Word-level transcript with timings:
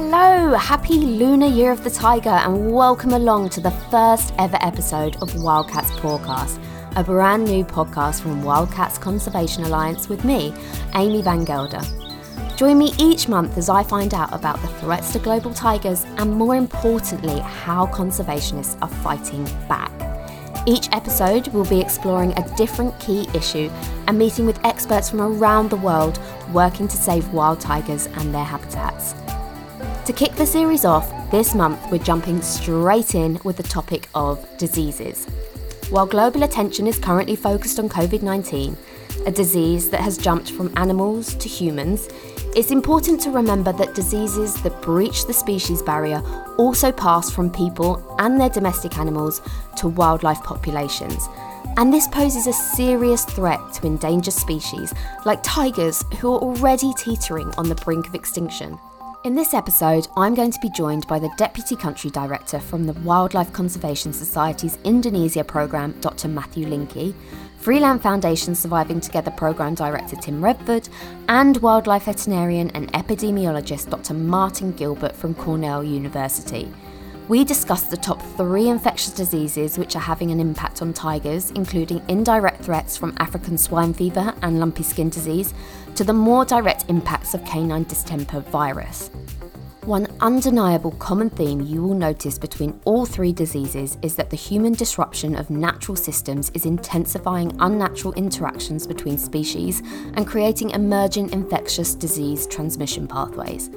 Hello, 0.00 0.54
happy 0.54 0.94
lunar 0.94 1.48
year 1.48 1.72
of 1.72 1.82
the 1.82 1.90
tiger, 1.90 2.30
and 2.30 2.70
welcome 2.70 3.14
along 3.14 3.48
to 3.48 3.60
the 3.60 3.72
first 3.90 4.32
ever 4.38 4.56
episode 4.60 5.16
of 5.20 5.34
Wildcats 5.42 5.90
Pawcast, 5.90 6.62
a 6.94 7.02
brand 7.02 7.46
new 7.46 7.64
podcast 7.64 8.22
from 8.22 8.44
Wildcats 8.44 8.96
Conservation 8.96 9.64
Alliance 9.64 10.08
with 10.08 10.24
me, 10.24 10.54
Amy 10.94 11.20
Van 11.20 11.44
Gelder. 11.44 11.82
Join 12.56 12.78
me 12.78 12.92
each 12.96 13.26
month 13.28 13.58
as 13.58 13.68
I 13.68 13.82
find 13.82 14.14
out 14.14 14.32
about 14.32 14.62
the 14.62 14.68
threats 14.68 15.12
to 15.14 15.18
global 15.18 15.52
tigers 15.52 16.04
and, 16.16 16.30
more 16.30 16.54
importantly, 16.54 17.40
how 17.40 17.86
conservationists 17.86 18.80
are 18.80 18.88
fighting 19.02 19.42
back. 19.68 19.90
Each 20.64 20.88
episode 20.92 21.48
we'll 21.48 21.64
be 21.64 21.80
exploring 21.80 22.38
a 22.38 22.56
different 22.56 22.96
key 23.00 23.28
issue 23.34 23.68
and 24.06 24.16
meeting 24.16 24.46
with 24.46 24.64
experts 24.64 25.10
from 25.10 25.20
around 25.20 25.70
the 25.70 25.76
world 25.76 26.20
working 26.52 26.86
to 26.86 26.96
save 26.96 27.28
wild 27.32 27.58
tigers 27.58 28.06
and 28.06 28.32
their 28.32 28.44
habitats. 28.44 29.16
To 30.08 30.14
kick 30.14 30.36
the 30.36 30.46
series 30.46 30.86
off, 30.86 31.30
this 31.30 31.54
month 31.54 31.78
we're 31.90 31.98
jumping 31.98 32.40
straight 32.40 33.14
in 33.14 33.38
with 33.44 33.58
the 33.58 33.62
topic 33.62 34.08
of 34.14 34.42
diseases. 34.56 35.26
While 35.90 36.06
global 36.06 36.44
attention 36.44 36.86
is 36.86 36.98
currently 36.98 37.36
focused 37.36 37.78
on 37.78 37.90
COVID 37.90 38.22
19, 38.22 38.74
a 39.26 39.30
disease 39.30 39.90
that 39.90 40.00
has 40.00 40.16
jumped 40.16 40.52
from 40.52 40.72
animals 40.78 41.34
to 41.34 41.46
humans, 41.46 42.08
it's 42.56 42.70
important 42.70 43.20
to 43.20 43.30
remember 43.30 43.70
that 43.74 43.94
diseases 43.94 44.54
that 44.62 44.80
breach 44.80 45.26
the 45.26 45.34
species 45.34 45.82
barrier 45.82 46.22
also 46.56 46.90
pass 46.90 47.30
from 47.30 47.50
people 47.50 48.16
and 48.18 48.40
their 48.40 48.48
domestic 48.48 48.96
animals 48.96 49.42
to 49.76 49.88
wildlife 49.88 50.42
populations. 50.42 51.28
And 51.76 51.92
this 51.92 52.08
poses 52.08 52.46
a 52.46 52.54
serious 52.54 53.26
threat 53.26 53.60
to 53.74 53.86
endangered 53.86 54.32
species 54.32 54.94
like 55.26 55.42
tigers 55.42 56.02
who 56.18 56.32
are 56.32 56.40
already 56.40 56.94
teetering 56.94 57.52
on 57.58 57.68
the 57.68 57.74
brink 57.74 58.08
of 58.08 58.14
extinction. 58.14 58.78
In 59.24 59.34
this 59.34 59.52
episode, 59.52 60.06
I'm 60.16 60.36
going 60.36 60.52
to 60.52 60.60
be 60.60 60.70
joined 60.70 61.04
by 61.08 61.18
the 61.18 61.30
Deputy 61.36 61.74
Country 61.74 62.08
Director 62.08 62.60
from 62.60 62.86
the 62.86 62.92
Wildlife 62.92 63.52
Conservation 63.52 64.12
Society's 64.12 64.78
Indonesia 64.84 65.42
programme, 65.42 66.00
Dr. 66.00 66.28
Matthew 66.28 66.68
Linkie, 66.68 67.14
Freeland 67.58 68.00
Foundation 68.00 68.54
Surviving 68.54 69.00
Together 69.00 69.32
Programme 69.32 69.74
Director 69.74 70.14
Tim 70.14 70.42
Redford, 70.42 70.88
and 71.28 71.56
wildlife 71.56 72.04
veterinarian 72.04 72.70
and 72.70 72.92
epidemiologist 72.92 73.90
Dr. 73.90 74.14
Martin 74.14 74.70
Gilbert 74.70 75.16
from 75.16 75.34
Cornell 75.34 75.82
University. 75.82 76.68
We 77.28 77.44
discussed 77.44 77.90
the 77.90 77.98
top 77.98 78.22
three 78.38 78.70
infectious 78.70 79.12
diseases 79.12 79.76
which 79.76 79.94
are 79.94 80.00
having 80.00 80.30
an 80.30 80.40
impact 80.40 80.80
on 80.80 80.94
tigers, 80.94 81.50
including 81.50 82.02
indirect 82.08 82.64
threats 82.64 82.96
from 82.96 83.14
African 83.18 83.58
swine 83.58 83.92
fever 83.92 84.32
and 84.40 84.58
lumpy 84.58 84.82
skin 84.82 85.10
disease, 85.10 85.52
to 85.96 86.04
the 86.04 86.14
more 86.14 86.46
direct 86.46 86.86
impacts 86.88 87.34
of 87.34 87.44
canine 87.44 87.84
distemper 87.84 88.40
virus. 88.40 89.10
One 89.84 90.06
undeniable 90.20 90.92
common 90.92 91.28
theme 91.28 91.60
you 91.60 91.82
will 91.82 91.94
notice 91.94 92.38
between 92.38 92.80
all 92.84 93.04
three 93.04 93.32
diseases 93.32 93.98
is 94.00 94.16
that 94.16 94.30
the 94.30 94.36
human 94.36 94.72
disruption 94.72 95.34
of 95.36 95.50
natural 95.50 95.96
systems 95.96 96.50
is 96.54 96.64
intensifying 96.64 97.54
unnatural 97.60 98.14
interactions 98.14 98.86
between 98.86 99.18
species 99.18 99.82
and 100.14 100.26
creating 100.26 100.70
emergent 100.70 101.34
infectious 101.34 101.94
disease 101.94 102.46
transmission 102.46 103.06
pathways. 103.06 103.70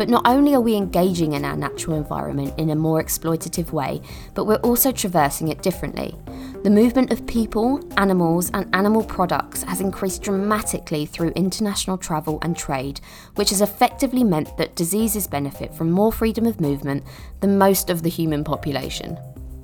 But 0.00 0.08
not 0.08 0.26
only 0.26 0.54
are 0.54 0.62
we 0.62 0.76
engaging 0.76 1.34
in 1.34 1.44
our 1.44 1.54
natural 1.54 1.94
environment 1.94 2.54
in 2.58 2.70
a 2.70 2.74
more 2.74 3.02
exploitative 3.02 3.70
way, 3.70 4.00
but 4.32 4.46
we're 4.46 4.54
also 4.54 4.92
traversing 4.92 5.48
it 5.48 5.60
differently. 5.60 6.16
The 6.62 6.70
movement 6.70 7.12
of 7.12 7.26
people, 7.26 7.86
animals, 7.98 8.50
and 8.54 8.74
animal 8.74 9.04
products 9.04 9.62
has 9.64 9.82
increased 9.82 10.22
dramatically 10.22 11.04
through 11.04 11.32
international 11.36 11.98
travel 11.98 12.38
and 12.40 12.56
trade, 12.56 13.02
which 13.34 13.50
has 13.50 13.60
effectively 13.60 14.24
meant 14.24 14.56
that 14.56 14.74
diseases 14.74 15.26
benefit 15.26 15.74
from 15.74 15.90
more 15.90 16.12
freedom 16.12 16.46
of 16.46 16.62
movement 16.62 17.04
than 17.40 17.58
most 17.58 17.90
of 17.90 18.02
the 18.02 18.08
human 18.08 18.42
population. 18.42 19.18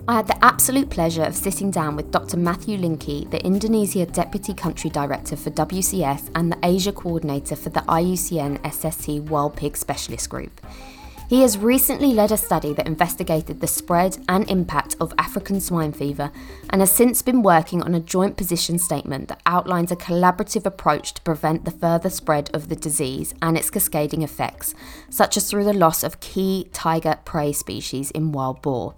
I 0.09 0.15
had 0.15 0.29
the 0.29 0.45
absolute 0.45 0.89
pleasure 0.89 1.25
of 1.25 1.35
sitting 1.35 1.73
down 1.73 1.97
with 1.97 2.13
Dr. 2.13 2.37
Matthew 2.37 2.79
Linkie, 2.79 3.29
the 3.29 3.45
Indonesia 3.45 4.07
Deputy 4.07 4.55
Country 4.55 4.89
Director 4.89 5.35
for 5.35 5.51
WCS 5.51 6.31
and 6.37 6.53
the 6.53 6.59
Asia 6.63 6.93
Coordinator 6.93 7.57
for 7.57 7.71
the 7.71 7.81
IUCN 7.81 8.61
SSC 8.61 9.21
Wild 9.23 9.57
Pig 9.57 9.77
Specialist 9.77 10.31
Group. 10.31 10.61
He 11.29 11.41
has 11.41 11.59
recently 11.59 12.13
led 12.13 12.31
a 12.31 12.37
study 12.37 12.73
that 12.75 12.87
investigated 12.87 13.61
the 13.61 13.67
spread 13.67 14.19
and 14.29 14.49
impact 14.49 14.95
of 15.01 15.13
African 15.19 15.61
swine 15.61 15.93
fever 15.93 16.31
and 16.71 16.81
has 16.81 16.93
since 16.93 17.21
been 17.21 17.43
working 17.43 17.83
on 17.83 17.93
a 17.93 17.99
joint 17.99 18.37
position 18.37 18.79
statement 18.79 19.27
that 19.27 19.43
outlines 19.45 19.91
a 19.91 19.97
collaborative 19.97 20.67
approach 20.67 21.15
to 21.15 21.23
prevent 21.23 21.65
the 21.65 21.73
further 21.73 22.11
spread 22.11 22.49
of 22.55 22.69
the 22.69 22.77
disease 22.77 23.35
and 23.43 23.59
its 23.59 23.71
cascading 23.71 24.23
effects, 24.23 24.73
such 25.11 25.37
as 25.37 25.51
through 25.51 25.65
the 25.65 25.73
loss 25.73 26.05
of 26.05 26.21
key 26.21 26.71
tiger 26.73 27.19
prey 27.25 27.51
species 27.51 28.13
in 28.13 28.31
wild 28.31 28.63
boar. 28.63 28.95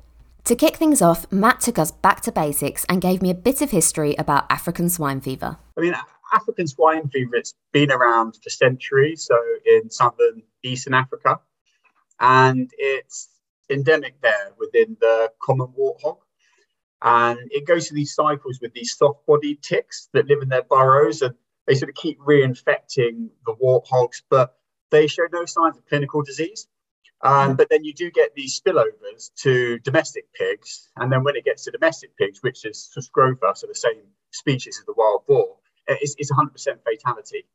To 0.48 0.56
kick 0.56 0.76
things 0.76 1.02
off, 1.02 1.30
Matt 1.30 1.60
took 1.60 1.78
us 1.78 1.90
back 1.90 2.22
to 2.22 2.32
basics 2.32 2.86
and 2.88 3.02
gave 3.02 3.20
me 3.20 3.28
a 3.28 3.34
bit 3.34 3.60
of 3.60 3.70
history 3.70 4.14
about 4.14 4.50
African 4.50 4.88
swine 4.88 5.20
fever. 5.20 5.58
I 5.76 5.80
mean, 5.82 5.94
African 6.32 6.66
swine 6.66 7.06
fever, 7.10 7.36
it's 7.36 7.52
been 7.70 7.92
around 7.92 8.38
for 8.42 8.48
centuries, 8.48 9.26
so 9.26 9.38
in 9.66 9.90
southern 9.90 10.42
eastern 10.62 10.94
Africa, 10.94 11.40
and 12.18 12.70
it's 12.78 13.28
endemic 13.68 14.22
there 14.22 14.52
within 14.58 14.96
the 15.02 15.30
common 15.38 15.68
warthog. 15.78 16.16
And 17.02 17.38
it 17.50 17.66
goes 17.66 17.88
through 17.88 17.96
these 17.96 18.14
cycles 18.14 18.58
with 18.62 18.72
these 18.72 18.96
soft 18.96 19.26
bodied 19.26 19.62
ticks 19.62 20.08
that 20.14 20.28
live 20.28 20.40
in 20.40 20.48
their 20.48 20.62
burrows 20.62 21.20
and 21.20 21.34
they 21.66 21.74
sort 21.74 21.90
of 21.90 21.94
keep 21.94 22.18
reinfecting 22.20 23.28
the 23.44 23.54
warthogs, 23.62 24.22
but 24.30 24.56
they 24.88 25.08
show 25.08 25.26
no 25.30 25.44
signs 25.44 25.76
of 25.76 25.84
clinical 25.84 26.22
disease. 26.22 26.68
Um, 27.20 27.56
but 27.56 27.68
then 27.68 27.84
you 27.84 27.92
do 27.92 28.10
get 28.10 28.34
these 28.34 28.60
spillovers 28.60 29.34
to 29.42 29.78
domestic 29.80 30.32
pigs. 30.32 30.88
And 30.96 31.10
then 31.10 31.24
when 31.24 31.36
it 31.36 31.44
gets 31.44 31.64
to 31.64 31.70
domestic 31.70 32.16
pigs, 32.16 32.40
which 32.42 32.64
is 32.64 32.90
Scrofa, 32.96 33.56
so 33.56 33.66
the 33.66 33.74
same 33.74 34.02
species 34.30 34.78
as 34.78 34.86
the 34.86 34.94
wild 34.96 35.26
boar, 35.26 35.56
it's, 35.88 36.14
it's 36.18 36.30
100% 36.30 36.52
fatality. 36.84 37.46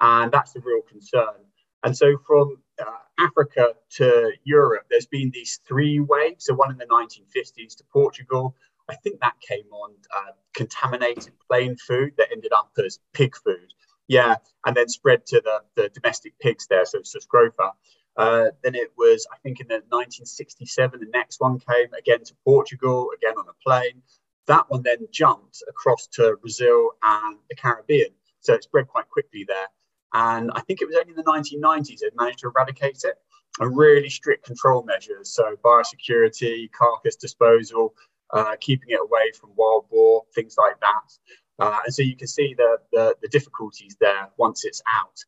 And 0.00 0.30
that's 0.30 0.52
the 0.52 0.60
real 0.60 0.82
concern. 0.82 1.44
And 1.84 1.96
so 1.96 2.18
from 2.26 2.56
uh, 2.80 2.84
Africa 3.18 3.74
to 3.96 4.32
Europe, 4.44 4.86
there's 4.90 5.06
been 5.06 5.30
these 5.32 5.60
three 5.66 6.00
waves. 6.00 6.46
So 6.46 6.54
one 6.54 6.70
in 6.70 6.78
the 6.78 6.86
1950s 6.86 7.76
to 7.76 7.84
Portugal. 7.92 8.56
I 8.90 8.96
think 8.96 9.20
that 9.20 9.34
came 9.40 9.66
on 9.70 9.92
uh, 10.16 10.32
contaminated 10.54 11.32
plane 11.46 11.76
food 11.76 12.14
that 12.18 12.28
ended 12.32 12.52
up 12.52 12.70
as 12.84 12.98
pig 13.12 13.36
food. 13.36 13.72
Yeah, 14.08 14.36
and 14.64 14.74
then 14.74 14.88
spread 14.88 15.26
to 15.26 15.42
the, 15.42 15.60
the 15.76 15.90
domestic 15.90 16.38
pigs 16.40 16.66
there, 16.66 16.86
so, 16.86 17.00
Scrofa. 17.00 17.72
Uh, 18.18 18.46
then 18.64 18.74
it 18.74 18.90
was, 18.98 19.26
I 19.32 19.36
think, 19.38 19.60
in 19.60 19.68
the 19.68 19.76
1967, 19.90 21.00
the 21.00 21.06
next 21.14 21.40
one 21.40 21.60
came 21.60 21.94
again 21.96 22.24
to 22.24 22.34
Portugal, 22.44 23.10
again 23.16 23.34
on 23.38 23.44
a 23.48 23.54
plane. 23.64 24.02
That 24.46 24.68
one 24.68 24.82
then 24.82 25.06
jumped 25.12 25.62
across 25.68 26.08
to 26.14 26.36
Brazil 26.40 26.90
and 27.02 27.38
the 27.48 27.54
Caribbean. 27.54 28.10
So 28.40 28.54
it 28.54 28.64
spread 28.64 28.88
quite 28.88 29.08
quickly 29.08 29.44
there. 29.46 29.68
And 30.14 30.50
I 30.54 30.60
think 30.62 30.82
it 30.82 30.88
was 30.88 30.96
only 30.96 31.10
in 31.10 31.16
the 31.16 31.22
1990s 31.22 32.00
they 32.00 32.10
managed 32.16 32.40
to 32.40 32.48
eradicate 32.48 33.04
it. 33.04 33.14
And 33.60 33.76
really 33.76 34.08
strict 34.08 34.44
control 34.44 34.84
measures, 34.84 35.34
so 35.34 35.56
biosecurity, 35.64 36.70
carcass 36.70 37.16
disposal, 37.16 37.94
uh, 38.32 38.54
keeping 38.60 38.90
it 38.90 39.00
away 39.00 39.32
from 39.38 39.50
wild 39.56 39.88
boar, 39.90 40.22
things 40.34 40.54
like 40.56 40.78
that. 40.80 41.64
Uh, 41.64 41.78
and 41.84 41.94
so 41.94 42.02
you 42.02 42.16
can 42.16 42.28
see 42.28 42.54
the, 42.54 42.78
the, 42.92 43.16
the 43.20 43.28
difficulties 43.28 43.96
there 44.00 44.28
once 44.36 44.64
it's 44.64 44.80
out. 44.88 45.18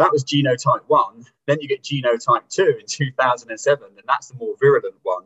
That 0.00 0.12
was 0.12 0.24
genotype 0.24 0.84
one. 0.86 1.26
Then 1.46 1.58
you 1.60 1.68
get 1.68 1.82
genotype 1.82 2.48
two 2.48 2.78
in 2.80 2.86
2007, 2.86 3.84
and 3.84 4.04
that's 4.08 4.28
the 4.28 4.34
more 4.34 4.54
virulent 4.58 4.94
one. 5.02 5.24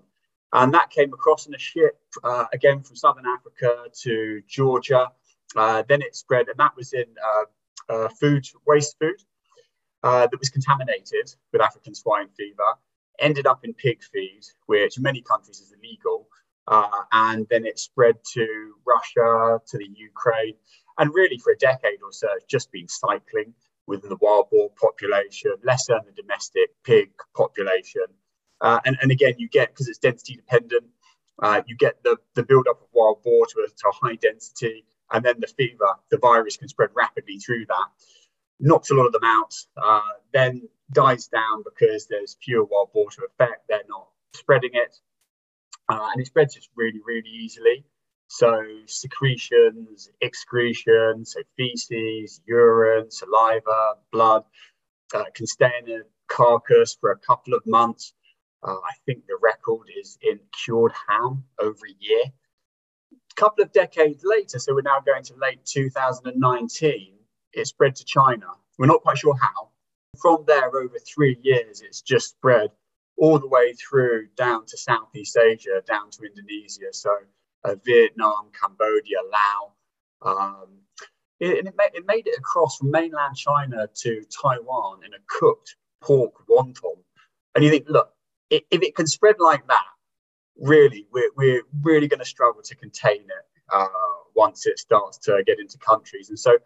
And 0.53 0.75
that 0.75 0.91
came 0.91 1.13
across 1.13 1.47
in 1.47 1.55
a 1.55 1.59
ship, 1.59 1.97
uh, 2.25 2.47
again 2.53 2.83
from 2.83 2.97
southern 2.97 3.25
Africa 3.25 3.85
to 4.03 4.43
Georgia. 4.49 5.13
Uh, 5.55 5.85
then 5.89 6.03
it 6.03 6.17
spread, 6.17 6.49
and 6.49 6.59
that 6.59 6.77
was 6.77 6.93
in 6.93 7.05
uh, 7.25 7.45
uh 7.93 8.09
food, 8.21 8.45
waste 8.67 8.97
food, 8.99 9.15
uh, 10.03 10.27
that 10.27 10.41
was 10.41 10.51
contaminated 10.51 11.33
with 11.53 11.63
African 11.63 11.95
swine 11.95 12.29
fever, 12.37 12.71
ended 13.21 13.47
up 13.47 13.61
in 13.65 13.75
pig 13.75 14.03
feed, 14.03 14.43
which 14.67 14.97
in 14.97 15.05
many 15.05 15.23
countries 15.23 15.61
is 15.61 15.73
illegal. 15.73 16.27
Uh, 16.67 17.03
and 17.13 17.47
then 17.49 17.65
it 17.65 17.79
spread 17.79 18.17
to 18.33 18.75
Russia, 18.85 19.61
to 19.69 19.79
the 19.79 19.89
Ukraine. 19.95 20.57
And 20.99 21.15
really, 21.15 21.39
for 21.39 21.53
a 21.53 21.57
decade 21.59 22.03
or 22.03 22.11
so, 22.11 22.27
it's 22.37 22.47
just 22.47 22.73
been 22.73 22.89
cycling 22.89 23.55
within 23.87 24.09
the 24.09 24.17
wild 24.21 24.49
boar 24.51 24.71
population, 24.81 25.53
less 25.63 25.87
than 25.87 26.01
the 26.07 26.13
domestic 26.23 26.71
pig 26.85 27.11
population. 27.37 28.05
Uh, 28.61 28.81
and, 28.85 28.97
and 29.03 29.11
again, 29.11 29.35
you 29.39 29.49
get, 29.49 29.69
because 29.69 29.89
it's 29.89 29.99
density 29.99 30.37
dependent, 30.37 30.85
uh, 31.43 31.61
you 31.67 31.77
get 31.77 32.03
the, 32.03 32.17
the 32.35 32.43
buildup 32.43 32.81
of 32.81 32.89
wild 32.93 33.23
boar 33.23 33.47
to 33.47 33.61
a, 33.61 33.69
to 33.69 33.89
a 33.89 34.07
high 34.07 34.17
density, 34.17 34.85
and 35.13 35.25
then 35.25 35.37
the 35.41 35.47
fever, 35.47 35.89
the 36.11 36.19
virus 36.19 36.57
can 36.57 36.69
spread 36.69 36.91
rapidly 36.95 37.39
through 37.39 37.67
that, 37.67 37.87
knocks 38.61 38.91
a 38.91 38.95
lot 38.95 39.07
of 39.07 39.13
them 39.13 39.25
out, 39.25 39.55
uh, 39.77 40.01
then 40.33 40.69
dies 40.93 41.27
down 41.27 41.63
because 41.65 42.07
there's 42.07 42.37
fewer 42.43 42.65
wild 42.65 42.93
boar 42.93 43.11
to 43.11 43.23
affect, 43.29 43.69
they're 43.69 43.83
not 43.89 44.09
spreading 44.33 44.71
it. 44.73 44.97
Uh, 45.89 46.09
and 46.13 46.21
it 46.21 46.27
spreads 46.27 46.55
just 46.55 46.71
really, 46.77 47.01
really 47.05 47.29
easily. 47.29 47.85
So 48.35 48.61
secretions, 48.87 50.11
excretions, 50.21 51.35
so 51.35 51.41
feces, 51.57 52.41
urine, 52.47 53.09
saliva, 53.09 53.95
blood 54.11 54.43
uh, 55.15 55.23
can 55.37 55.47
stay 55.47 55.71
in 55.87 55.93
a 55.93 56.01
carcass 56.27 56.97
for 57.01 57.13
a 57.13 57.19
couple 57.19 57.55
of 57.55 57.65
months. 57.65 58.13
Uh, 58.61 58.73
I 58.73 58.91
think 59.07 59.25
the 59.29 59.39
record 59.41 59.87
is 59.97 60.19
in 60.21 60.41
cured 60.65 60.91
ham 61.09 61.45
over 61.61 61.87
a 61.87 61.95
year. 62.01 62.25
A 63.13 63.35
couple 63.37 63.63
of 63.63 63.71
decades 63.71 64.25
later, 64.25 64.59
so 64.59 64.75
we're 64.75 64.83
now 64.83 64.99
going 65.07 65.23
to 65.23 65.35
late 65.37 65.65
2019, 65.65 67.15
it 67.53 67.67
spread 67.69 67.95
to 67.95 68.05
China. 68.05 68.47
We're 68.79 68.87
not 68.87 69.03
quite 69.03 69.19
sure 69.19 69.37
how. 69.41 69.69
From 70.21 70.43
there, 70.49 70.75
over 70.77 70.99
three 70.99 71.39
years, 71.45 71.83
it's 71.83 72.03
just 72.03 72.31
spread 72.31 72.71
all 73.17 73.39
the 73.39 73.47
way 73.47 73.75
through 73.75 74.27
down 74.37 74.67
to 74.67 74.77
Southeast 74.77 75.37
Asia, 75.37 75.83
down 75.87 76.11
to 76.11 76.25
Indonesia. 76.25 76.93
So 76.93 77.17
uh, 77.65 77.75
Vietnam, 77.85 78.51
Cambodia, 78.59 79.19
Laos. 79.33 79.73
Um, 80.23 80.69
it, 81.41 81.67
it, 81.67 81.75
it, 81.95 82.07
made 82.07 82.27
it 82.27 82.39
across 82.39 82.77
from 82.77 82.91
mainland 82.91 83.37
China 83.37 83.89
to 84.03 84.23
Taiwan 84.43 85.01
in 85.05 85.13
a 85.13 85.19
cooked 85.27 85.77
pork 86.01 86.33
wonton. 86.49 86.97
And 87.55 87.65
you 87.65 87.71
think, 87.71 87.87
look, 87.89 88.11
if 88.51 88.63
it 88.71 88.95
can 88.95 89.07
spread 89.07 89.37
like 89.39 89.67
that, 89.69 89.85
really, 90.57 91.07
we're, 91.13 91.31
we're 91.37 91.63
really 91.83 92.09
going 92.09 92.21
to 92.21 92.25
struggle 92.27 92.63
to 92.63 92.75
contain 92.77 93.23
it 93.23 93.63
uh, 93.73 93.87
once 94.35 94.67
it 94.67 94.79
starts 94.79 95.19
to 95.19 95.43
get 95.47 95.59
into 95.59 95.79
countries. 95.79 96.29
And 96.29 96.39
so 96.39 96.59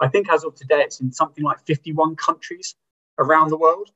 I 0.00 0.08
think 0.08 0.30
as 0.30 0.44
of 0.44 0.54
today, 0.54 0.80
it's 0.80 1.00
in 1.00 1.12
something 1.12 1.44
like 1.44 1.64
51 1.66 2.16
countries 2.16 2.74
around 3.18 3.50
the 3.50 3.58
world. 3.58 3.90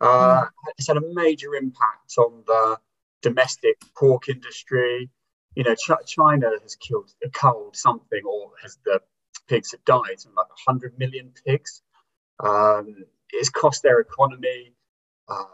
Uh, 0.00 0.42
mm. 0.42 0.48
It's 0.78 0.88
had 0.88 0.96
a 0.96 1.14
major 1.14 1.54
impact 1.54 2.14
on 2.18 2.42
the 2.46 2.78
domestic 3.22 3.76
pork 3.96 4.28
industry. 4.28 5.10
You 5.54 5.64
know, 5.64 5.74
Ch- 5.74 6.06
China 6.06 6.50
has 6.62 6.76
killed, 6.76 7.10
a 7.24 7.28
culled 7.28 7.76
something, 7.76 8.22
or 8.24 8.52
has 8.62 8.78
the 8.84 9.00
pigs 9.48 9.72
have 9.72 9.84
died, 9.84 10.18
something 10.18 10.36
like 10.36 10.48
100 10.48 10.98
million 10.98 11.32
pigs. 11.46 11.82
Um, 12.42 13.04
it's 13.30 13.50
cost 13.50 13.82
their 13.82 14.00
economy 14.00 14.74
uh, 15.28 15.44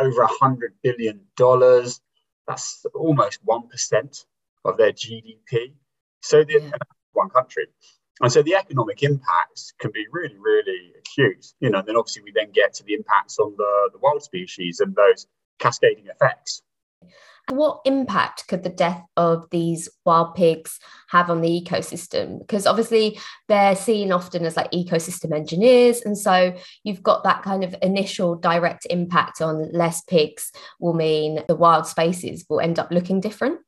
over 0.00 0.22
100 0.22 0.74
billion 0.82 1.22
dollars. 1.36 2.00
That's 2.48 2.84
almost 2.94 3.44
1% 3.46 4.24
of 4.64 4.76
their 4.76 4.92
GDP. 4.92 5.74
So 6.20 6.44
the 6.44 6.60
yeah. 6.60 6.70
one 7.12 7.30
country. 7.30 7.66
And 8.20 8.30
so 8.30 8.42
the 8.42 8.54
economic 8.54 9.02
impacts 9.02 9.72
can 9.78 9.90
be 9.92 10.06
really, 10.10 10.36
really 10.38 10.92
acute. 10.98 11.46
You 11.60 11.70
know, 11.70 11.78
and 11.80 11.88
then 11.88 11.96
obviously 11.96 12.22
we 12.22 12.32
then 12.32 12.52
get 12.52 12.74
to 12.74 12.84
the 12.84 12.94
impacts 12.94 13.38
on 13.38 13.54
the, 13.56 13.90
the 13.92 13.98
wild 13.98 14.22
species 14.22 14.80
and 14.80 14.94
those 14.94 15.26
cascading 15.58 16.06
effects. 16.06 16.62
What 17.48 17.80
impact 17.84 18.46
could 18.46 18.62
the 18.62 18.70
death 18.70 19.02
of 19.16 19.48
these 19.50 19.88
wild 20.06 20.34
pigs 20.34 20.78
have 21.08 21.28
on 21.28 21.40
the 21.40 21.48
ecosystem? 21.48 22.38
Because 22.38 22.66
obviously 22.66 23.18
they're 23.48 23.74
seen 23.74 24.12
often 24.12 24.44
as 24.44 24.56
like 24.56 24.70
ecosystem 24.70 25.34
engineers. 25.34 26.02
And 26.02 26.16
so 26.16 26.54
you've 26.84 27.02
got 27.02 27.24
that 27.24 27.42
kind 27.42 27.64
of 27.64 27.74
initial 27.82 28.36
direct 28.36 28.86
impact 28.88 29.40
on 29.40 29.72
less 29.72 30.02
pigs 30.02 30.52
will 30.78 30.94
mean 30.94 31.42
the 31.48 31.56
wild 31.56 31.86
spaces 31.86 32.44
will 32.48 32.60
end 32.60 32.78
up 32.78 32.90
looking 32.90 33.20
different. 33.20 33.58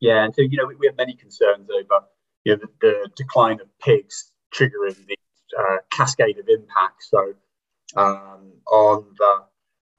Yeah. 0.00 0.24
And 0.24 0.34
so, 0.34 0.42
you 0.42 0.56
know, 0.56 0.66
we, 0.66 0.86
have 0.86 0.96
many 0.96 1.14
concerns 1.14 1.68
over 1.70 2.06
you 2.44 2.52
know, 2.52 2.58
the, 2.62 2.68
the 2.80 3.10
decline 3.16 3.60
of 3.60 3.66
pigs 3.80 4.30
triggering 4.54 4.96
the 5.06 5.16
uh, 5.58 5.78
cascade 5.90 6.38
of 6.38 6.48
impacts. 6.48 7.10
So 7.10 7.34
um, 7.96 8.52
on 8.66 9.04
the 9.18 9.44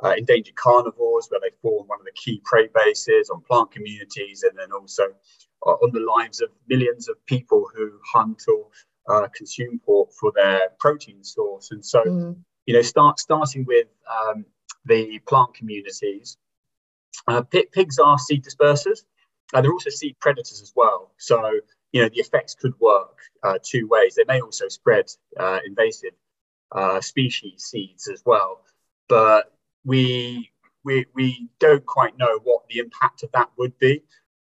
uh, 0.04 0.14
endangered 0.18 0.56
carnivores, 0.56 1.28
where 1.30 1.40
they 1.40 1.56
form 1.62 1.88
one 1.88 2.00
of 2.00 2.06
the 2.06 2.12
key 2.12 2.42
prey 2.44 2.68
bases, 2.74 3.30
on 3.30 3.42
plant 3.42 3.72
communities, 3.72 4.44
and 4.44 4.58
then 4.58 4.72
also 4.72 5.04
uh, 5.66 5.72
on 5.72 5.92
the 5.94 6.00
lives 6.00 6.42
of 6.42 6.50
millions 6.68 7.08
of 7.08 7.26
people 7.26 7.66
who 7.74 7.92
hunt 8.14 8.44
or 8.48 8.68
uh, 9.08 9.28
consume 9.36 9.80
pork 9.86 10.10
for 10.20 10.32
their 10.36 10.62
protein 10.80 11.24
source. 11.24 11.72
And 11.72 11.84
so, 11.86 12.04
mm. 12.04 12.36
you 12.66 12.74
know, 12.74 12.82
start 12.82 13.20
starting 13.20 13.66
with 13.66 13.88
um, 14.10 14.46
the 14.86 15.20
plant 15.28 15.54
communities. 15.54 16.38
Uh, 17.28 17.42
pigs 17.42 17.98
are 17.98 18.20
seed 18.20 18.44
dispersers. 18.44 19.06
Uh, 19.54 19.62
they're 19.62 19.72
also 19.72 19.90
seed 19.90 20.18
predators 20.20 20.62
as 20.62 20.74
well. 20.76 21.14
So, 21.18 21.60
you 21.92 22.02
know, 22.02 22.10
the 22.10 22.20
effects 22.20 22.56
could 22.56 22.74
work 22.80 23.18
uh, 23.44 23.58
two 23.64 23.88
ways. 23.88 24.16
They 24.16 24.26
may 24.28 24.42
also 24.42 24.68
spread 24.68 25.06
invasive 25.66 26.12
species 27.00 27.64
seeds 27.64 28.10
as 28.10 28.22
well. 28.26 28.62
But 29.08 29.55
we 29.86 30.52
we 30.84 31.06
we 31.14 31.50
don't 31.60 31.86
quite 31.86 32.18
know 32.18 32.40
what 32.44 32.68
the 32.70 32.80
impact 32.80 33.24
of 33.24 33.32
that 33.34 33.50
would 33.58 33.78
be. 33.80 34.04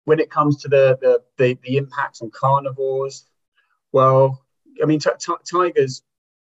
When 0.06 0.20
it 0.20 0.30
comes 0.30 0.58
to 0.58 0.68
the 0.68 0.98
the 1.02 1.22
the, 1.38 1.58
the 1.64 1.78
impacts 1.78 2.22
on 2.22 2.32
carnivores, 2.32 3.26
well, 3.92 4.44
I 4.82 4.86
mean, 4.86 5.00
t- 5.00 5.10
t- 5.20 5.34
tigers, 5.50 6.04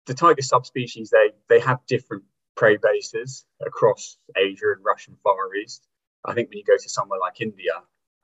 the 0.06 0.14
tiger 0.14 0.42
subspecies, 0.42 1.10
they 1.10 1.32
they 1.48 1.60
have 1.60 1.80
different 1.86 2.24
prey 2.56 2.76
bases 2.76 3.44
across 3.64 4.18
Asia 4.36 4.72
and 4.76 4.84
Russian 4.84 5.16
Far 5.22 5.54
East. 5.54 5.86
I 6.24 6.34
think 6.34 6.48
when 6.48 6.58
you 6.58 6.64
go 6.64 6.76
to 6.76 6.88
somewhere 6.88 7.18
like 7.20 7.40
India, 7.40 7.72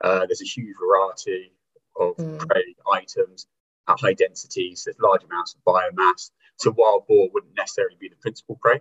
uh, 0.01 0.25
there's 0.25 0.41
a 0.41 0.45
huge 0.45 0.75
variety 0.79 1.51
of 1.99 2.15
mm. 2.15 2.39
prey 2.47 2.75
items 2.93 3.47
at 3.87 3.99
high 3.99 4.13
densities. 4.13 4.83
There's 4.85 4.99
large 4.99 5.23
amounts 5.23 5.55
of 5.55 5.63
biomass. 5.65 6.31
So 6.57 6.73
wild 6.77 7.07
boar 7.07 7.29
wouldn't 7.33 7.55
necessarily 7.55 7.97
be 7.99 8.09
the 8.09 8.15
principal 8.15 8.55
prey. 8.61 8.79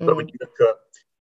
Mm. 0.00 0.06
But 0.06 0.16
when 0.16 0.26
mm. 0.26 0.32
you 0.32 0.38
look 0.40 0.56
at 0.60 0.76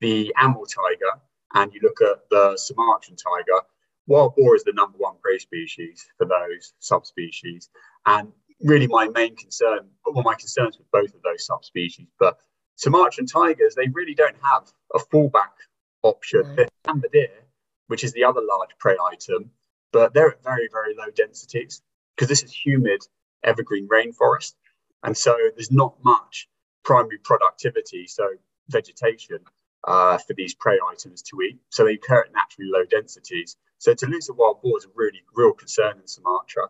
the 0.05 0.31
Amur 0.39 0.65
tiger 0.67 1.19
and 1.55 1.73
you 1.73 1.79
look 1.81 1.99
at 1.99 2.29
the 2.29 2.55
Sumatran 2.57 3.17
tiger, 3.17 3.65
wild 4.05 4.35
boar 4.35 4.55
is 4.55 4.63
the 4.63 4.73
number 4.73 4.97
one 4.99 5.15
prey 5.19 5.39
species 5.39 6.05
for 6.19 6.27
those 6.27 6.73
subspecies. 6.79 7.71
And 8.05 8.31
really, 8.61 8.85
my 8.85 9.07
main 9.07 9.35
concern, 9.35 9.79
well, 10.05 10.23
my 10.23 10.35
concerns 10.35 10.77
with 10.77 10.91
both 10.91 11.11
of 11.15 11.23
those 11.23 11.43
subspecies, 11.47 12.07
but 12.19 12.37
Sumatran 12.75 13.25
tigers, 13.25 13.73
they 13.73 13.87
really 13.93 14.13
don't 14.13 14.35
have 14.43 14.71
a 14.93 14.99
fallback 14.99 15.55
option. 16.03 16.43
Mm. 16.43 16.55
There's 16.55 16.69
sambar 16.85 17.11
deer, 17.11 17.39
which 17.87 18.03
is 18.03 18.13
the 18.13 18.25
other 18.25 18.41
large 18.41 18.77
prey 18.77 18.97
item, 19.11 19.49
but 19.91 20.13
they're 20.13 20.33
at 20.33 20.43
very, 20.43 20.69
very 20.71 20.93
low 20.95 21.09
densities 21.15 21.81
because 22.15 22.27
this 22.27 22.43
is 22.43 22.53
humid 22.53 23.01
evergreen 23.43 23.87
rainforest. 23.87 24.53
And 25.01 25.17
so 25.17 25.35
there's 25.55 25.71
not 25.71 25.95
much 26.03 26.47
primary 26.83 27.17
productivity, 27.23 28.05
so 28.05 28.27
vegetation 28.69 29.39
uh, 29.85 30.17
for 30.17 30.33
these 30.33 30.55
prey 30.55 30.77
items 30.91 31.21
to 31.23 31.41
eat. 31.41 31.59
So 31.69 31.85
they 31.85 31.93
occur 31.93 32.21
at 32.21 32.33
naturally 32.33 32.69
low 32.71 32.85
densities. 32.85 33.57
So 33.77 33.93
to 33.93 34.05
lose 34.07 34.29
a 34.29 34.33
wild 34.33 34.61
boar 34.61 34.77
is 34.77 34.85
a 34.85 34.89
really 34.95 35.21
real 35.35 35.53
concern 35.53 35.99
in 35.99 36.07
Sumatra. 36.07 36.69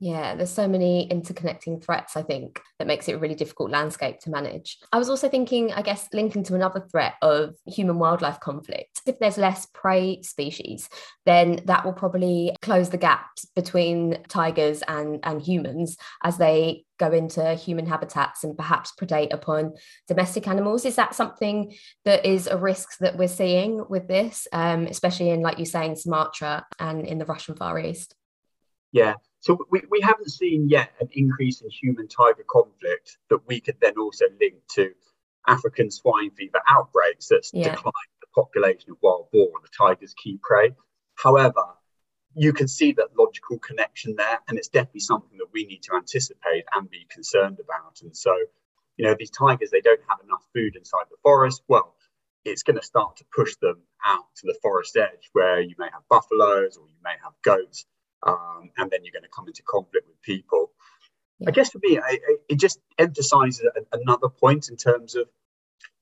Yeah, 0.00 0.34
there's 0.34 0.50
so 0.50 0.66
many 0.66 1.08
interconnecting 1.08 1.82
threats, 1.82 2.16
I 2.16 2.22
think, 2.22 2.60
that 2.78 2.88
makes 2.88 3.08
it 3.08 3.12
a 3.12 3.18
really 3.18 3.36
difficult 3.36 3.70
landscape 3.70 4.18
to 4.20 4.30
manage. 4.30 4.78
I 4.92 4.98
was 4.98 5.08
also 5.08 5.28
thinking, 5.28 5.72
I 5.72 5.82
guess, 5.82 6.08
linking 6.12 6.42
to 6.44 6.54
another 6.54 6.84
threat 6.90 7.14
of 7.22 7.54
human 7.66 7.98
wildlife 7.98 8.40
conflict. 8.40 9.00
If 9.06 9.18
there's 9.20 9.38
less 9.38 9.66
prey 9.72 10.20
species, 10.22 10.88
then 11.26 11.60
that 11.66 11.84
will 11.84 11.92
probably 11.92 12.56
close 12.60 12.90
the 12.90 12.98
gaps 12.98 13.46
between 13.54 14.22
tigers 14.28 14.82
and, 14.88 15.20
and 15.22 15.40
humans 15.40 15.96
as 16.24 16.38
they 16.38 16.84
go 16.98 17.12
into 17.12 17.54
human 17.54 17.86
habitats 17.86 18.44
and 18.44 18.56
perhaps 18.56 18.92
predate 19.00 19.32
upon 19.32 19.74
domestic 20.08 20.48
animals. 20.48 20.84
Is 20.84 20.96
that 20.96 21.14
something 21.14 21.72
that 22.04 22.26
is 22.26 22.48
a 22.48 22.58
risk 22.58 22.98
that 22.98 23.16
we're 23.16 23.28
seeing 23.28 23.84
with 23.88 24.08
this, 24.08 24.48
um, 24.52 24.86
especially 24.86 25.30
in, 25.30 25.40
like 25.40 25.60
you 25.60 25.66
say, 25.66 25.86
in 25.86 25.96
Sumatra 25.96 26.66
and 26.80 27.06
in 27.06 27.18
the 27.18 27.26
Russian 27.26 27.54
Far 27.54 27.78
East? 27.78 28.14
Yeah, 28.92 29.14
so 29.44 29.58
we, 29.70 29.82
we 29.90 30.00
haven't 30.00 30.30
seen 30.30 30.70
yet 30.70 30.94
an 31.00 31.08
increase 31.12 31.60
in 31.60 31.68
human 31.68 32.08
tiger 32.08 32.46
conflict 32.48 33.18
that 33.28 33.46
we 33.46 33.60
could 33.60 33.76
then 33.78 33.98
also 33.98 34.24
link 34.40 34.54
to 34.76 34.90
African 35.46 35.90
swine 35.90 36.30
fever 36.30 36.62
outbreaks 36.66 37.28
that's 37.28 37.50
yeah. 37.52 37.64
declined 37.64 38.14
the 38.22 38.26
population 38.34 38.92
of 38.92 38.96
wild 39.02 39.28
boar, 39.34 39.50
the 39.62 39.68
tiger's 39.76 40.14
key 40.14 40.38
prey. 40.42 40.74
However, 41.16 41.62
you 42.34 42.54
can 42.54 42.66
see 42.68 42.92
that 42.92 43.08
logical 43.18 43.58
connection 43.58 44.14
there, 44.16 44.38
and 44.48 44.56
it's 44.56 44.68
definitely 44.68 45.00
something 45.00 45.36
that 45.36 45.52
we 45.52 45.66
need 45.66 45.82
to 45.82 45.94
anticipate 45.94 46.64
and 46.74 46.88
be 46.88 47.06
concerned 47.10 47.58
about. 47.62 48.00
And 48.00 48.16
so, 48.16 48.34
you 48.96 49.04
know, 49.04 49.14
these 49.18 49.30
tigers, 49.30 49.68
they 49.70 49.82
don't 49.82 50.00
have 50.08 50.20
enough 50.24 50.46
food 50.54 50.74
inside 50.74 51.04
the 51.10 51.18
forest. 51.22 51.62
Well, 51.68 51.94
it's 52.46 52.62
going 52.62 52.80
to 52.80 52.82
start 52.82 53.18
to 53.18 53.26
push 53.36 53.56
them 53.56 53.82
out 54.06 54.24
to 54.36 54.46
the 54.46 54.58
forest 54.62 54.96
edge 54.96 55.28
where 55.34 55.60
you 55.60 55.74
may 55.78 55.88
have 55.92 56.08
buffaloes 56.08 56.78
or 56.78 56.88
you 56.88 56.96
may 57.04 57.14
have 57.22 57.34
goats 57.42 57.84
um, 58.24 58.70
and 58.76 58.90
then 58.90 59.04
you're 59.04 59.12
going 59.12 59.22
to 59.22 59.28
come 59.34 59.46
into 59.46 59.62
conflict 59.62 60.06
with 60.08 60.20
people. 60.22 60.70
Yeah. 61.38 61.48
I 61.48 61.52
guess 61.52 61.70
for 61.70 61.80
me, 61.82 61.98
I, 61.98 62.10
I, 62.10 62.36
it 62.48 62.58
just 62.58 62.80
emphasizes 62.98 63.66
another 63.92 64.28
point 64.28 64.68
in 64.68 64.76
terms 64.76 65.14
of, 65.14 65.28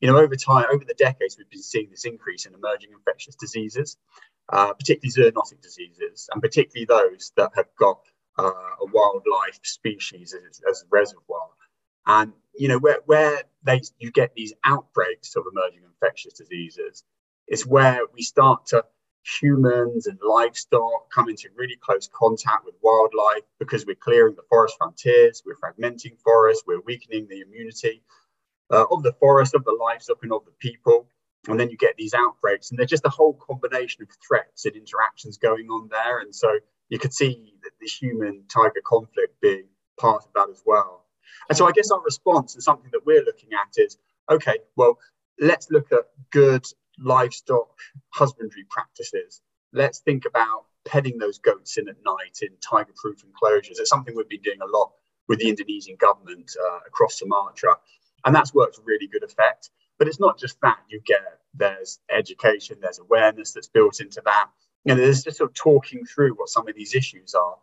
you 0.01 0.11
know, 0.11 0.19
over 0.19 0.37
time, 0.37 0.67
over 0.73 0.85
the 0.85 0.95
decades, 0.95 1.37
we've 1.37 1.51
been 1.51 1.63
seeing 1.63 1.91
this 1.91 2.05
increase 2.05 2.47
in 2.47 2.55
emerging 2.55 2.91
infectious 2.93 3.35
diseases, 3.37 3.97
uh, 4.53 4.73
particularly 4.75 5.33
zoonotic 5.33 5.61
diseases, 5.63 6.29
and 6.33 6.43
particularly 6.43 6.87
those 6.87 7.33
that 7.37 7.51
have 7.57 7.69
got 7.79 8.01
uh, 8.39 8.45
a 8.45 8.87
wildlife 8.93 9.61
species 9.63 10.35
as, 10.35 10.61
as 10.69 10.83
a 10.83 10.87
reservoir. 10.91 11.49
And 12.07 12.33
you 12.55 12.69
know 12.69 12.79
where 12.79 12.99
where 13.07 13.43
they 13.63 13.81
you 13.99 14.11
get 14.11 14.35
these 14.35 14.53
outbreaks 14.65 15.37
of 15.37 15.45
emerging 15.51 15.85
infectious 15.85 16.33
diseases 16.35 17.05
is 17.49 17.67
where 17.67 18.01
we 18.13 18.23
start 18.23 18.67
to 18.67 18.85
humans 19.25 20.07
and 20.07 20.19
livestock 20.23 21.11
come 21.11 21.29
into 21.29 21.49
really 21.57 21.77
close 21.81 22.09
contact 22.13 22.65
with 22.65 22.75
wildlife 22.83 23.45
because 23.59 23.87
we're 23.87 23.95
clearing 23.95 24.35
the 24.35 24.43
forest 24.49 24.77
frontiers, 24.79 25.43
we're 25.47 25.57
fragmenting 25.57 26.19
forests, 26.23 26.65
we're 26.67 26.81
weakening 26.81 27.27
the 27.29 27.41
immunity 27.41 28.03
uh, 28.73 28.85
of 28.91 29.03
the 29.03 29.13
forest, 29.15 29.55
of 29.55 29.65
the 29.65 29.77
livestock, 29.81 30.19
and 30.23 30.33
of 30.33 30.45
the 30.45 30.53
people. 30.59 31.07
And 31.49 31.59
then 31.59 31.71
you 31.71 31.77
get 31.77 31.97
these 31.97 32.15
outbreaks, 32.15 32.71
and 32.71 32.79
there's 32.79 32.91
just 32.91 33.07
a 33.07 33.11
whole 33.11 33.35
combination 33.35 34.03
of 34.03 34.09
threats 34.27 34.65
and 34.65 34.77
interactions 34.77 35.39
going 35.39 35.69
on 35.69 35.89
there. 35.91 36.21
And 36.21 36.35
so 36.35 36.59
you 36.89 36.99
could 36.99 37.13
see 37.13 37.55
that 37.63 37.73
the 37.81 37.87
human 37.87 38.45
tiger 38.49 38.81
conflict 38.85 39.41
being 39.41 39.65
part 39.99 40.25
of 40.25 40.33
that 40.35 40.49
as 40.51 40.63
well. 40.65 41.05
And 41.49 41.59
so 41.59 41.67
I 41.67 41.73
guess 41.73 41.91
our 41.91 42.01
response 42.03 42.55
and 42.55 42.63
something 42.63 42.91
that 42.93 43.05
we're 43.05 43.25
looking 43.25 43.51
at 43.53 43.75
is 43.77 43.99
okay, 44.31 44.59
well, 44.77 44.99
let's 45.41 45.71
look 45.71 45.91
at 45.93 46.07
good 46.31 46.65
livestock 46.99 47.69
husbandry 48.11 48.67
practices. 48.71 49.41
Let's 49.73 50.01
think 50.01 50.25
about 50.27 50.67
petting 50.85 51.19
those 51.19 51.39
goats 51.39 51.79
in 51.79 51.89
at 51.89 51.97
night 52.05 52.39
in 52.43 52.49
tiger 52.61 52.93
proof 52.97 53.23
enclosures. 53.25 53.79
It's 53.79 53.91
something 53.91 54.15
we've 54.17 54.29
been 54.29 54.43
doing 54.43 54.61
a 54.61 54.77
lot 54.77 54.93
with 55.29 55.39
the 55.39 55.49
Indonesian 55.49 55.97
government 55.97 56.51
uh, 56.61 56.81
across 56.87 57.19
Sumatra. 57.19 57.77
And 58.25 58.35
that's 58.35 58.55
worked 58.55 58.79
really 58.85 59.07
good 59.07 59.23
effect. 59.23 59.71
But 59.99 60.09
it's 60.09 60.21
not 60.21 60.39
just 60.39 60.61
that. 60.63 60.79
You 60.89 61.01
get 61.05 61.21
there's 61.55 62.01
education, 62.11 62.79
there's 62.81 62.99
awareness 62.99 63.53
that's 63.53 63.69
built 63.69 64.01
into 64.01 64.23
that. 64.25 64.49
Know, 64.85 64.97
there's 64.97 65.23
just 65.23 65.39
sort 65.39 65.51
of 65.51 65.55
talking 65.55 66.05
through 66.05 66.35
what 66.35 66.49
some 66.49 66.69
of 66.69 66.75
these 66.75 66.95
issues 66.95 67.35
are. 67.35 67.57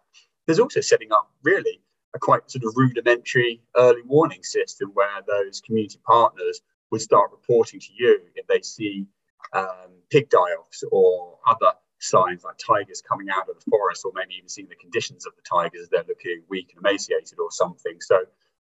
There's 0.45 0.59
also 0.59 0.79
setting 0.79 1.11
up 1.11 1.29
really 1.43 1.81
a 2.15 2.19
quite 2.19 2.49
sort 2.49 2.63
of 2.63 2.73
rudimentary 2.75 3.61
early 3.75 4.01
warning 4.03 4.43
system 4.43 4.91
where 4.93 5.21
those 5.27 5.61
community 5.61 5.99
partners 6.05 6.61
would 6.91 7.01
start 7.01 7.31
reporting 7.31 7.79
to 7.79 7.89
you 7.93 8.21
if 8.35 8.47
they 8.47 8.61
see 8.61 9.05
um, 9.53 9.91
pig 10.09 10.29
die-offs 10.29 10.83
or 10.91 11.37
other 11.47 11.73
signs 11.99 12.43
like 12.43 12.55
tigers 12.57 13.01
coming 13.01 13.27
out 13.29 13.49
of 13.49 13.55
the 13.55 13.69
forest, 13.69 14.05
or 14.05 14.11
maybe 14.15 14.35
even 14.35 14.49
seeing 14.49 14.69
the 14.69 14.75
conditions 14.75 15.25
of 15.25 15.33
the 15.35 15.41
tigers 15.41 15.81
as 15.81 15.89
they're 15.89 16.05
looking 16.07 16.41
weak 16.49 16.71
and 16.75 16.85
emaciated 16.85 17.39
or 17.39 17.51
something. 17.51 17.97
So, 17.99 18.19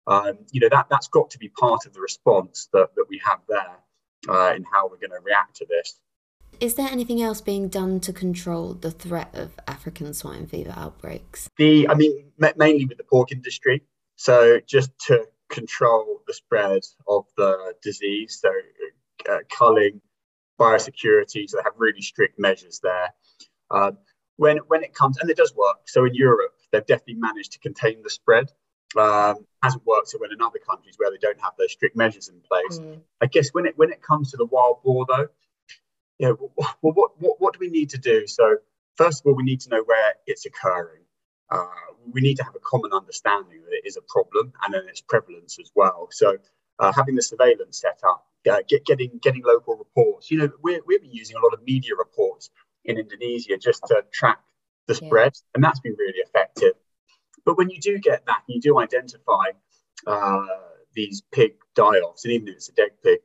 um, 0.07 0.39
you 0.51 0.59
know, 0.59 0.69
that, 0.69 0.87
that's 0.89 1.07
got 1.07 1.29
to 1.31 1.37
be 1.37 1.49
part 1.49 1.85
of 1.85 1.93
the 1.93 2.01
response 2.01 2.67
that, 2.73 2.89
that 2.95 3.05
we 3.09 3.21
have 3.23 3.39
there 3.47 3.77
uh, 4.29 4.53
in 4.55 4.65
how 4.71 4.87
we're 4.89 4.97
going 4.97 5.11
to 5.11 5.23
react 5.23 5.57
to 5.57 5.65
this. 5.69 5.99
Is 6.59 6.75
there 6.75 6.89
anything 6.89 7.21
else 7.21 7.41
being 7.41 7.69
done 7.69 8.01
to 8.01 8.13
control 8.13 8.73
the 8.73 8.91
threat 8.91 9.29
of 9.33 9.53
African 9.67 10.13
swine 10.13 10.45
fever 10.45 10.73
outbreaks? 10.75 11.49
The, 11.57 11.87
I 11.87 11.95
mean, 11.95 12.31
mainly 12.37 12.85
with 12.85 12.97
the 12.97 13.03
pork 13.03 13.31
industry. 13.31 13.83
So 14.17 14.59
just 14.67 14.91
to 15.07 15.25
control 15.49 16.21
the 16.27 16.33
spread 16.33 16.81
of 17.07 17.25
the 17.37 17.73
disease, 17.81 18.39
so 18.41 18.51
uh, 19.31 19.39
culling, 19.49 20.01
biosecurity, 20.61 21.49
so 21.49 21.57
they 21.57 21.63
have 21.63 21.73
really 21.77 22.01
strict 22.01 22.39
measures 22.39 22.79
there. 22.81 23.13
Uh, 23.69 23.91
when 24.37 24.57
when 24.67 24.83
it 24.83 24.93
comes, 24.93 25.17
and 25.19 25.29
it 25.29 25.37
does 25.37 25.53
work. 25.55 25.81
So 25.85 26.05
in 26.05 26.15
Europe, 26.15 26.53
they've 26.71 26.85
definitely 26.85 27.15
managed 27.15 27.51
to 27.53 27.59
contain 27.59 28.01
the 28.03 28.09
spread. 28.09 28.51
Um, 28.97 29.45
hasn't 29.63 29.85
worked 29.85 30.09
so 30.09 30.17
well 30.19 30.31
in 30.31 30.41
other 30.41 30.59
countries 30.59 30.95
where 30.97 31.11
they 31.11 31.17
don't 31.17 31.39
have 31.39 31.53
those 31.57 31.71
strict 31.71 31.95
measures 31.95 32.27
in 32.27 32.41
place. 32.41 32.79
Mm. 32.79 33.01
I 33.21 33.27
guess 33.27 33.49
when 33.51 33.65
it 33.65 33.77
when 33.77 33.91
it 33.91 34.01
comes 34.01 34.31
to 34.31 34.37
the 34.37 34.45
wild 34.45 34.83
boar, 34.83 35.05
though, 35.07 35.27
you 36.19 36.27
know, 36.27 36.51
well, 36.81 36.93
what, 36.93 37.11
what 37.19 37.35
what 37.39 37.53
do 37.53 37.59
we 37.59 37.69
need 37.69 37.91
to 37.91 37.97
do? 37.97 38.27
So 38.27 38.57
first 38.97 39.21
of 39.21 39.27
all, 39.27 39.35
we 39.35 39.43
need 39.43 39.61
to 39.61 39.69
know 39.69 39.83
where 39.83 40.13
it's 40.27 40.45
occurring. 40.45 41.03
Uh, 41.49 41.65
we 42.11 42.21
need 42.21 42.37
to 42.37 42.43
have 42.43 42.55
a 42.55 42.59
common 42.59 42.91
understanding 42.93 43.61
that 43.65 43.73
it 43.73 43.85
is 43.85 43.97
a 43.97 44.01
problem 44.07 44.53
and 44.63 44.73
then 44.73 44.87
its 44.87 45.01
prevalence 45.01 45.57
as 45.59 45.69
well. 45.75 46.07
So 46.11 46.37
uh, 46.79 46.91
having 46.95 47.15
the 47.15 47.21
surveillance 47.21 47.79
set 47.79 47.99
up, 48.07 48.25
uh, 48.49 48.57
get, 48.67 48.85
getting 48.85 49.19
getting 49.21 49.43
local 49.43 49.75
reports. 49.75 50.31
You 50.31 50.39
know, 50.39 50.49
we're, 50.61 50.81
we've 50.85 51.01
been 51.01 51.11
using 51.11 51.35
a 51.37 51.39
lot 51.39 51.53
of 51.53 51.63
media 51.63 51.91
reports 51.97 52.49
in 52.85 52.97
Indonesia 52.97 53.57
just 53.57 53.83
to 53.87 54.03
track 54.11 54.39
the 54.87 54.95
spread, 54.95 55.33
yeah. 55.35 55.51
and 55.55 55.63
that's 55.63 55.79
been 55.79 55.95
really 55.97 56.19
effective. 56.19 56.73
But 57.45 57.57
when 57.57 57.69
you 57.69 57.79
do 57.79 57.97
get 57.99 58.25
that, 58.25 58.43
you 58.47 58.59
do 58.61 58.79
identify 58.79 59.45
uh, 60.07 60.45
these 60.93 61.21
pig 61.31 61.53
die-offs, 61.75 62.25
and 62.25 62.33
even 62.33 62.47
if 62.47 62.55
it's 62.55 62.69
a 62.69 62.73
dead 62.73 62.91
pig, 63.03 63.19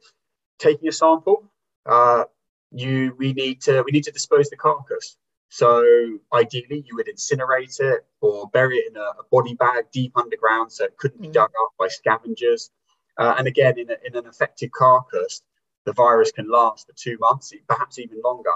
taking 0.59 0.89
a 0.89 0.93
sample, 0.93 1.51
uh, 1.87 2.25
you 2.71 3.15
we 3.19 3.33
need 3.33 3.63
to 3.63 3.83
we 3.83 3.93
need 3.93 4.05
to 4.05 4.13
dispose 4.13 4.51
the 4.51 4.57
carcass. 4.57 5.17
So 5.49 6.19
ideally, 6.33 6.85
you 6.87 6.97
would 6.97 7.07
incinerate 7.07 7.81
it 7.81 8.05
or 8.21 8.49
bury 8.49 8.79
it 8.79 8.91
in 8.91 8.97
a, 8.97 9.01
a 9.01 9.25
body 9.31 9.55
bag 9.55 9.87
deep 9.93 10.13
underground, 10.17 10.73
so 10.73 10.85
it 10.85 10.97
couldn't 10.97 11.19
mm. 11.19 11.23
be 11.23 11.29
dug 11.29 11.51
up 11.63 11.73
by 11.79 11.89
scavengers. 11.89 12.71
Uh, 13.19 13.35
and 13.39 13.47
again, 13.47 13.79
in, 13.79 13.91
a, 13.91 13.97
in 14.05 14.17
an 14.17 14.27
affected 14.27 14.73
carcass, 14.73 15.43
the 15.85 15.93
virus 15.93 16.33
can 16.33 16.51
last 16.51 16.87
for 16.87 16.93
two 16.95 17.17
months, 17.19 17.53
perhaps 17.69 17.99
even 17.99 18.21
longer. 18.23 18.51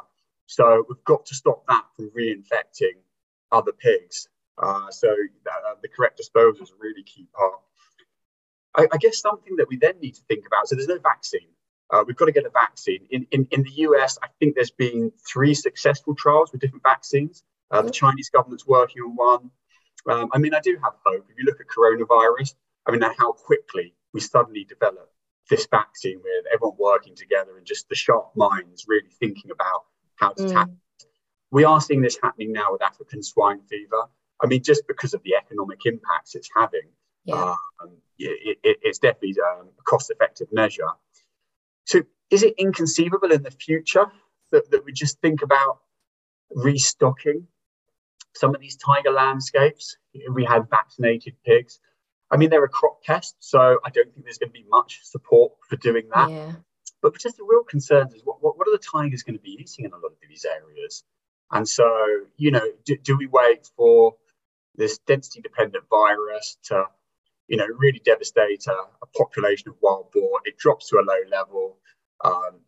So 0.46 0.84
we've 0.88 1.04
got 1.04 1.26
to 1.26 1.34
stop 1.34 1.64
that 1.68 1.84
from 1.96 2.10
reinfecting 2.10 2.98
other 3.52 3.72
pigs. 3.72 4.28
Uh, 4.58 4.90
so 4.90 5.08
uh, 5.08 5.74
the 5.80 5.88
correct 5.88 6.16
disposal 6.16 6.62
is 6.62 6.70
a 6.70 6.74
really 6.78 7.02
key 7.02 7.26
part. 7.32 7.60
I, 8.76 8.86
I, 8.92 8.98
guess 8.98 9.20
something 9.20 9.56
that 9.56 9.68
we 9.68 9.76
then 9.76 9.98
need 10.00 10.14
to 10.16 10.22
think 10.28 10.46
about. 10.46 10.68
So 10.68 10.76
there's 10.76 10.88
no 10.88 10.98
vaccine. 10.98 11.48
Uh, 11.88 12.04
we've 12.06 12.16
got 12.16 12.26
to 12.26 12.32
get 12.32 12.44
a 12.44 12.50
vaccine. 12.50 13.06
In, 13.10 13.26
in, 13.30 13.48
in 13.50 13.62
the 13.62 13.70
US, 13.88 14.18
I 14.22 14.28
think 14.38 14.54
there's 14.54 14.70
been 14.70 15.12
three 15.26 15.54
successful 15.54 16.14
trials 16.14 16.52
with 16.52 16.60
different 16.60 16.82
vaccines. 16.82 17.42
Uh, 17.70 17.82
the 17.82 17.90
Chinese 17.90 18.28
government's 18.28 18.66
working 18.66 19.02
on 19.02 19.16
one. 19.16 19.50
Um, 20.08 20.30
I 20.32 20.38
mean, 20.38 20.54
I 20.54 20.60
do 20.60 20.78
have 20.82 20.94
hope. 21.04 21.26
If 21.30 21.36
you 21.38 21.44
look 21.44 21.60
at 21.60 21.66
coronavirus, 21.66 22.54
I 22.86 22.92
mean, 22.92 23.02
how 23.02 23.32
quickly 23.32 23.94
we 24.12 24.20
suddenly 24.20 24.64
develop 24.64 25.10
this 25.48 25.66
vaccine 25.70 26.18
with 26.22 26.44
everyone 26.52 26.76
working 26.78 27.14
together 27.14 27.56
and 27.56 27.66
just 27.66 27.88
the 27.88 27.94
sharp 27.94 28.30
minds 28.36 28.86
really 28.86 29.10
thinking 29.18 29.50
about 29.50 29.84
how 30.14 30.30
to 30.30 30.44
mm. 30.44 30.52
tackle 30.52 30.74
it. 31.00 31.06
We 31.50 31.64
are 31.64 31.80
seeing 31.80 32.02
this 32.02 32.18
happening 32.22 32.52
now 32.52 32.72
with 32.72 32.82
African 32.82 33.22
swine 33.22 33.60
fever. 33.68 34.04
I 34.42 34.46
mean, 34.46 34.62
just 34.62 34.86
because 34.86 35.12
of 35.12 35.22
the 35.24 35.34
economic 35.34 35.80
impacts 35.84 36.34
it's 36.34 36.48
having, 36.56 36.88
yeah. 37.24 37.54
um, 37.82 37.90
it, 38.18 38.58
it, 38.62 38.78
it's 38.82 38.98
definitely 38.98 39.34
um, 39.52 39.68
a 39.78 39.82
cost 39.82 40.10
effective 40.10 40.48
measure. 40.52 40.88
So, 41.84 42.02
is 42.30 42.44
it 42.44 42.54
inconceivable 42.56 43.32
in 43.32 43.42
the 43.42 43.50
future 43.50 44.06
that, 44.52 44.70
that 44.70 44.84
we 44.84 44.92
just 44.92 45.20
think 45.20 45.42
about 45.42 45.80
restocking 46.52 47.48
some 48.36 48.54
of 48.54 48.60
these 48.60 48.76
tiger 48.76 49.10
landscapes? 49.10 49.96
We 50.32 50.44
had 50.44 50.70
vaccinated 50.70 51.34
pigs. 51.44 51.80
I 52.30 52.36
mean, 52.36 52.50
they're 52.50 52.64
a 52.64 52.68
crop 52.68 53.02
pest, 53.02 53.36
so 53.40 53.80
I 53.84 53.90
don't 53.90 54.12
think 54.12 54.24
there's 54.24 54.38
going 54.38 54.50
to 54.50 54.58
be 54.58 54.66
much 54.68 55.00
support 55.02 55.52
for 55.68 55.76
doing 55.76 56.08
that. 56.14 56.30
Yeah. 56.30 56.52
But 57.02 57.18
just 57.18 57.36
the 57.36 57.44
real 57.44 57.64
concern 57.64 58.08
is 58.14 58.22
what, 58.24 58.42
what, 58.42 58.56
what 58.56 58.68
are 58.68 58.72
the 58.72 58.78
tigers 58.78 59.22
going 59.22 59.36
to 59.36 59.42
be 59.42 59.56
eating 59.60 59.84
in 59.84 59.92
a 59.92 59.96
lot 59.96 60.12
of 60.12 60.28
these 60.28 60.44
areas? 60.44 61.02
And 61.50 61.68
so, 61.68 61.90
you 62.36 62.50
know, 62.50 62.64
do, 62.84 62.96
do 62.96 63.16
we 63.16 63.26
wait 63.26 63.68
for 63.76 64.14
this 64.76 64.98
density 64.98 65.40
dependent 65.40 65.84
virus 65.90 66.56
to, 66.64 66.84
you 67.48 67.56
know, 67.56 67.66
really 67.66 68.00
devastate 68.04 68.66
a, 68.68 68.72
a, 69.02 69.06
population 69.16 69.70
of 69.70 69.74
wild 69.80 70.12
boar? 70.12 70.40
It 70.44 70.56
drops 70.56 70.90
to 70.90 70.96
a 70.96 71.02
low 71.02 71.18
level. 71.30 71.78
Um, 72.22 72.60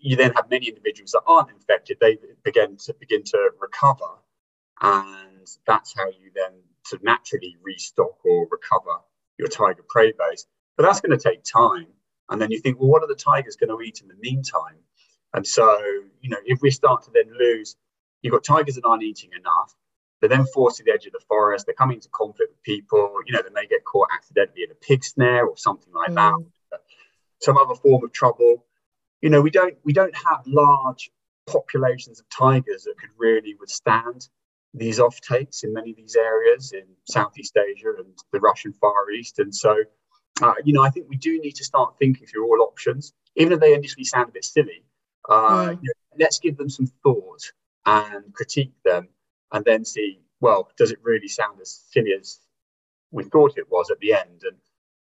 you 0.00 0.16
then 0.16 0.32
have 0.32 0.48
many 0.48 0.68
individuals 0.68 1.10
that 1.10 1.22
aren't 1.26 1.50
infected. 1.50 1.98
They 2.00 2.16
begin 2.42 2.78
to 2.84 2.94
begin 2.98 3.24
to 3.24 3.50
recover, 3.60 4.18
and 4.80 5.46
that's 5.66 5.94
how 5.94 6.06
you 6.06 6.30
then 6.34 6.52
to 6.86 6.98
naturally 7.02 7.56
restock 7.62 8.24
or 8.24 8.48
recover 8.50 9.00
your 9.40 9.48
tiger 9.48 9.84
prey 9.88 10.12
base. 10.12 10.46
But 10.76 10.84
that's 10.84 11.00
going 11.00 11.18
to 11.18 11.22
take 11.22 11.42
time. 11.42 11.86
And 12.28 12.40
then 12.40 12.50
you 12.50 12.60
think, 12.60 12.78
well, 12.78 12.88
what 12.88 13.02
are 13.02 13.08
the 13.08 13.16
tigers 13.16 13.56
going 13.56 13.76
to 13.76 13.82
eat 13.82 14.00
in 14.02 14.08
the 14.08 14.14
meantime? 14.20 14.78
And 15.34 15.46
so, 15.46 15.78
you 16.20 16.30
know, 16.30 16.38
if 16.44 16.60
we 16.62 16.70
start 16.70 17.02
to 17.04 17.10
then 17.12 17.32
lose, 17.36 17.76
you've 18.22 18.32
got 18.32 18.44
tigers 18.44 18.76
that 18.76 18.84
aren't 18.84 19.02
eating 19.02 19.30
enough. 19.36 19.74
They're 20.20 20.28
then 20.28 20.46
forced 20.46 20.76
to 20.78 20.84
the 20.84 20.92
edge 20.92 21.06
of 21.06 21.12
the 21.12 21.20
forest. 21.28 21.66
They're 21.66 21.74
coming 21.74 21.96
into 21.96 22.08
conflict 22.10 22.52
with 22.52 22.62
people. 22.62 23.12
You 23.26 23.32
know, 23.32 23.42
they 23.42 23.52
may 23.52 23.66
get 23.66 23.84
caught 23.84 24.08
accidentally 24.14 24.64
in 24.64 24.70
a 24.70 24.74
pig 24.74 25.02
snare 25.02 25.46
or 25.46 25.56
something 25.56 25.92
like 25.92 26.10
mm. 26.10 26.14
that. 26.70 26.80
Some 27.40 27.56
other 27.56 27.74
form 27.74 28.04
of 28.04 28.12
trouble. 28.12 28.66
You 29.22 29.30
know, 29.30 29.40
we 29.40 29.50
don't 29.50 29.76
we 29.82 29.92
don't 29.94 30.14
have 30.14 30.42
large 30.46 31.10
populations 31.46 32.20
of 32.20 32.28
tigers 32.28 32.84
that 32.84 32.94
could 32.98 33.10
really 33.18 33.54
withstand 33.58 34.28
these 34.74 34.98
offtakes 34.98 35.64
in 35.64 35.72
many 35.72 35.90
of 35.90 35.96
these 35.96 36.16
areas 36.16 36.72
in 36.72 36.84
Southeast 37.08 37.56
Asia 37.56 37.92
and 37.98 38.06
the 38.32 38.40
Russian 38.40 38.72
Far 38.72 39.10
East. 39.10 39.38
And 39.38 39.54
so, 39.54 39.76
uh, 40.42 40.54
you 40.64 40.72
know, 40.72 40.82
I 40.82 40.90
think 40.90 41.06
we 41.08 41.16
do 41.16 41.40
need 41.40 41.56
to 41.56 41.64
start 41.64 41.94
thinking 41.98 42.26
through 42.26 42.46
all 42.46 42.62
options, 42.62 43.12
even 43.36 43.52
if 43.52 43.60
they 43.60 43.74
initially 43.74 44.04
sound 44.04 44.28
a 44.28 44.32
bit 44.32 44.44
silly. 44.44 44.84
Uh, 45.28 45.70
mm. 45.70 45.78
you 45.82 45.88
know, 45.88 46.18
let's 46.18 46.38
give 46.38 46.56
them 46.56 46.70
some 46.70 46.86
thought 47.02 47.52
and 47.86 48.32
critique 48.34 48.72
them, 48.84 49.08
and 49.52 49.64
then 49.64 49.84
see, 49.84 50.20
well, 50.40 50.70
does 50.76 50.92
it 50.92 50.98
really 51.02 51.28
sound 51.28 51.60
as 51.60 51.82
silly 51.90 52.12
as 52.18 52.38
we 53.10 53.24
thought 53.24 53.58
it 53.58 53.70
was 53.70 53.90
at 53.90 53.98
the 53.98 54.14
end? 54.14 54.42
And 54.44 54.56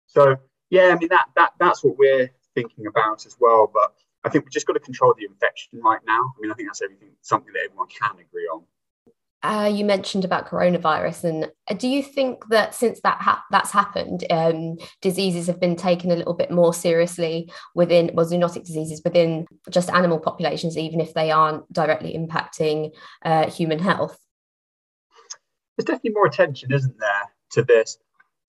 so, 0.07 0.37
yeah, 0.71 0.93
I 0.95 0.99
mean 0.99 1.09
that 1.11 1.27
that 1.37 1.53
that's 1.59 1.85
what 1.85 1.99
we're 1.99 2.31
thinking 2.55 2.87
about 2.87 3.27
as 3.27 3.37
well. 3.39 3.71
But 3.73 3.95
I 4.25 4.31
think 4.31 4.45
we've 4.45 4.53
just 4.53 4.67
got 4.67 4.75
to 4.75 4.81
control 4.81 5.15
the 5.17 5.27
infection 5.27 5.81
right 5.83 6.01
now. 6.07 6.21
I 6.37 6.41
mean, 6.41 6.51
I 6.51 6.55
think 6.55 6.69
that's 6.69 6.83
everything, 6.83 7.11
something 7.23 7.53
that 7.53 7.63
everyone 7.67 7.89
can 7.89 8.19
agree 8.19 8.49
on. 8.53 8.65
Uh, 9.43 9.71
you 9.73 9.85
mentioned 9.85 10.25
about 10.25 10.49
coronavirus, 10.49 11.23
and 11.25 11.51
uh, 11.71 11.75
do 11.75 11.87
you 11.87 12.03
think 12.03 12.45
that 12.49 12.75
since 12.75 13.01
that 13.03 13.21
ha- 13.21 13.45
that's 13.53 13.71
happened, 13.71 14.25
um, 14.31 14.77
diseases 15.01 15.47
have 15.47 15.61
been 15.61 15.77
taken 15.77 16.11
a 16.11 16.17
little 16.17 16.35
bit 16.35 16.51
more 16.51 16.75
seriously 16.75 17.49
within 17.73 18.11
well, 18.15 18.27
zoonotic 18.27 18.65
diseases 18.65 19.01
within 19.05 19.47
just 19.71 19.91
animal 19.91 20.19
populations, 20.19 20.77
even 20.77 21.01
if 21.01 21.15
they 21.15 21.31
aren't 21.31 21.73
directly 21.73 22.19
impacting 22.19 22.91
uh, 23.25 23.49
human 23.49 23.79
health? 23.79 24.19
There's 25.77 25.85
definitely 25.85 26.15
more 26.15 26.27
attention, 26.27 26.73
isn't 26.73 26.99
there, 26.99 27.33
to 27.53 27.63
this? 27.63 27.99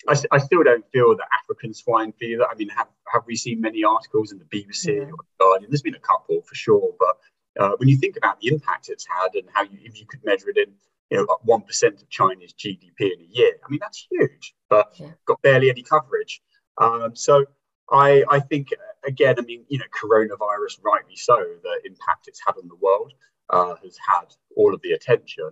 I, 0.07 0.15
I, 0.31 0.37
still 0.39 0.63
don't 0.63 0.85
feel 0.91 1.15
that 1.15 1.27
African 1.43 1.73
swine 1.73 2.13
fever. 2.13 2.47
I 2.49 2.55
mean, 2.55 2.69
have, 2.69 2.87
have 3.13 3.23
we 3.27 3.35
seen 3.35 3.61
many 3.61 3.83
articles 3.83 4.31
in 4.31 4.39
the 4.39 4.45
BBC 4.45 4.87
yeah. 4.87 5.03
or 5.03 5.17
the 5.17 5.23
Guardian? 5.39 5.69
There's 5.69 5.81
been 5.81 5.95
a 5.95 5.99
couple 5.99 6.41
for 6.41 6.55
sure, 6.55 6.93
but 6.97 7.17
uh, 7.59 7.71
when 7.77 7.89
you 7.89 7.97
think 7.97 8.17
about 8.17 8.39
the 8.39 8.47
impact 8.47 8.89
it's 8.89 9.05
had 9.07 9.35
and 9.35 9.47
how 9.53 9.63
you, 9.63 9.77
if 9.83 9.99
you 9.99 10.05
could 10.05 10.23
measure 10.23 10.49
it 10.49 10.57
in, 10.57 10.73
you 11.09 11.17
know, 11.17 11.23
like 11.23 11.43
one 11.43 11.61
percent 11.61 12.01
of 12.01 12.09
China's 12.09 12.53
GDP 12.53 12.99
in 12.99 13.21
a 13.21 13.27
year, 13.29 13.53
I 13.65 13.69
mean 13.69 13.79
that's 13.81 14.07
huge, 14.09 14.53
but 14.69 14.93
yeah. 14.99 15.11
got 15.25 15.41
barely 15.41 15.69
any 15.69 15.83
coverage. 15.83 16.41
Um, 16.77 17.15
so 17.15 17.45
I, 17.91 18.23
I 18.29 18.39
think 18.39 18.69
again, 19.05 19.35
I 19.37 19.41
mean, 19.41 19.65
you 19.69 19.79
know, 19.79 19.85
coronavirus, 20.01 20.83
rightly 20.83 21.15
so, 21.15 21.35
the 21.35 21.79
impact 21.85 22.27
it's 22.27 22.41
had 22.45 22.55
on 22.57 22.67
the 22.67 22.75
world 22.75 23.13
uh, 23.49 23.75
has 23.83 23.97
had 24.07 24.33
all 24.55 24.73
of 24.73 24.81
the 24.81 24.91
attention. 24.91 25.51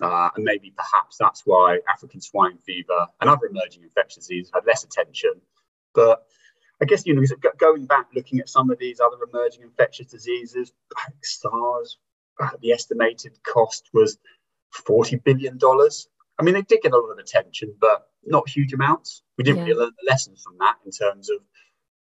Uh, 0.00 0.30
and 0.36 0.44
maybe 0.44 0.72
perhaps 0.76 1.16
that's 1.18 1.42
why 1.44 1.78
African 1.92 2.20
swine 2.20 2.58
fever 2.64 3.06
and 3.20 3.28
other 3.28 3.46
emerging 3.46 3.82
infectious 3.82 4.26
diseases 4.26 4.50
had 4.54 4.64
less 4.66 4.84
attention. 4.84 5.32
But 5.94 6.24
I 6.82 6.86
guess, 6.86 7.04
you 7.06 7.14
know, 7.14 7.22
going 7.58 7.86
back, 7.86 8.06
looking 8.14 8.40
at 8.40 8.48
some 8.48 8.70
of 8.70 8.78
these 8.78 9.00
other 9.00 9.16
emerging 9.30 9.62
infectious 9.62 10.06
diseases, 10.06 10.72
like 10.96 11.14
SARS, 11.22 11.98
uh, 12.40 12.50
the 12.62 12.72
estimated 12.72 13.38
cost 13.42 13.90
was 13.92 14.16
$40 14.74 15.22
billion. 15.22 15.58
I 16.38 16.42
mean, 16.42 16.54
they 16.54 16.62
did 16.62 16.80
get 16.82 16.92
a 16.92 16.96
lot 16.96 17.10
of 17.10 17.18
attention, 17.18 17.74
but 17.78 18.08
not 18.24 18.48
huge 18.48 18.72
amounts. 18.72 19.22
We 19.36 19.44
didn't 19.44 19.58
yeah. 19.58 19.64
really 19.64 19.80
learn 19.80 19.92
the 20.00 20.10
lessons 20.10 20.42
from 20.42 20.56
that 20.58 20.76
in 20.84 20.90
terms 20.90 21.28
of 21.28 21.38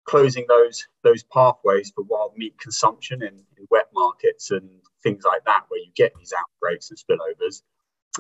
closing 0.06 0.46
those 0.48 0.86
those 1.04 1.24
pathways 1.24 1.92
for 1.96 2.04
wild 2.04 2.34
meat 2.36 2.60
consumption 2.60 3.22
in, 3.22 3.36
in 3.58 3.68
wet 3.70 3.88
markets 3.94 4.52
and 4.52 4.70
things 5.02 5.24
like 5.26 5.44
that, 5.46 5.64
where 5.68 5.80
you 5.80 5.92
get 5.96 6.14
these 6.18 6.34
outbreaks 6.38 6.90
and 6.90 7.00
spillovers. 7.00 7.62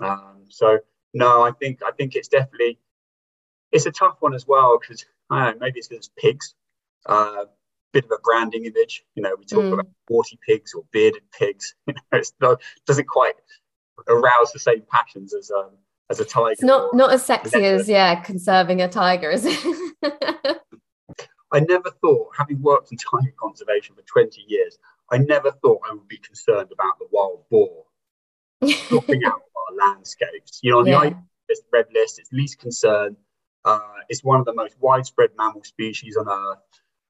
Um, 0.01 0.45
so 0.49 0.79
no, 1.13 1.43
I 1.43 1.51
think 1.51 1.81
I 1.85 1.91
think 1.91 2.15
it's 2.15 2.27
definitely 2.27 2.79
it's 3.71 3.85
a 3.85 3.91
tough 3.91 4.17
one 4.19 4.33
as 4.33 4.47
well 4.47 4.77
because 4.79 5.05
I 5.33 5.45
don't 5.45 5.59
know 5.59 5.65
maybe 5.65 5.79
it's 5.79 5.87
because 5.87 6.07
it's 6.07 6.13
pigs, 6.17 6.55
uh, 7.05 7.45
bit 7.91 8.05
of 8.05 8.11
a 8.11 8.21
branding 8.23 8.65
image. 8.65 9.03
You 9.15 9.23
know, 9.23 9.35
we 9.37 9.45
talk 9.45 9.63
mm. 9.63 9.73
about 9.73 9.87
sporty 10.05 10.39
pigs 10.47 10.73
or 10.73 10.83
bearded 10.91 11.23
pigs. 11.37 11.75
You 11.87 11.93
know, 12.41 12.51
it 12.51 12.59
doesn't 12.85 13.07
quite 13.07 13.35
arouse 14.07 14.51
the 14.51 14.59
same 14.59 14.83
passions 14.91 15.33
as 15.33 15.51
um, 15.51 15.71
as 16.09 16.19
a 16.19 16.25
tiger. 16.25 16.51
It's 16.51 16.63
not 16.63 16.93
not 16.93 17.11
as 17.11 17.25
sexy 17.25 17.65
as 17.65 17.87
yeah, 17.87 18.21
conserving 18.21 18.81
a 18.81 18.89
tiger, 18.89 19.29
is 19.29 19.45
it? 19.45 19.57
I 21.53 21.59
never 21.59 21.91
thought, 22.01 22.31
having 22.35 22.61
worked 22.61 22.91
in 22.91 22.97
tiger 22.97 23.33
conservation 23.39 23.95
for 23.95 24.01
20 24.01 24.43
years, 24.47 24.79
I 25.11 25.19
never 25.19 25.51
thought 25.51 25.81
I 25.87 25.93
would 25.93 26.07
be 26.07 26.17
concerned 26.17 26.71
about 26.71 26.97
the 26.97 27.05
wild 27.11 27.43
boar 27.51 27.85
dropping 28.89 29.23
out 29.23 29.35
of 29.35 29.41
our 29.41 29.87
landscapes. 29.87 30.59
You 30.63 30.71
know, 30.71 30.79
on 30.79 30.87
yeah. 30.87 31.09
the 31.47 31.55
red 31.71 31.85
list, 31.93 32.17
it's 32.19 32.31
least 32.31 32.57
concern. 32.59 33.15
Uh, 33.65 33.79
it's 34.09 34.23
one 34.23 34.39
of 34.39 34.45
the 34.45 34.53
most 34.53 34.75
widespread 34.79 35.29
mammal 35.37 35.63
species 35.63 36.17
on 36.17 36.27
Earth. 36.27 36.59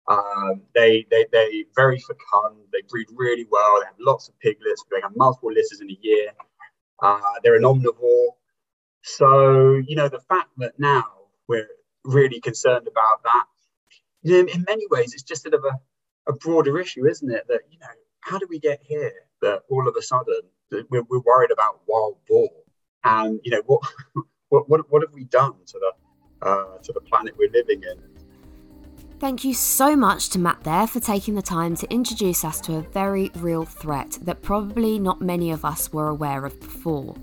Um, 0.07 0.61
they, 0.75 1.05
they, 1.09 1.25
they 1.31 1.65
very 1.75 1.99
fecund. 1.99 2.57
They 2.71 2.81
breed 2.89 3.07
really 3.15 3.47
well. 3.49 3.79
They 3.79 3.85
have 3.85 3.95
lots 3.99 4.27
of 4.27 4.37
piglets. 4.39 4.83
They 4.91 5.01
have 5.01 5.15
multiple 5.15 5.49
litters 5.49 5.79
in 5.81 5.89
a 5.89 5.97
year. 6.01 6.31
Uh, 7.01 7.19
they're 7.43 7.55
an 7.55 7.63
omnivore. 7.63 8.31
So, 9.01 9.81
you 9.87 9.95
know, 9.95 10.09
the 10.09 10.19
fact 10.19 10.49
that 10.57 10.73
now 10.77 11.05
we're 11.47 11.67
really 12.05 12.39
concerned 12.39 12.87
about 12.87 13.23
that 13.23 13.45
you 14.23 14.43
know, 14.43 14.51
in 14.51 14.65
many 14.67 14.85
ways, 14.89 15.13
it's 15.13 15.23
just 15.23 15.43
sort 15.43 15.53
of 15.53 15.63
a, 15.65 16.31
a 16.31 16.33
broader 16.33 16.79
issue, 16.79 17.05
isn't 17.05 17.29
it? 17.29 17.45
That, 17.47 17.61
you 17.69 17.77
know, 17.79 17.87
how 18.21 18.39
do 18.39 18.47
we 18.49 18.59
get 18.59 18.79
here 18.81 19.11
that 19.41 19.63
all 19.69 19.87
of 19.87 19.95
a 19.97 20.01
sudden 20.01 20.39
we're, 20.71 21.03
we're 21.03 21.19
worried 21.19 21.51
about 21.51 21.81
wild 21.87 22.17
boar? 22.27 22.49
And, 23.03 23.39
you 23.43 23.51
know, 23.51 23.61
what, 23.65 23.81
what, 24.49 24.69
what, 24.69 24.91
what 24.91 25.01
have 25.01 25.13
we 25.13 25.25
done 25.25 25.53
to 25.67 25.79
the, 25.79 25.91
uh, 26.45 26.77
to 26.83 26.93
the 26.93 27.01
planet 27.01 27.33
we're 27.37 27.51
living 27.51 27.81
in? 27.83 28.13
Thank 29.19 29.45
you 29.45 29.53
so 29.53 29.95
much 29.95 30.29
to 30.29 30.39
Matt 30.39 30.63
there 30.63 30.85
for 30.85 30.99
taking 30.99 31.35
the 31.35 31.41
time 31.41 31.77
to 31.77 31.89
introduce 31.89 32.43
us 32.43 32.59
to 32.61 32.75
a 32.75 32.81
very 32.81 33.31
real 33.35 33.63
threat 33.63 34.17
that 34.23 34.41
probably 34.41 34.99
not 34.99 35.21
many 35.21 35.51
of 35.51 35.63
us 35.63 35.93
were 35.93 36.09
aware 36.09 36.45
of 36.45 36.59
before. 36.59 37.15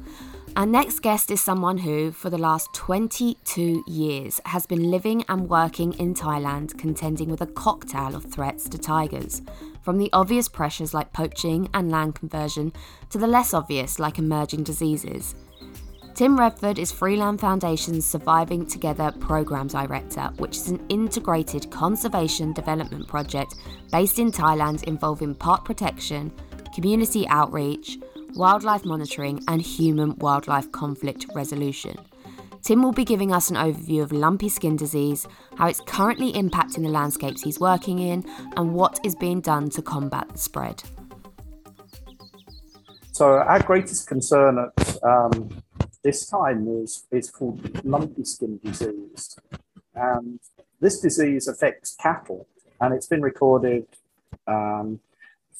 Our 0.56 0.66
next 0.66 1.00
guest 1.00 1.30
is 1.30 1.40
someone 1.40 1.78
who, 1.78 2.10
for 2.10 2.28
the 2.28 2.38
last 2.38 2.72
22 2.74 3.84
years, 3.86 4.40
has 4.46 4.66
been 4.66 4.90
living 4.90 5.24
and 5.28 5.48
working 5.48 5.92
in 5.92 6.14
Thailand 6.14 6.76
contending 6.76 7.28
with 7.28 7.40
a 7.40 7.46
cocktail 7.46 8.16
of 8.16 8.24
threats 8.24 8.68
to 8.70 8.78
tigers, 8.78 9.42
from 9.82 9.98
the 9.98 10.10
obvious 10.12 10.48
pressures 10.48 10.92
like 10.92 11.12
poaching 11.12 11.68
and 11.72 11.90
land 11.90 12.16
conversion 12.16 12.72
to 13.10 13.18
the 13.18 13.28
less 13.28 13.54
obvious 13.54 14.00
like 14.00 14.18
emerging 14.18 14.64
diseases. 14.64 15.36
Tim 16.14 16.38
Redford 16.38 16.78
is 16.78 16.92
Freeland 16.92 17.40
Foundation's 17.40 18.04
Surviving 18.04 18.66
Together 18.66 19.12
Programme 19.20 19.68
Director, 19.68 20.30
which 20.36 20.56
is 20.56 20.68
an 20.68 20.84
integrated 20.88 21.70
conservation 21.70 22.52
development 22.52 23.08
project 23.08 23.54
based 23.90 24.18
in 24.18 24.30
Thailand 24.30 24.84
involving 24.84 25.34
park 25.34 25.64
protection, 25.64 26.30
community 26.74 27.26
outreach, 27.28 27.98
wildlife 28.34 28.84
monitoring, 28.84 29.42
and 29.48 29.62
human 29.62 30.14
wildlife 30.18 30.70
conflict 30.72 31.26
resolution. 31.34 31.96
Tim 32.62 32.82
will 32.82 32.92
be 32.92 33.04
giving 33.04 33.32
us 33.32 33.48
an 33.48 33.56
overview 33.56 34.02
of 34.02 34.12
lumpy 34.12 34.50
skin 34.50 34.76
disease, 34.76 35.26
how 35.56 35.68
it's 35.68 35.80
currently 35.80 36.32
impacting 36.34 36.82
the 36.82 36.90
landscapes 36.90 37.42
he's 37.42 37.58
working 37.58 37.98
in, 37.98 38.24
and 38.56 38.74
what 38.74 39.00
is 39.04 39.14
being 39.14 39.40
done 39.40 39.70
to 39.70 39.80
combat 39.80 40.28
the 40.28 40.38
spread. 40.38 40.82
So, 43.12 43.26
our 43.26 43.62
greatest 43.62 44.06
concern 44.06 44.58
at 44.58 45.02
um, 45.02 45.50
this 46.02 46.26
time 46.26 46.66
is, 46.82 47.04
is 47.10 47.30
called 47.30 47.84
lumpy 47.84 48.24
skin 48.24 48.58
disease. 48.62 49.36
And 49.94 50.40
this 50.80 51.00
disease 51.00 51.46
affects 51.48 51.96
cattle, 52.00 52.46
and 52.80 52.94
it's 52.94 53.06
been 53.06 53.22
recorded 53.22 53.86
um, 54.46 55.00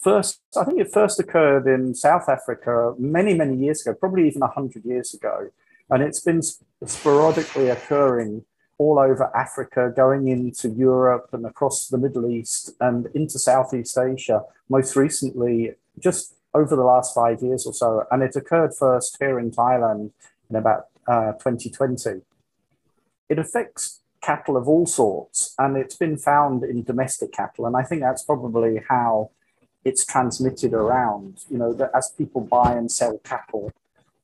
first, 0.01 0.41
I 0.57 0.65
think 0.65 0.81
it 0.81 0.93
first 0.93 1.21
occurred 1.21 1.67
in 1.67 1.95
South 1.95 2.29
Africa 2.29 2.95
many, 2.99 3.35
many 3.35 3.57
years 3.57 3.83
ago, 3.83 3.95
probably 3.99 4.27
even 4.27 4.41
100 4.41 4.85
years 4.85 5.15
ago. 5.15 5.51
And 5.89 6.03
it's 6.03 6.21
been 6.21 6.41
sporadically 6.87 7.69
occurring 7.69 8.45
all 8.79 8.99
over 8.99 9.35
Africa, 9.37 9.93
going 9.95 10.29
into 10.29 10.71
Europe 10.71 11.29
and 11.33 11.45
across 11.45 11.89
the 11.89 11.99
Middle 11.99 12.31
East 12.31 12.73
and 12.81 13.07
into 13.15 13.39
Southeast 13.39 13.99
Asia, 13.99 14.43
most 14.69 14.97
recently, 14.97 15.75
just 15.99 16.35
over 16.55 16.75
the 16.75 16.83
last 16.83 17.15
five 17.15 17.43
years 17.43 17.67
or 17.67 17.75
so. 17.75 18.07
And 18.11 18.23
it 18.23 18.37
occurred 18.37 18.75
first 18.75 19.17
here 19.21 19.39
in 19.39 19.51
Thailand 19.51 20.13
in 20.51 20.57
about 20.57 20.87
uh, 21.07 21.33
2020. 21.33 22.23
It 23.29 23.39
affects 23.39 24.01
cattle 24.21 24.57
of 24.57 24.69
all 24.69 24.87
sorts, 24.87 25.55
and 25.59 25.77
it's 25.77 25.97
been 25.97 26.17
found 26.17 26.65
in 26.65 26.83
domestic 26.83 27.33
cattle. 27.33 27.67
And 27.67 27.77
I 27.77 27.83
think 27.83 28.03
that's 28.03 28.25
probably 28.25 28.83
how 28.89 29.31
it's 29.85 30.05
transmitted 30.05 30.75
around. 30.75 31.39
You 31.49 31.59
know, 31.59 31.73
that 31.75 31.91
as 31.95 32.13
people 32.17 32.43
buy 32.43 32.75
and 32.75 32.91
sell 32.91 33.19
cattle, 33.25 33.73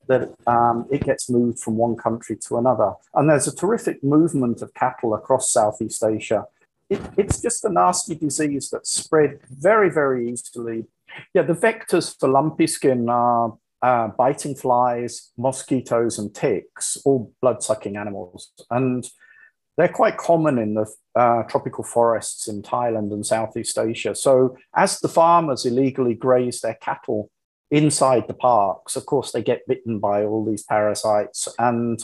that 0.07 0.33
um, 0.45 0.85
it 0.91 1.03
gets 1.03 1.29
moved 1.29 1.59
from 1.59 1.77
one 1.77 1.95
country 1.95 2.37
to 2.47 2.57
another. 2.57 2.93
And 3.13 3.29
there's 3.29 3.47
a 3.47 3.55
terrific 3.55 4.03
movement 4.03 4.61
of 4.61 4.73
cattle 4.73 5.13
across 5.13 5.51
Southeast 5.51 6.03
Asia. 6.03 6.45
It, 6.89 7.01
it's 7.17 7.41
just 7.41 7.65
a 7.65 7.69
nasty 7.69 8.15
disease 8.15 8.69
that 8.69 8.87
spread 8.87 9.39
very, 9.49 9.89
very 9.89 10.29
easily. 10.29 10.85
Yeah, 11.33 11.41
the 11.41 11.53
vectors 11.53 12.17
for 12.17 12.29
lumpy 12.29 12.67
skin 12.67 13.09
are 13.09 13.57
uh, 13.81 14.09
biting 14.17 14.55
flies, 14.55 15.31
mosquitoes, 15.37 16.17
and 16.17 16.33
ticks, 16.33 16.97
all 17.05 17.33
blood 17.41 17.61
sucking 17.63 17.97
animals. 17.97 18.51
And 18.69 19.07
they're 19.77 19.87
quite 19.87 20.17
common 20.17 20.57
in 20.57 20.73
the 20.73 20.91
uh, 21.15 21.43
tropical 21.43 21.83
forests 21.83 22.47
in 22.47 22.63
Thailand 22.63 23.13
and 23.13 23.25
Southeast 23.25 23.77
Asia. 23.77 24.15
So, 24.15 24.57
as 24.75 24.99
the 24.99 25.07
farmers 25.07 25.65
illegally 25.65 26.15
graze 26.15 26.61
their 26.61 26.77
cattle 26.81 27.29
inside 27.69 28.27
the 28.27 28.33
parks, 28.33 28.95
of 28.95 29.05
course, 29.05 29.31
they 29.31 29.43
get 29.43 29.67
bitten 29.67 29.99
by 29.99 30.23
all 30.23 30.43
these 30.43 30.63
parasites 30.63 31.47
and 31.59 32.03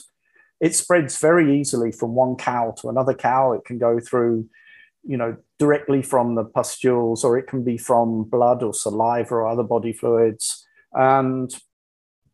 it 0.64 0.74
spreads 0.74 1.18
very 1.18 1.60
easily 1.60 1.92
from 1.92 2.16
one 2.16 2.38
cow 2.38 2.74
to 2.78 2.88
another 2.88 3.14
cow. 3.14 3.52
It 3.52 3.66
can 3.66 3.78
go 3.78 4.00
through, 4.00 4.48
you 5.04 5.18
know, 5.18 5.36
directly 5.60 6.02
from 6.02 6.36
the 6.36 6.46
pustules, 6.46 7.26
or 7.26 7.38
it 7.38 7.48
can 7.48 7.66
be 7.66 7.78
from 7.78 8.24
blood 8.24 8.64
or 8.64 8.74
saliva 8.74 9.36
or 9.36 9.48
other 9.48 9.64
body 9.64 9.92
fluids. 9.92 10.63
And 10.94 11.54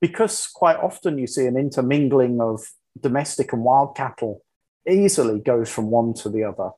because 0.01 0.47
quite 0.47 0.77
often 0.77 1.17
you 1.17 1.27
see 1.27 1.45
an 1.45 1.57
intermingling 1.57 2.41
of 2.41 2.61
domestic 2.99 3.53
and 3.53 3.63
wild 3.63 3.95
cattle 3.95 4.41
easily 4.87 5.39
goes 5.39 5.69
from 5.69 5.89
one 5.89 6.13
to 6.15 6.29
the 6.29 6.43
other. 6.43 6.71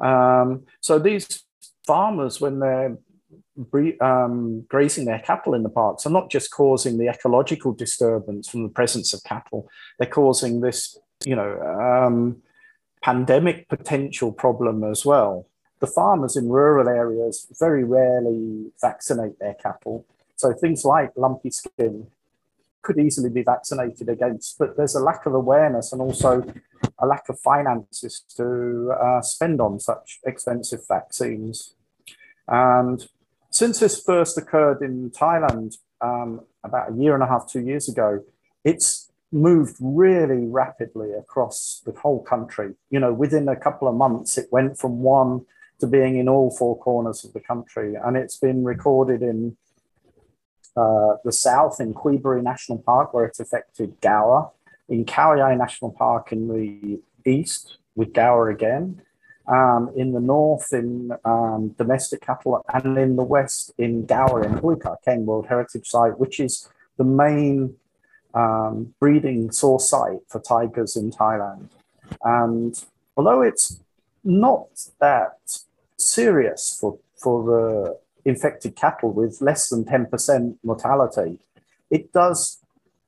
Um, 0.00 0.64
so 0.80 0.98
these 0.98 1.44
farmers, 1.86 2.40
when 2.40 2.60
they're 2.60 2.96
um, 4.00 4.62
grazing 4.68 5.04
their 5.04 5.18
cattle 5.18 5.54
in 5.54 5.62
the 5.62 5.68
parks, 5.68 6.06
are 6.06 6.10
not 6.10 6.30
just 6.30 6.50
causing 6.50 6.98
the 6.98 7.08
ecological 7.08 7.72
disturbance 7.72 8.48
from 8.48 8.62
the 8.62 8.68
presence 8.68 9.12
of 9.12 9.22
cattle; 9.24 9.68
they're 9.98 10.08
causing 10.08 10.60
this, 10.60 10.96
you 11.24 11.36
know, 11.36 11.60
um, 11.60 12.42
pandemic 13.02 13.68
potential 13.68 14.32
problem 14.32 14.84
as 14.84 15.04
well. 15.04 15.46
The 15.80 15.86
farmers 15.86 16.36
in 16.36 16.48
rural 16.48 16.88
areas 16.88 17.46
very 17.58 17.84
rarely 17.84 18.70
vaccinate 18.80 19.38
their 19.38 19.54
cattle, 19.54 20.06
so 20.40 20.54
things 20.54 20.86
like 20.86 21.10
lumpy 21.16 21.50
skin 21.50 22.06
could 22.82 22.98
easily 22.98 23.28
be 23.28 23.42
vaccinated 23.42 24.08
against, 24.08 24.58
but 24.58 24.74
there's 24.74 24.94
a 24.94 25.00
lack 25.00 25.26
of 25.26 25.34
awareness 25.34 25.92
and 25.92 26.00
also 26.00 26.42
a 26.98 27.06
lack 27.06 27.28
of 27.28 27.38
finances 27.38 28.24
to 28.36 28.90
uh, 28.92 29.20
spend 29.20 29.60
on 29.60 29.78
such 29.78 30.18
expensive 30.24 30.80
vaccines. 30.88 31.74
And 32.48 33.06
since 33.50 33.80
this 33.80 34.02
first 34.02 34.38
occurred 34.38 34.80
in 34.80 35.10
Thailand 35.10 35.76
um, 36.00 36.40
about 36.64 36.92
a 36.92 36.96
year 36.96 37.12
and 37.12 37.22
a 37.22 37.26
half, 37.26 37.46
two 37.46 37.60
years 37.60 37.86
ago, 37.86 38.24
it's 38.64 39.10
moved 39.30 39.76
really 39.78 40.46
rapidly 40.46 41.12
across 41.12 41.82
the 41.84 41.92
whole 41.92 42.22
country. 42.22 42.74
You 42.88 43.00
know, 43.00 43.12
within 43.12 43.46
a 43.46 43.56
couple 43.56 43.88
of 43.88 43.94
months, 43.94 44.38
it 44.38 44.48
went 44.50 44.78
from 44.78 45.02
one 45.02 45.42
to 45.80 45.86
being 45.86 46.16
in 46.16 46.30
all 46.30 46.50
four 46.50 46.78
corners 46.78 47.24
of 47.24 47.34
the 47.34 47.40
country. 47.40 47.94
And 47.94 48.16
it's 48.16 48.38
been 48.38 48.64
recorded 48.64 49.20
in 49.20 49.56
uh, 50.76 51.16
the 51.24 51.32
south 51.32 51.80
in 51.80 51.94
Kui 51.94 52.18
National 52.42 52.78
Park, 52.78 53.12
where 53.12 53.26
it 53.26 53.38
affected 53.40 54.00
gaur, 54.00 54.52
in 54.88 55.04
Khao 55.04 55.38
Yai 55.38 55.54
National 55.54 55.90
Park 55.90 56.32
in 56.32 56.48
the 56.48 57.00
east 57.30 57.78
with 57.94 58.12
gaur 58.12 58.50
again, 58.50 59.02
um, 59.46 59.90
in 59.96 60.12
the 60.12 60.20
north 60.20 60.72
in 60.72 61.12
um, 61.24 61.74
domestic 61.78 62.20
cattle, 62.22 62.64
and 62.72 62.98
in 62.98 63.16
the 63.16 63.24
west 63.24 63.72
in 63.78 64.06
gaur 64.06 64.42
in 64.44 64.52
Huai 64.54 64.80
Kha 64.80 64.96
Khaeng 65.06 65.24
World 65.24 65.46
Heritage 65.48 65.88
Site, 65.88 66.18
which 66.18 66.40
is 66.40 66.68
the 66.96 67.04
main 67.04 67.74
um, 68.34 68.94
breeding 69.00 69.50
source 69.50 69.88
site 69.88 70.20
for 70.28 70.40
tigers 70.40 70.96
in 70.96 71.10
Thailand. 71.10 71.68
And 72.22 72.82
although 73.16 73.42
it's 73.42 73.80
not 74.24 74.68
that 75.00 75.38
serious 75.96 76.76
for, 76.80 76.98
for 77.16 77.44
the 77.44 77.98
infected 78.30 78.76
cattle 78.76 79.12
with 79.12 79.40
less 79.40 79.68
than 79.68 79.84
10% 79.84 80.56
mortality, 80.62 81.38
it 81.90 82.12
does 82.12 82.58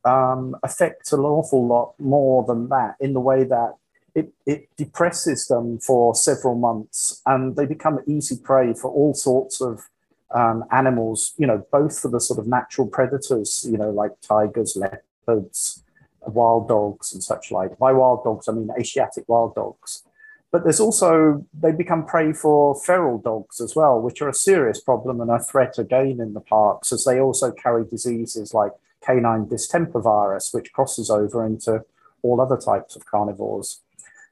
um, 0.04 0.56
affect 0.62 1.12
an 1.12 1.20
awful 1.20 1.66
lot 1.66 1.94
more 1.98 2.44
than 2.44 2.68
that 2.68 2.96
in 3.00 3.12
the 3.12 3.20
way 3.20 3.44
that 3.44 3.74
it, 4.14 4.32
it 4.44 4.68
depresses 4.76 5.46
them 5.46 5.78
for 5.78 6.14
several 6.14 6.54
months 6.54 7.22
and 7.24 7.56
they 7.56 7.64
become 7.64 8.00
easy 8.06 8.36
prey 8.36 8.74
for 8.74 8.90
all 8.90 9.14
sorts 9.14 9.60
of 9.60 9.88
um, 10.34 10.64
animals, 10.70 11.34
you 11.38 11.46
know, 11.46 11.66
both 11.70 11.98
for 11.98 12.08
the 12.08 12.20
sort 12.20 12.38
of 12.38 12.46
natural 12.46 12.86
predators, 12.86 13.66
you 13.70 13.78
know, 13.78 13.90
like 13.90 14.12
tigers, 14.20 14.76
leopards, 14.76 15.82
wild 16.26 16.68
dogs, 16.68 17.12
and 17.12 17.22
such 17.22 17.50
like. 17.50 17.78
By 17.78 17.92
wild 17.92 18.24
dogs, 18.24 18.48
I 18.48 18.52
mean 18.52 18.70
Asiatic 18.78 19.24
wild 19.28 19.54
dogs. 19.54 20.04
But 20.52 20.64
there's 20.64 20.80
also, 20.80 21.46
they 21.58 21.72
become 21.72 22.04
prey 22.04 22.34
for 22.34 22.78
feral 22.78 23.18
dogs 23.18 23.58
as 23.58 23.74
well, 23.74 24.00
which 24.00 24.20
are 24.20 24.28
a 24.28 24.34
serious 24.34 24.80
problem 24.80 25.20
and 25.22 25.30
a 25.30 25.38
threat 25.38 25.78
again 25.78 26.20
in 26.20 26.34
the 26.34 26.40
parks, 26.40 26.92
as 26.92 27.04
they 27.04 27.18
also 27.18 27.50
carry 27.52 27.84
diseases 27.86 28.52
like 28.52 28.72
canine 29.02 29.48
distemper 29.48 30.00
virus, 30.00 30.50
which 30.52 30.72
crosses 30.72 31.08
over 31.10 31.44
into 31.46 31.82
all 32.22 32.38
other 32.38 32.58
types 32.58 32.94
of 32.94 33.06
carnivores. 33.06 33.80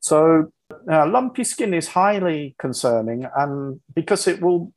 So 0.00 0.52
uh, 0.90 1.09
lumpy 1.09 1.42
skin 1.44 1.74
is 1.74 1.88
highly 1.88 2.54
concerning 2.59 3.26
and 3.35 3.80
because 3.94 4.28
it 4.28 4.40
will 4.40 4.72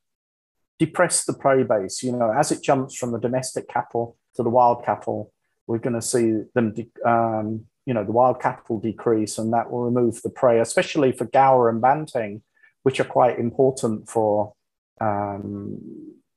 depress 0.79 1.25
the 1.25 1.33
prey 1.33 1.63
base. 1.63 2.03
You 2.03 2.13
know, 2.13 2.31
as 2.31 2.51
it 2.51 2.63
jumps 2.63 2.95
from 2.95 3.11
the 3.11 3.19
domestic 3.19 3.67
cattle 3.67 4.17
to 4.35 4.43
the 4.43 4.49
wild 4.49 4.83
cattle, 4.85 5.31
we're 5.67 5.77
going 5.77 5.93
to 5.93 6.01
see 6.01 6.41
them, 6.55 6.73
de- 6.73 7.09
um, 7.09 7.65
you 7.85 7.93
know, 7.93 8.03
the 8.03 8.11
wild 8.11 8.41
cattle 8.41 8.79
decrease 8.79 9.37
and 9.37 9.51
that 9.53 9.69
will 9.71 9.83
remove 9.83 10.21
the 10.21 10.29
prey, 10.29 10.59
especially 10.59 11.11
for 11.11 11.25
gaur 11.25 11.69
and 11.69 11.81
banteng, 11.81 12.41
which 12.83 12.99
are 12.99 13.05
quite 13.05 13.39
important 13.39 14.09
for 14.09 14.53
um, 15.01 15.79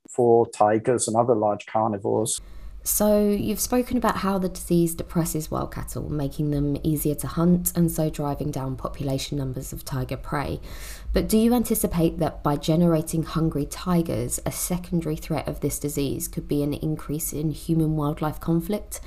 for 0.09 0.47
tigers 0.49 1.07
and 1.07 1.15
other 1.15 1.35
large 1.35 1.65
carnivores. 1.65 2.41
So, 2.83 3.29
you've 3.29 3.59
spoken 3.59 3.97
about 3.97 4.15
how 4.15 4.37
the 4.37 4.47
disease 4.47 4.95
depresses 4.95 5.51
wild 5.51 5.73
cattle, 5.73 6.09
making 6.09 6.51
them 6.51 6.77
easier 6.83 7.15
to 7.15 7.27
hunt 7.27 7.73
and 7.75 7.91
so 7.91 8.09
driving 8.09 8.49
down 8.49 8.77
population 8.77 9.37
numbers 9.37 9.73
of 9.73 9.83
tiger 9.83 10.15
prey. 10.15 10.61
But 11.11 11.27
do 11.27 11.37
you 11.37 11.53
anticipate 11.53 12.19
that 12.19 12.43
by 12.43 12.55
generating 12.55 13.23
hungry 13.23 13.65
tigers, 13.65 14.39
a 14.45 14.53
secondary 14.53 15.17
threat 15.17 15.49
of 15.49 15.59
this 15.59 15.79
disease 15.79 16.29
could 16.29 16.47
be 16.47 16.63
an 16.63 16.73
increase 16.73 17.33
in 17.33 17.51
human 17.51 17.97
wildlife 17.97 18.39
conflict? 18.39 19.01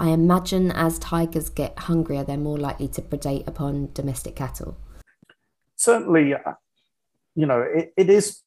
I 0.00 0.10
imagine 0.10 0.70
as 0.72 0.98
tigers 0.98 1.48
get 1.48 1.78
hungrier, 1.78 2.24
they're 2.24 2.36
more 2.36 2.58
likely 2.58 2.88
to 2.88 3.02
predate 3.02 3.46
upon 3.46 3.90
domestic 3.92 4.36
cattle. 4.36 4.76
Certainly, 5.76 6.34
uh, 6.34 6.54
you 7.34 7.46
know, 7.46 7.60
it, 7.60 7.92
it 7.96 8.10
is 8.10 8.42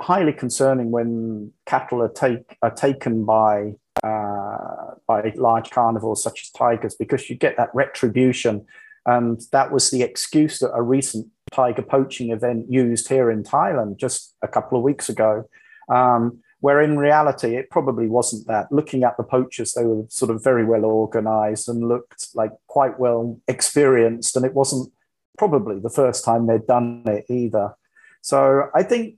highly 0.00 0.32
concerning 0.32 0.90
when 0.90 1.52
cattle 1.66 2.02
are, 2.02 2.08
take, 2.08 2.56
are 2.62 2.70
taken 2.70 3.24
by 3.24 3.74
uh, 4.02 4.94
by 5.06 5.32
large 5.36 5.70
carnivores 5.70 6.22
such 6.22 6.42
as 6.42 6.50
tigers 6.50 6.94
because 6.94 7.28
you 7.28 7.36
get 7.36 7.56
that 7.56 7.68
retribution. 7.74 8.64
And 9.04 9.40
that 9.52 9.72
was 9.72 9.90
the 9.90 10.02
excuse 10.02 10.60
that 10.60 10.72
a 10.72 10.82
recent 10.82 11.26
tiger 11.52 11.82
poaching 11.82 12.30
event 12.30 12.70
used 12.70 13.08
here 13.08 13.30
in 13.30 13.42
Thailand 13.42 13.96
just 13.96 14.34
a 14.42 14.48
couple 14.48 14.78
of 14.78 14.84
weeks 14.84 15.08
ago. 15.08 15.44
Um, 15.92 16.38
where 16.60 16.80
in 16.80 16.98
reality 16.98 17.56
it 17.56 17.70
probably 17.70 18.06
wasn't 18.06 18.46
that. 18.46 18.70
Looking 18.70 19.02
at 19.02 19.16
the 19.16 19.22
poachers, 19.22 19.72
they 19.72 19.84
were 19.84 20.04
sort 20.08 20.30
of 20.30 20.44
very 20.44 20.64
well 20.64 20.84
organized 20.84 21.68
and 21.68 21.88
looked 21.88 22.28
like 22.34 22.52
quite 22.66 22.98
well 22.98 23.40
experienced, 23.48 24.36
and 24.36 24.44
it 24.44 24.54
wasn't 24.54 24.92
probably 25.38 25.80
the 25.80 25.90
first 25.90 26.24
time 26.24 26.46
they'd 26.46 26.66
done 26.66 27.02
it 27.06 27.24
either. 27.28 27.74
So 28.22 28.70
I 28.74 28.82
think 28.82 29.16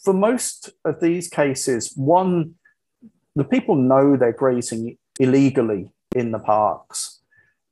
for 0.00 0.12
most 0.12 0.70
of 0.84 1.00
these 1.00 1.28
cases, 1.28 1.92
one 1.96 2.54
the 3.36 3.44
people 3.44 3.76
know 3.76 4.16
they're 4.16 4.32
grazing 4.32 4.96
illegally 5.20 5.90
in 6.14 6.32
the 6.32 6.38
parks. 6.38 7.20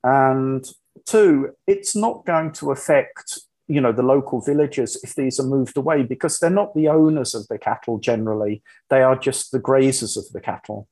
And 0.03 0.65
two, 1.05 1.55
it's 1.65 1.95
not 1.95 2.25
going 2.25 2.51
to 2.53 2.71
affect 2.71 3.39
you 3.67 3.81
know 3.81 3.91
the 3.91 4.03
local 4.03 4.41
villagers 4.41 4.95
if 5.03 5.15
these 5.15 5.39
are 5.39 5.45
moved 5.45 5.77
away 5.77 6.03
because 6.03 6.39
they're 6.39 6.49
not 6.49 6.75
the 6.75 6.87
owners 6.87 7.33
of 7.35 7.47
the 7.47 7.57
cattle 7.57 7.97
generally. 7.97 8.61
They 8.89 9.01
are 9.01 9.15
just 9.15 9.51
the 9.51 9.59
grazers 9.59 10.17
of 10.17 10.31
the 10.31 10.41
cattle. 10.41 10.87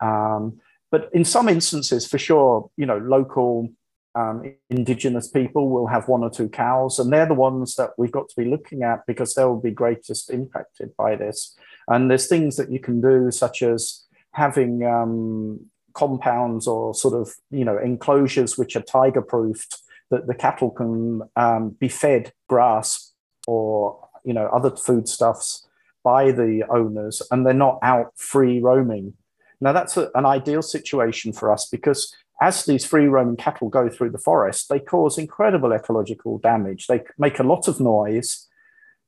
Um, 0.00 0.60
but 0.90 1.10
in 1.12 1.24
some 1.24 1.48
instances 1.48 2.06
for 2.06 2.18
sure 2.18 2.70
you 2.76 2.86
know 2.86 2.98
local 2.98 3.68
um, 4.14 4.42
indigenous 4.70 5.28
people 5.28 5.68
will 5.68 5.86
have 5.86 6.08
one 6.08 6.24
or 6.24 6.30
two 6.30 6.48
cows 6.48 6.98
and 6.98 7.12
they're 7.12 7.26
the 7.26 7.34
ones 7.34 7.76
that 7.76 7.90
we've 7.98 8.10
got 8.10 8.28
to 8.28 8.36
be 8.36 8.48
looking 8.48 8.82
at 8.82 9.06
because 9.06 9.34
they 9.34 9.44
will 9.44 9.60
be 9.60 9.70
greatest 9.70 10.30
impacted 10.30 10.96
by 10.96 11.14
this. 11.14 11.56
And 11.86 12.10
there's 12.10 12.26
things 12.26 12.56
that 12.56 12.72
you 12.72 12.80
can 12.80 13.00
do 13.00 13.30
such 13.30 13.62
as 13.62 14.06
having 14.32 14.84
um, 14.84 15.60
compounds 15.94 16.66
or 16.66 16.94
sort 16.94 17.14
of 17.14 17.34
you 17.50 17.64
know 17.64 17.76
enclosures 17.76 18.56
which 18.56 18.76
are 18.76 18.82
tiger 18.82 19.22
proofed 19.22 19.82
that 20.10 20.26
the 20.26 20.34
cattle 20.34 20.70
can 20.70 21.22
um, 21.36 21.70
be 21.70 21.88
fed 21.88 22.32
grass 22.48 23.12
or 23.46 24.08
you 24.24 24.32
know 24.32 24.46
other 24.46 24.74
foodstuffs 24.74 25.68
by 26.04 26.30
the 26.30 26.62
owners 26.70 27.22
and 27.30 27.44
they're 27.44 27.54
not 27.54 27.78
out 27.82 28.12
free 28.16 28.60
roaming. 28.60 29.14
Now 29.60 29.72
that's 29.72 29.96
a, 29.96 30.10
an 30.14 30.26
ideal 30.26 30.62
situation 30.62 31.32
for 31.32 31.52
us 31.52 31.68
because 31.68 32.14
as 32.40 32.64
these 32.64 32.84
free 32.84 33.06
roaming 33.06 33.36
cattle 33.36 33.68
go 33.68 33.88
through 33.88 34.10
the 34.10 34.18
forest 34.18 34.68
they 34.68 34.78
cause 34.78 35.18
incredible 35.18 35.72
ecological 35.72 36.38
damage. 36.38 36.86
They 36.86 37.02
make 37.18 37.38
a 37.38 37.44
lot 37.44 37.68
of 37.68 37.80
noise. 37.80 38.46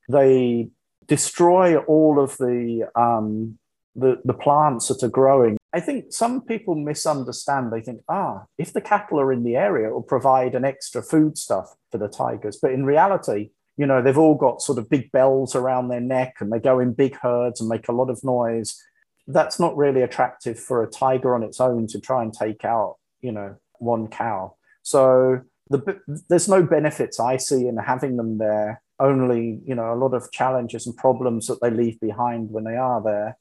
They 0.09 0.69
destroy 1.07 1.77
all 1.77 2.19
of 2.19 2.37
the 2.37 2.89
um, 2.95 3.57
the, 3.95 4.21
the 4.23 4.33
plants 4.33 4.87
that 4.87 5.03
are 5.03 5.09
growing. 5.09 5.57
I 5.73 5.79
think 5.79 6.11
some 6.11 6.41
people 6.41 6.75
misunderstand. 6.75 7.71
They 7.71 7.81
think, 7.81 8.01
ah, 8.09 8.43
if 8.57 8.73
the 8.73 8.81
cattle 8.81 9.19
are 9.19 9.31
in 9.31 9.43
the 9.43 9.55
area, 9.55 9.87
it 9.87 9.93
will 9.93 10.01
provide 10.01 10.53
an 10.53 10.65
extra 10.65 11.01
food 11.01 11.37
stuff 11.37 11.75
for 11.91 11.97
the 11.97 12.09
tigers. 12.09 12.59
But 12.61 12.71
in 12.71 12.85
reality, 12.85 13.51
you 13.77 13.85
know, 13.85 14.01
they've 14.01 14.17
all 14.17 14.35
got 14.35 14.61
sort 14.61 14.77
of 14.77 14.89
big 14.89 15.11
bells 15.11 15.55
around 15.55 15.87
their 15.87 16.01
neck 16.01 16.35
and 16.39 16.51
they 16.51 16.59
go 16.59 16.79
in 16.79 16.93
big 16.93 17.15
herds 17.15 17.61
and 17.61 17.69
make 17.69 17.87
a 17.87 17.93
lot 17.93 18.09
of 18.09 18.23
noise. 18.23 18.81
That's 19.27 19.59
not 19.59 19.77
really 19.77 20.01
attractive 20.01 20.59
for 20.59 20.83
a 20.83 20.89
tiger 20.89 21.33
on 21.35 21.43
its 21.43 21.61
own 21.61 21.87
to 21.87 22.01
try 22.01 22.21
and 22.21 22.33
take 22.33 22.65
out, 22.65 22.97
you 23.21 23.31
know, 23.31 23.55
one 23.79 24.07
cow. 24.07 24.55
So 24.83 25.41
the, 25.69 26.01
there's 26.27 26.49
no 26.49 26.63
benefits 26.63 27.19
I 27.19 27.37
see 27.37 27.67
in 27.67 27.77
having 27.77 28.17
them 28.17 28.37
there. 28.37 28.81
Only, 28.99 29.61
you 29.65 29.73
know, 29.73 29.93
a 29.93 29.95
lot 29.95 30.13
of 30.13 30.31
challenges 30.31 30.85
and 30.85 30.95
problems 30.95 31.47
that 31.47 31.59
they 31.61 31.71
leave 31.71 31.99
behind 31.99 32.51
when 32.51 32.65
they 32.65 32.75
are 32.75 33.01
there. 33.01 33.37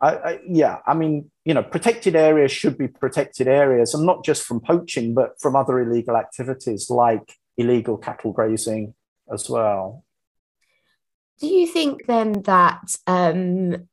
I, 0.00 0.16
I, 0.16 0.40
yeah, 0.48 0.78
I 0.86 0.94
mean, 0.94 1.30
you 1.50 1.54
know, 1.54 1.64
protected 1.64 2.14
areas 2.14 2.52
should 2.52 2.78
be 2.78 2.86
protected 2.86 3.48
areas, 3.48 3.92
and 3.92 4.06
not 4.06 4.24
just 4.24 4.44
from 4.44 4.60
poaching, 4.60 5.14
but 5.14 5.30
from 5.40 5.56
other 5.56 5.80
illegal 5.80 6.16
activities 6.16 6.88
like 6.88 7.34
illegal 7.56 7.96
cattle 7.96 8.30
grazing 8.32 8.94
as 9.32 9.50
well. 9.50 10.04
Do 11.40 11.48
you 11.48 11.66
think 11.66 12.06
then 12.06 12.42
that 12.42 12.94
um, 13.08 13.88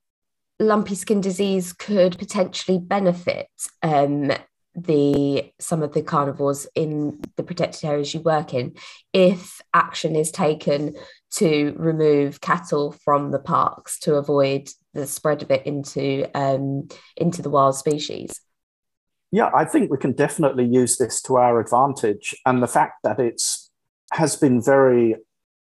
lumpy 0.60 0.94
skin 0.94 1.20
disease 1.20 1.74
could 1.74 2.20
potentially 2.20 2.78
benefit 2.78 3.50
um, 3.82 4.32
the 4.76 5.52
some 5.58 5.82
of 5.82 5.94
the 5.94 6.04
carnivores 6.04 6.68
in 6.76 7.20
the 7.38 7.44
protected 7.44 7.86
areas 7.86 8.14
you 8.14 8.20
work 8.20 8.54
in 8.54 8.76
if 9.14 9.60
action 9.74 10.16
is 10.16 10.30
taken 10.30 10.96
to 11.30 11.74
remove 11.78 12.42
cattle 12.42 12.92
from 12.92 13.32
the 13.32 13.40
parks 13.40 14.00
to 14.00 14.16
avoid 14.16 14.70
the 14.94 15.06
spread 15.06 15.44
of 15.44 15.52
it 15.52 15.66
into 15.66 16.28
um, 16.34 16.88
into 17.16 17.42
the 17.42 17.50
wild 17.50 17.76
species? 17.76 18.42
Yeah, 19.32 19.52
I 19.54 19.66
think 19.66 19.92
we 19.92 19.98
can 19.98 20.14
definitely 20.14 20.66
use 20.66 20.98
this 20.98 21.22
to 21.24 21.36
our 21.36 21.60
advantage. 21.60 22.36
And 22.46 22.64
the 22.64 22.68
fact 22.68 23.04
that 23.04 23.20
it's 23.20 23.70
has 24.14 24.36
been 24.36 24.62
very 24.62 25.16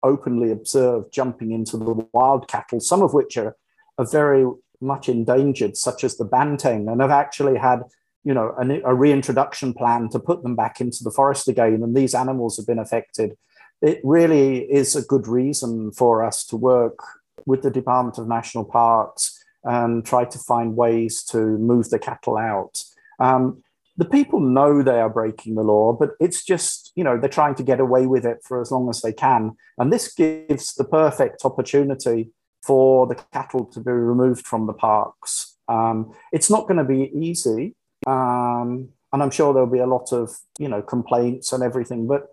openly 0.03 0.51
observed 0.51 1.13
jumping 1.13 1.51
into 1.51 1.77
the 1.77 2.07
wild 2.11 2.47
cattle, 2.47 2.79
some 2.79 3.03
of 3.03 3.13
which 3.13 3.37
are, 3.37 3.55
are 3.99 4.05
very 4.05 4.45
much 4.81 5.07
endangered, 5.07 5.77
such 5.77 6.03
as 6.03 6.17
the 6.17 6.25
banteng, 6.25 6.91
and 6.91 7.01
have 7.01 7.11
actually 7.11 7.57
had 7.57 7.83
you 8.23 8.33
know 8.33 8.55
a, 8.59 8.91
a 8.91 8.95
reintroduction 8.95 9.73
plan 9.73 10.09
to 10.09 10.19
put 10.19 10.41
them 10.43 10.55
back 10.55 10.81
into 10.81 11.03
the 11.03 11.11
forest 11.11 11.47
again. 11.47 11.83
And 11.83 11.95
these 11.95 12.15
animals 12.15 12.57
have 12.57 12.67
been 12.67 12.79
affected. 12.79 13.37
It 13.81 13.99
really 14.03 14.59
is 14.59 14.95
a 14.95 15.01
good 15.01 15.27
reason 15.27 15.91
for 15.91 16.23
us 16.23 16.45
to 16.47 16.55
work 16.55 16.99
with 17.45 17.63
the 17.63 17.71
Department 17.71 18.17
of 18.17 18.27
National 18.27 18.63
Parks 18.63 19.43
and 19.63 20.05
try 20.05 20.25
to 20.25 20.39
find 20.39 20.75
ways 20.75 21.23
to 21.23 21.37
move 21.37 21.89
the 21.89 21.99
cattle 21.99 22.37
out. 22.37 22.83
Um, 23.19 23.63
the 23.97 24.05
people 24.05 24.39
know 24.39 24.81
they 24.81 24.99
are 24.99 25.09
breaking 25.09 25.55
the 25.55 25.63
law, 25.63 25.93
but 25.93 26.11
it's 26.19 26.43
just, 26.43 26.91
you 26.95 27.03
know, 27.03 27.19
they're 27.19 27.29
trying 27.29 27.55
to 27.55 27.63
get 27.63 27.79
away 27.79 28.07
with 28.07 28.25
it 28.25 28.39
for 28.43 28.61
as 28.61 28.71
long 28.71 28.89
as 28.89 29.01
they 29.01 29.13
can. 29.13 29.55
And 29.77 29.91
this 29.91 30.13
gives 30.13 30.73
the 30.73 30.85
perfect 30.85 31.43
opportunity 31.45 32.31
for 32.63 33.07
the 33.07 33.15
cattle 33.33 33.65
to 33.65 33.79
be 33.79 33.91
removed 33.91 34.45
from 34.45 34.65
the 34.65 34.73
parks. 34.73 35.57
Um, 35.67 36.13
it's 36.31 36.49
not 36.49 36.67
going 36.67 36.77
to 36.77 36.83
be 36.83 37.11
easy. 37.13 37.75
Um, 38.07 38.89
and 39.13 39.21
I'm 39.21 39.31
sure 39.31 39.53
there'll 39.53 39.69
be 39.69 39.79
a 39.79 39.87
lot 39.87 40.13
of, 40.13 40.35
you 40.57 40.69
know, 40.69 40.81
complaints 40.81 41.51
and 41.53 41.61
everything, 41.63 42.07
but 42.07 42.27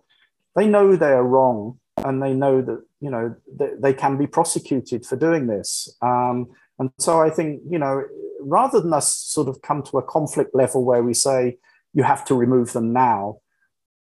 they 0.55 0.67
know 0.67 0.95
they 0.95 1.11
are 1.11 1.23
wrong 1.23 1.79
and 1.97 2.21
they 2.21 2.33
know 2.33 2.61
that, 2.61 2.81
you 3.01 3.09
know, 3.09 3.35
they, 3.53 3.71
they 3.79 3.93
can 3.93 4.17
be 4.17 4.27
prosecuted 4.27 5.05
for 5.05 5.15
doing 5.15 5.47
this. 5.47 5.95
Um, 6.01 6.47
and 6.77 6.91
so 6.97 7.21
I 7.21 7.29
think, 7.29 7.61
you 7.69 7.77
know, 7.77 8.03
rather 8.41 8.79
than 8.79 8.93
us 8.93 9.13
sort 9.13 9.47
of 9.47 9.61
come 9.61 9.83
to 9.83 9.97
a 9.97 10.03
conflict 10.03 10.55
level 10.55 10.83
where 10.83 11.03
we 11.03 11.13
say 11.13 11.57
you 11.93 12.03
have 12.03 12.23
to 12.25 12.35
remove 12.35 12.73
them 12.73 12.93
now, 12.93 13.39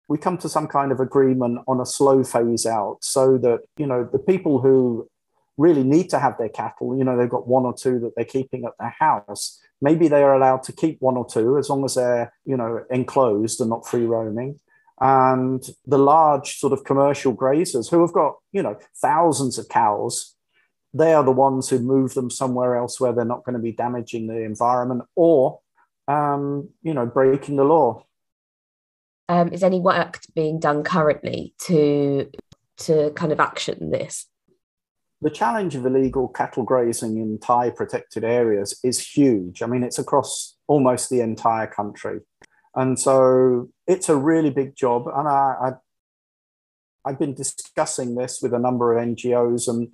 we 0.09 0.17
come 0.17 0.39
to 0.39 0.49
some 0.49 0.67
kind 0.67 0.91
of 0.91 1.01
agreement 1.01 1.61
on 1.69 1.81
a 1.81 1.87
slow 1.87 2.25
phase 2.25 2.65
out 2.65 2.99
so 3.03 3.37
that, 3.39 3.61
you 3.77 3.87
know, 3.87 4.09
the 4.11 4.19
people 4.19 4.61
who 4.61 5.09
really 5.59 5.83
need 5.83 6.09
to 6.11 6.19
have 6.19 6.39
their 6.39 6.49
cattle, 6.49 6.97
you 6.97 7.05
know, 7.05 7.17
they've 7.19 7.29
got 7.29 7.49
one 7.49 7.65
or 7.65 7.75
two 7.75 7.99
that 7.99 8.13
they're 8.17 8.25
keeping 8.25 8.65
at 8.65 8.73
their 8.79 8.95
house. 8.99 9.61
Maybe 9.83 10.09
they 10.09 10.23
are 10.23 10.35
allowed 10.35 10.63
to 10.65 10.73
keep 10.73 10.99
one 11.01 11.17
or 11.17 11.27
two 11.27 11.59
as 11.59 11.69
long 11.69 11.85
as 11.85 11.97
they're, 11.97 12.33
you 12.45 12.57
know, 12.57 12.85
enclosed 12.91 13.61
and 13.61 13.69
not 13.69 13.87
free 13.87 14.07
roaming. 14.07 14.61
And 15.01 15.63
the 15.87 15.99
large 15.99 16.59
sort 16.59 16.73
of 16.73 16.85
commercial 16.85 17.35
grazers 17.35 17.91
who 17.91 18.01
have 18.01 18.13
got, 18.13 18.35
you 18.53 18.63
know, 18.63 18.77
thousands 19.01 19.57
of 19.59 19.69
cows 19.69 20.35
they 20.95 21.13
are 21.13 21.25
the 21.25 21.31
ones 21.31 21.69
who 21.69 21.79
move 21.79 22.15
them 22.15 22.31
somewhere 22.31 22.77
else 22.77 23.01
where 23.01 23.13
they're 23.13 23.25
not 23.25 23.45
going 23.45 23.55
to 23.55 23.63
be 23.63 23.73
damaging 23.73 24.27
the 24.27 24.43
environment 24.43 25.03
or, 25.15 25.61
um, 26.07 26.71
you 26.83 26.95
know, 26.95 27.07
breaking 27.07 27.57
the 27.57 27.65
law. 27.65 28.05
Um, 29.29 29.53
is 29.53 29.63
any 29.63 29.81
work 29.81 30.21
being 30.35 30.59
done 30.59 30.83
currently 30.83 31.55
to 31.67 32.31
to 32.79 33.11
kind 33.11 33.33
of 33.33 33.41
action 33.41 33.91
this? 33.91 34.27
The 35.21 35.31
challenge 35.31 35.75
of 35.75 35.85
illegal 35.85 36.29
cattle 36.29 36.63
grazing 36.63 37.19
in 37.19 37.39
Thai 37.39 37.71
protected 37.71 38.25
areas 38.25 38.79
is 38.85 39.05
huge. 39.05 39.63
I 39.63 39.67
mean, 39.67 39.83
it's 39.83 39.99
across 39.99 40.57
almost 40.67 41.11
the 41.11 41.21
entire 41.21 41.67
country, 41.67 42.21
and 42.75 42.99
so 42.99 43.69
it's 43.89 44.09
a 44.09 44.17
really 44.17 44.51
big 44.51 44.77
job. 44.77 45.09
And 45.09 45.27
I, 45.27 45.55
I 45.61 45.73
I've 47.05 47.19
been 47.19 47.35
discussing 47.35 48.15
this 48.15 48.41
with 48.43 48.53
a 48.53 48.59
number 48.59 48.97
of 48.97 49.05
NGOs 49.05 49.67
and 49.67 49.89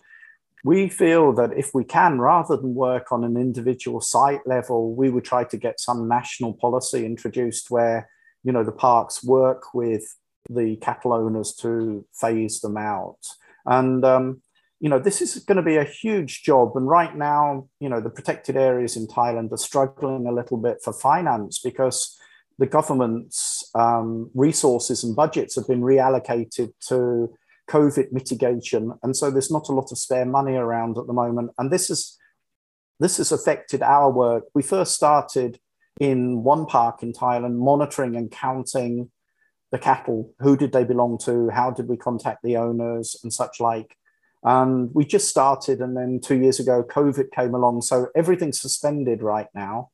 we 0.65 0.89
feel 0.89 1.33
that 1.35 1.53
if 1.57 1.73
we 1.75 1.85
can, 1.85 2.19
rather 2.19 2.57
than 2.57 2.75
work 2.75 3.13
on 3.13 3.23
an 3.23 3.37
individual 3.37 4.01
site 4.01 4.47
level, 4.47 4.95
we 4.95 5.11
would 5.11 5.25
try 5.25 5.45
to 5.45 5.57
get 5.59 5.79
some 5.79 6.09
national 6.09 6.55
policy 6.55 7.05
introduced 7.05 7.71
where, 7.71 8.09
you 8.43 8.51
know, 8.51 8.65
the 8.65 8.73
parks 8.73 9.23
work 9.23 9.75
with 9.75 10.17
the 10.49 10.77
cattle 10.77 11.13
owners 11.13 11.55
to 11.57 12.07
phase 12.15 12.63
them 12.63 12.79
out. 12.79 13.19
And, 13.67 14.05
um, 14.07 14.41
you 14.81 14.89
know, 14.89 14.99
this 14.99 15.21
is 15.21 15.39
going 15.45 15.57
to 15.57 15.63
be 15.63 15.77
a 15.77 15.85
huge 15.85 16.43
job. 16.43 16.73
And 16.77 16.89
right 16.89 17.15
now, 17.15 17.69
you 17.79 17.91
know, 17.91 18.01
the 18.01 18.11
protected 18.11 18.57
areas 18.57 18.97
in 18.97 19.07
Thailand 19.07 19.53
are 19.53 19.59
struggling 19.59 20.27
a 20.27 20.33
little 20.33 20.57
bit 20.57 20.79
for 20.83 20.95
finance 20.95 21.59
because 21.59 22.19
the 22.59 22.67
government's 22.67 23.64
um, 23.75 24.31
resources 24.35 25.05
and 25.05 25.17
budgets 25.17 25.57
have 25.57 25.67
been 25.67 25.83
reallocated 25.83 26.73
to 26.89 27.35
COVID 27.71 28.13
mitigation, 28.13 28.93
and 29.03 29.17
so 29.17 29.31
there's 29.31 29.51
not 29.51 29.69
a 29.69 29.73
lot 29.73 29.91
of 29.91 29.99
spare 29.99 30.27
money 30.27 30.55
around 30.55 30.99
at 30.99 31.07
the 31.07 31.13
moment. 31.13 31.51
And 31.59 31.71
this 31.71 31.91
is 31.91 32.19
this 33.01 33.17
has 33.17 33.33
affected 33.33 33.83
our 33.83 34.11
work. 34.11 34.45
We 34.55 34.63
first 34.63 34.95
started 34.95 35.59
in 36.01 36.43
one 36.43 36.67
park 36.67 37.03
in 37.03 37.13
Thailand, 37.13 37.57
monitoring 37.57 38.17
and 38.17 38.31
counting 38.31 39.11
the 39.71 39.79
cattle. 39.79 40.33
Who 40.41 40.57
did 40.57 40.73
they 40.73 40.85
belong 40.85 41.19
to? 41.25 41.51
How 41.51 41.71
did 41.71 41.89
we 41.89 41.97
contact 41.97 42.43
the 42.43 42.57
owners 42.57 43.17
and 43.23 43.33
such 43.33 43.61
like? 43.61 43.97
And 44.43 44.91
we 44.95 45.07
just 45.07 45.29
started, 45.29 45.81
and 45.81 45.97
then 45.97 46.21
two 46.23 46.39
years 46.39 46.61
ago, 46.61 46.85
COVID 46.85 47.33
came 47.33 47.55
along, 47.55 47.81
so 47.83 48.09
everything's 48.15 48.61
suspended 48.61 49.23
right 49.23 49.49
now. 49.55 49.91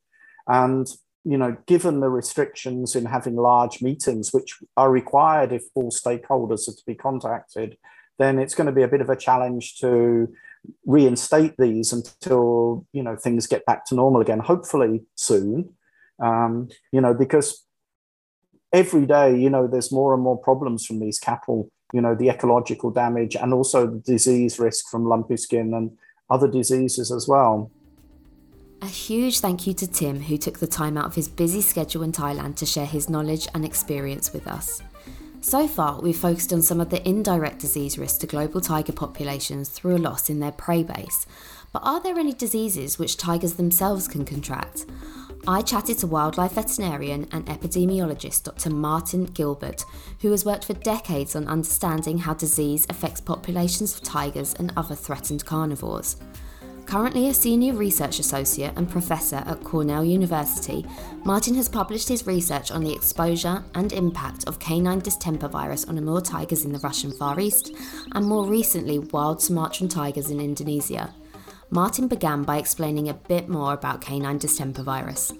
And 0.48 0.88
you 1.24 1.36
know, 1.36 1.56
given 1.66 2.00
the 2.00 2.08
restrictions 2.08 2.96
in 2.96 3.04
having 3.04 3.36
large 3.36 3.82
meetings, 3.82 4.32
which 4.32 4.58
are 4.76 4.90
required 4.90 5.52
if 5.52 5.64
all 5.74 5.90
stakeholders 5.90 6.68
are 6.68 6.72
to 6.72 6.82
be 6.86 6.94
contacted, 6.94 7.76
then 8.18 8.38
it's 8.38 8.54
going 8.54 8.66
to 8.66 8.72
be 8.72 8.82
a 8.82 8.88
bit 8.88 9.00
of 9.00 9.10
a 9.10 9.16
challenge 9.16 9.76
to 9.76 10.32
reinstate 10.86 11.54
these 11.56 11.92
until 11.92 12.86
you 12.92 13.02
know 13.02 13.16
things 13.16 13.46
get 13.46 13.64
back 13.66 13.84
to 13.86 13.94
normal 13.94 14.20
again. 14.20 14.40
Hopefully 14.40 15.02
soon, 15.14 15.74
um, 16.20 16.68
you 16.92 17.00
know, 17.00 17.14
because 17.14 17.64
every 18.72 19.06
day, 19.06 19.36
you 19.38 19.50
know, 19.50 19.66
there's 19.66 19.92
more 19.92 20.14
and 20.14 20.22
more 20.22 20.38
problems 20.38 20.86
from 20.86 21.00
these 21.00 21.18
cattle. 21.18 21.70
You 21.92 22.00
know, 22.00 22.14
the 22.14 22.28
ecological 22.28 22.90
damage 22.90 23.34
and 23.34 23.52
also 23.52 23.86
the 23.86 23.98
disease 23.98 24.58
risk 24.58 24.88
from 24.90 25.06
lumpy 25.06 25.36
skin 25.36 25.74
and 25.74 25.98
other 26.30 26.46
diseases 26.46 27.10
as 27.10 27.26
well. 27.26 27.70
A 28.82 28.86
huge 28.86 29.40
thank 29.40 29.66
you 29.66 29.74
to 29.74 29.86
Tim, 29.86 30.20
who 30.20 30.38
took 30.38 30.58
the 30.58 30.66
time 30.66 30.96
out 30.96 31.04
of 31.04 31.14
his 31.14 31.28
busy 31.28 31.60
schedule 31.60 32.02
in 32.02 32.12
Thailand 32.12 32.56
to 32.56 32.66
share 32.66 32.86
his 32.86 33.10
knowledge 33.10 33.46
and 33.54 33.62
experience 33.62 34.32
with 34.32 34.46
us. 34.46 34.82
So 35.42 35.68
far, 35.68 36.00
we've 36.00 36.16
focused 36.16 36.52
on 36.52 36.62
some 36.62 36.80
of 36.80 36.88
the 36.88 37.06
indirect 37.06 37.58
disease 37.58 37.98
risks 37.98 38.18
to 38.18 38.26
global 38.26 38.60
tiger 38.62 38.92
populations 38.92 39.68
through 39.68 39.96
a 39.96 39.98
loss 39.98 40.30
in 40.30 40.40
their 40.40 40.52
prey 40.52 40.82
base. 40.82 41.26
But 41.72 41.82
are 41.84 42.02
there 42.02 42.18
any 42.18 42.32
diseases 42.32 42.98
which 42.98 43.18
tigers 43.18 43.54
themselves 43.54 44.08
can 44.08 44.24
contract? 44.24 44.86
I 45.46 45.60
chatted 45.60 45.98
to 45.98 46.06
wildlife 46.06 46.52
veterinarian 46.52 47.28
and 47.32 47.44
epidemiologist 47.46 48.44
Dr. 48.44 48.70
Martin 48.70 49.26
Gilbert, 49.26 49.84
who 50.20 50.30
has 50.30 50.46
worked 50.46 50.64
for 50.64 50.74
decades 50.74 51.36
on 51.36 51.48
understanding 51.48 52.18
how 52.18 52.32
disease 52.32 52.86
affects 52.88 53.20
populations 53.20 53.94
of 53.94 54.02
tigers 54.02 54.54
and 54.54 54.72
other 54.74 54.94
threatened 54.94 55.44
carnivores. 55.44 56.16
Currently 56.90 57.28
a 57.28 57.34
senior 57.34 57.74
research 57.74 58.18
associate 58.18 58.72
and 58.74 58.90
professor 58.90 59.44
at 59.46 59.62
Cornell 59.62 60.04
University, 60.04 60.84
Martin 61.24 61.54
has 61.54 61.68
published 61.68 62.08
his 62.08 62.26
research 62.26 62.72
on 62.72 62.82
the 62.82 62.92
exposure 62.92 63.62
and 63.76 63.92
impact 63.92 64.48
of 64.48 64.58
canine 64.58 64.98
distemper 64.98 65.46
virus 65.46 65.84
on 65.84 65.98
Amur 65.98 66.20
tigers 66.20 66.64
in 66.64 66.72
the 66.72 66.80
Russian 66.80 67.12
Far 67.12 67.38
East, 67.38 67.70
and 68.12 68.26
more 68.26 68.44
recently, 68.44 68.98
wild 68.98 69.40
Sumatran 69.40 69.88
tigers 69.88 70.30
in 70.30 70.40
Indonesia. 70.40 71.14
Martin 71.70 72.08
began 72.08 72.42
by 72.42 72.58
explaining 72.58 73.08
a 73.08 73.14
bit 73.14 73.48
more 73.48 73.72
about 73.72 74.00
canine 74.00 74.38
distemper 74.38 74.82
virus. 74.82 75.32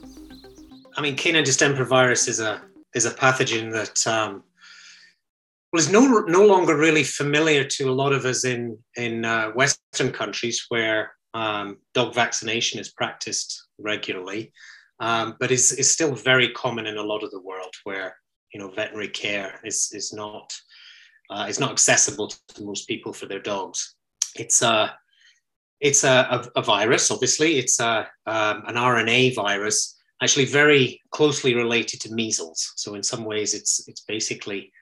I 0.97 1.01
mean, 1.01 1.17
canine 1.17 1.43
distemper 1.43 1.85
virus 1.85 2.29
is 2.29 2.39
a 2.39 2.63
is 2.95 3.07
a 3.07 3.11
pathogen 3.11 3.73
that 3.73 4.07
um, 4.07 4.45
well, 5.73 5.81
is 5.81 5.91
no 5.91 6.07
no 6.29 6.47
longer 6.47 6.77
really 6.77 7.03
familiar 7.03 7.65
to 7.65 7.91
a 7.91 7.99
lot 8.03 8.13
of 8.13 8.25
us 8.25 8.45
in 8.45 8.79
in 8.95 9.25
uh, 9.25 9.51
Western 9.51 10.13
countries 10.13 10.67
where 10.69 11.11
um, 11.35 11.79
dog 11.95 12.15
vaccination 12.15 12.81
is 12.81 12.91
practiced 12.91 13.67
regularly, 13.79 14.53
um, 14.99 15.37
but 15.41 15.51
is, 15.51 15.73
is 15.73 15.91
still 15.91 16.15
very 16.15 16.51
common 16.51 16.87
in 16.87 16.97
a 16.97 17.03
lot 17.03 17.23
of 17.23 17.31
the 17.31 17.41
world 17.41 17.75
where 17.85 18.17
you 18.53 18.61
know 18.61 18.69
veterinary 18.69 19.09
care 19.09 19.61
is, 19.65 19.91
is 19.93 20.13
not 20.13 20.53
uh, 21.31 21.47
is 21.49 21.61
not 21.61 21.71
accessible 21.71 22.29
to 22.29 22.65
most 22.65 22.89
people 22.89 23.13
for 23.13 23.27
their 23.27 23.41
dogs. 23.41 23.95
It's 24.37 24.63
a 24.63 24.95
it's 25.81 26.05
a, 26.05 26.49
a, 26.55 26.61
a 26.61 26.63
virus, 26.63 27.11
obviously. 27.11 27.59
It's 27.59 27.81
a, 27.81 28.07
um, 28.27 28.65
an 28.67 28.75
RNA 28.75 29.35
virus, 29.35 29.97
actually 30.23 30.45
very 30.45 31.01
closely 31.11 31.55
related 31.55 32.01
to 32.03 32.13
measles. 32.13 32.75
So 32.77 32.95
in 32.95 33.03
some 33.03 33.25
ways, 33.25 33.55
it's 33.55 33.89
it's 33.89 34.03
basically 34.03 34.73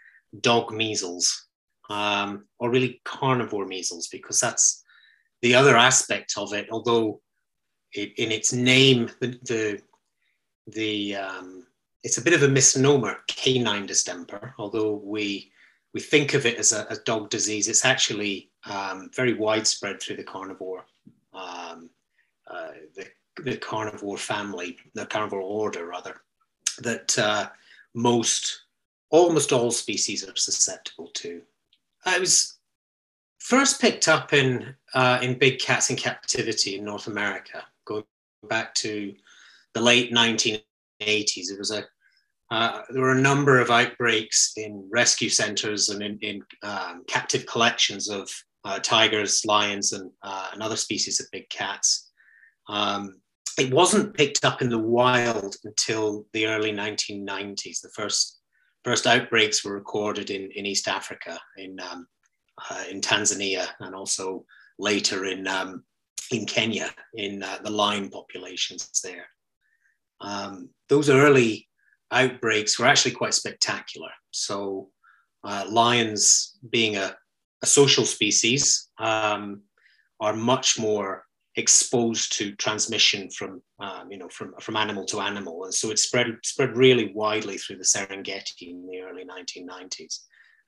dog 0.40 0.72
measles, 0.72 1.46
um, 1.88 2.46
or 2.58 2.70
really 2.70 3.00
carnivore 3.04 3.66
measles, 3.66 4.08
because 4.08 4.40
that's 4.40 4.84
the 5.42 5.54
other 5.54 5.76
aspect 5.76 6.34
of 6.36 6.52
it, 6.52 6.68
although 6.70 7.20
it, 7.92 8.12
in 8.18 8.32
its 8.32 8.52
name, 8.52 9.10
the 9.20 9.38
the, 9.42 9.82
the 10.66 11.16
um, 11.16 11.66
it's 12.02 12.18
a 12.18 12.22
bit 12.22 12.34
of 12.34 12.42
a 12.42 12.48
misnomer, 12.48 13.18
canine 13.28 13.86
distemper. 13.86 14.54
Although 14.58 14.94
we 15.04 15.50
we 15.94 16.00
think 16.00 16.34
of 16.34 16.46
it 16.46 16.58
as 16.58 16.72
a, 16.72 16.86
a 16.90 16.96
dog 17.04 17.30
disease, 17.30 17.68
it's 17.68 17.84
actually 17.84 18.50
um, 18.66 19.10
very 19.14 19.34
widespread 19.34 20.00
through 20.00 20.16
the 20.16 20.24
carnivore 20.24 20.84
um, 21.32 21.90
uh, 22.50 22.72
the, 22.96 23.06
the 23.42 23.56
carnivore 23.56 24.18
family, 24.18 24.76
the 24.94 25.06
carnivore 25.06 25.40
order 25.40 25.86
rather. 25.86 26.22
that 26.80 27.18
uh, 27.18 27.48
most, 27.94 28.62
almost 29.10 29.52
all 29.52 29.70
species 29.70 30.26
are 30.26 30.36
susceptible 30.36 31.08
to. 31.14 31.42
I 32.04 32.18
was 32.18 32.58
first 33.38 33.80
picked 33.80 34.08
up 34.08 34.32
in 34.32 34.74
uh, 34.94 35.18
in 35.22 35.38
big 35.38 35.58
cats 35.58 35.90
in 35.90 35.96
captivity 35.96 36.76
in 36.76 36.84
North 36.84 37.06
America, 37.06 37.64
going 37.84 38.04
back 38.48 38.74
to 38.74 39.14
the 39.74 39.80
late 39.80 40.12
1980s. 40.12 40.62
It 41.00 41.58
was 41.58 41.70
a 41.70 41.84
uh, 42.50 42.80
there 42.88 43.02
were 43.02 43.12
a 43.12 43.20
number 43.20 43.60
of 43.60 43.70
outbreaks 43.70 44.52
in 44.56 44.88
rescue 44.90 45.28
centres 45.28 45.90
and 45.90 46.02
in, 46.02 46.18
in 46.20 46.42
um, 46.62 47.04
captive 47.06 47.44
collections 47.44 48.08
of 48.08 48.30
uh, 48.64 48.78
tigers, 48.78 49.44
lions, 49.44 49.92
and, 49.92 50.10
uh, 50.22 50.48
and 50.52 50.62
other 50.62 50.76
species 50.76 51.20
of 51.20 51.26
big 51.30 51.48
cats. 51.50 52.10
Um, 52.68 53.20
it 53.58 53.72
wasn't 53.72 54.14
picked 54.14 54.44
up 54.44 54.62
in 54.62 54.70
the 54.70 54.78
wild 54.78 55.56
until 55.64 56.26
the 56.32 56.46
early 56.46 56.72
1990s. 56.72 57.80
The 57.82 57.90
first 57.94 58.40
first 58.84 59.06
outbreaks 59.06 59.64
were 59.64 59.74
recorded 59.74 60.30
in, 60.30 60.50
in 60.52 60.64
East 60.64 60.88
Africa, 60.88 61.38
in 61.58 61.78
um, 61.80 62.06
uh, 62.70 62.84
in 62.90 63.00
Tanzania, 63.00 63.66
and 63.80 63.94
also 63.94 64.44
later 64.78 65.24
in 65.24 65.46
um, 65.46 65.84
in 66.30 66.44
Kenya, 66.44 66.90
in 67.14 67.42
uh, 67.42 67.58
the 67.62 67.70
lion 67.70 68.10
populations 68.10 69.00
there. 69.02 69.26
Um, 70.20 70.70
those 70.88 71.08
early 71.08 71.68
outbreaks 72.10 72.78
were 72.78 72.86
actually 72.86 73.12
quite 73.12 73.34
spectacular. 73.34 74.10
So, 74.30 74.90
uh, 75.44 75.64
lions, 75.70 76.58
being 76.70 76.96
a, 76.96 77.16
a 77.62 77.66
social 77.66 78.04
species, 78.04 78.88
um, 78.98 79.62
are 80.20 80.34
much 80.34 80.78
more 80.78 81.24
exposed 81.56 82.32
to 82.38 82.54
transmission 82.54 83.28
from 83.30 83.60
um, 83.80 84.10
you 84.10 84.18
know 84.18 84.28
from, 84.28 84.54
from 84.60 84.76
animal 84.76 85.04
to 85.04 85.20
animal 85.20 85.64
and 85.64 85.74
so 85.74 85.90
it 85.90 85.98
spread 85.98 86.26
spread 86.44 86.76
really 86.76 87.10
widely 87.14 87.58
through 87.58 87.76
the 87.76 87.84
Serengeti 87.84 88.70
in 88.70 88.86
the 88.86 89.00
early 89.00 89.24
1990s 89.24 89.88
and 89.88 90.18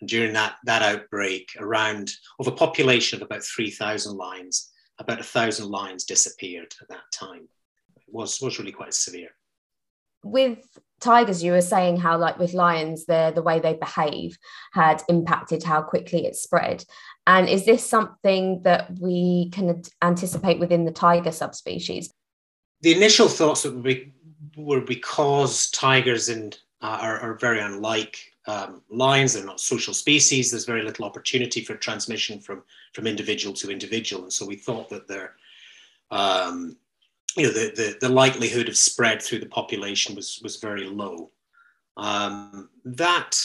during 0.07 0.33
that 0.33 0.57
that 0.65 0.83
outbreak 0.83 1.51
around 1.59 2.11
of 2.39 2.47
a 2.47 2.53
population 2.53 3.17
of 3.19 3.23
about 3.23 3.45
3000 3.45 4.17
lions 4.17 4.71
about 4.99 5.21
a 5.21 5.25
thousand 5.25 5.71
lions 5.71 6.05
disappeared 6.05 6.75
at 6.81 6.89
that 6.89 7.11
time. 7.13 7.49
It 7.97 8.03
was 8.13 8.41
was 8.41 8.59
really 8.59 8.73
quite 8.73 8.95
severe. 8.95 9.31
With 10.23 10.59
tigers 11.01 11.43
you 11.43 11.53
were 11.53 11.63
saying 11.63 11.97
how 11.97 12.19
like 12.19 12.39
with 12.39 12.53
lions 12.53 13.07
the 13.07 13.33
the 13.35 13.43
way 13.43 13.59
they 13.59 13.73
behave 13.73 14.37
had 14.73 15.03
impacted 15.09 15.63
how 15.63 15.83
quickly 15.83 16.27
it 16.27 16.37
spread. 16.37 16.85
And 17.27 17.49
is 17.49 17.65
this 17.65 17.85
something 17.85 18.63
that 18.63 18.99
we 18.99 19.51
can 19.51 19.83
anticipate 20.03 20.59
within 20.59 20.85
the 20.85 20.93
tiger 20.93 21.33
subspecies? 21.33 22.13
The 22.83 22.95
initial 22.95 23.29
thoughts 23.29 23.65
would 23.65 23.83
be 23.83 24.15
were 24.57 24.81
because 24.81 25.71
tigers 25.71 26.29
and 26.29 26.59
uh, 26.83 26.99
are, 27.01 27.21
are, 27.21 27.35
very 27.35 27.61
unlike 27.61 28.30
um, 28.47 28.83
lions 28.89 29.35
they're 29.35 29.45
not 29.45 29.61
social 29.61 29.93
species 29.93 30.51
there's 30.51 30.65
very 30.65 30.83
little 30.83 31.05
opportunity 31.05 31.63
for 31.63 31.75
transmission 31.75 32.41
from 32.41 32.63
from 32.95 33.07
individual 33.07 33.55
to 33.55 33.71
individual 33.71 34.23
and 34.23 34.33
so 34.33 34.47
we 34.47 34.57
thought 34.57 34.89
that 34.89 35.07
they're 35.07 35.35
um, 36.11 36.77
you 37.37 37.45
know, 37.45 37.53
the, 37.53 37.73
the, 37.77 37.97
the 38.01 38.09
likelihood 38.09 38.69
of 38.69 38.77
spread 38.77 39.23
through 39.23 39.39
the 39.39 39.47
population 39.47 40.15
was, 40.15 40.41
was 40.43 40.57
very 40.57 40.85
low. 40.85 41.31
Um, 41.97 42.69
that, 42.85 43.39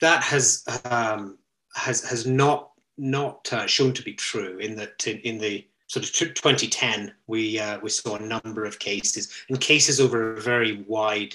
that 0.00 0.22
has, 0.22 0.64
um, 0.84 1.38
has, 1.74 2.04
has 2.04 2.26
not, 2.26 2.70
not 2.96 3.52
uh, 3.52 3.66
shown 3.66 3.92
to 3.94 4.02
be 4.02 4.12
true 4.12 4.58
in 4.58 4.76
that 4.76 5.06
in, 5.06 5.18
in 5.20 5.38
the 5.38 5.66
sort 5.86 6.04
of 6.04 6.12
2010, 6.12 7.12
we, 7.26 7.58
uh, 7.58 7.78
we 7.80 7.90
saw 7.90 8.16
a 8.16 8.20
number 8.20 8.64
of 8.64 8.78
cases 8.78 9.32
and 9.48 9.60
cases 9.60 10.00
over 10.00 10.34
a 10.34 10.40
very 10.40 10.84
wide, 10.86 11.34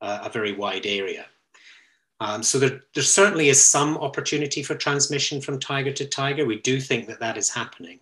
uh, 0.00 0.20
a 0.22 0.30
very 0.30 0.52
wide 0.52 0.86
area. 0.86 1.26
Um, 2.20 2.42
so 2.42 2.58
there, 2.58 2.80
there 2.94 3.04
certainly 3.04 3.48
is 3.48 3.64
some 3.64 3.96
opportunity 3.98 4.62
for 4.62 4.74
transmission 4.74 5.40
from 5.40 5.60
tiger 5.60 5.92
to 5.92 6.06
tiger. 6.06 6.44
We 6.44 6.60
do 6.60 6.80
think 6.80 7.06
that 7.06 7.20
that 7.20 7.36
is 7.36 7.48
happening. 7.48 8.00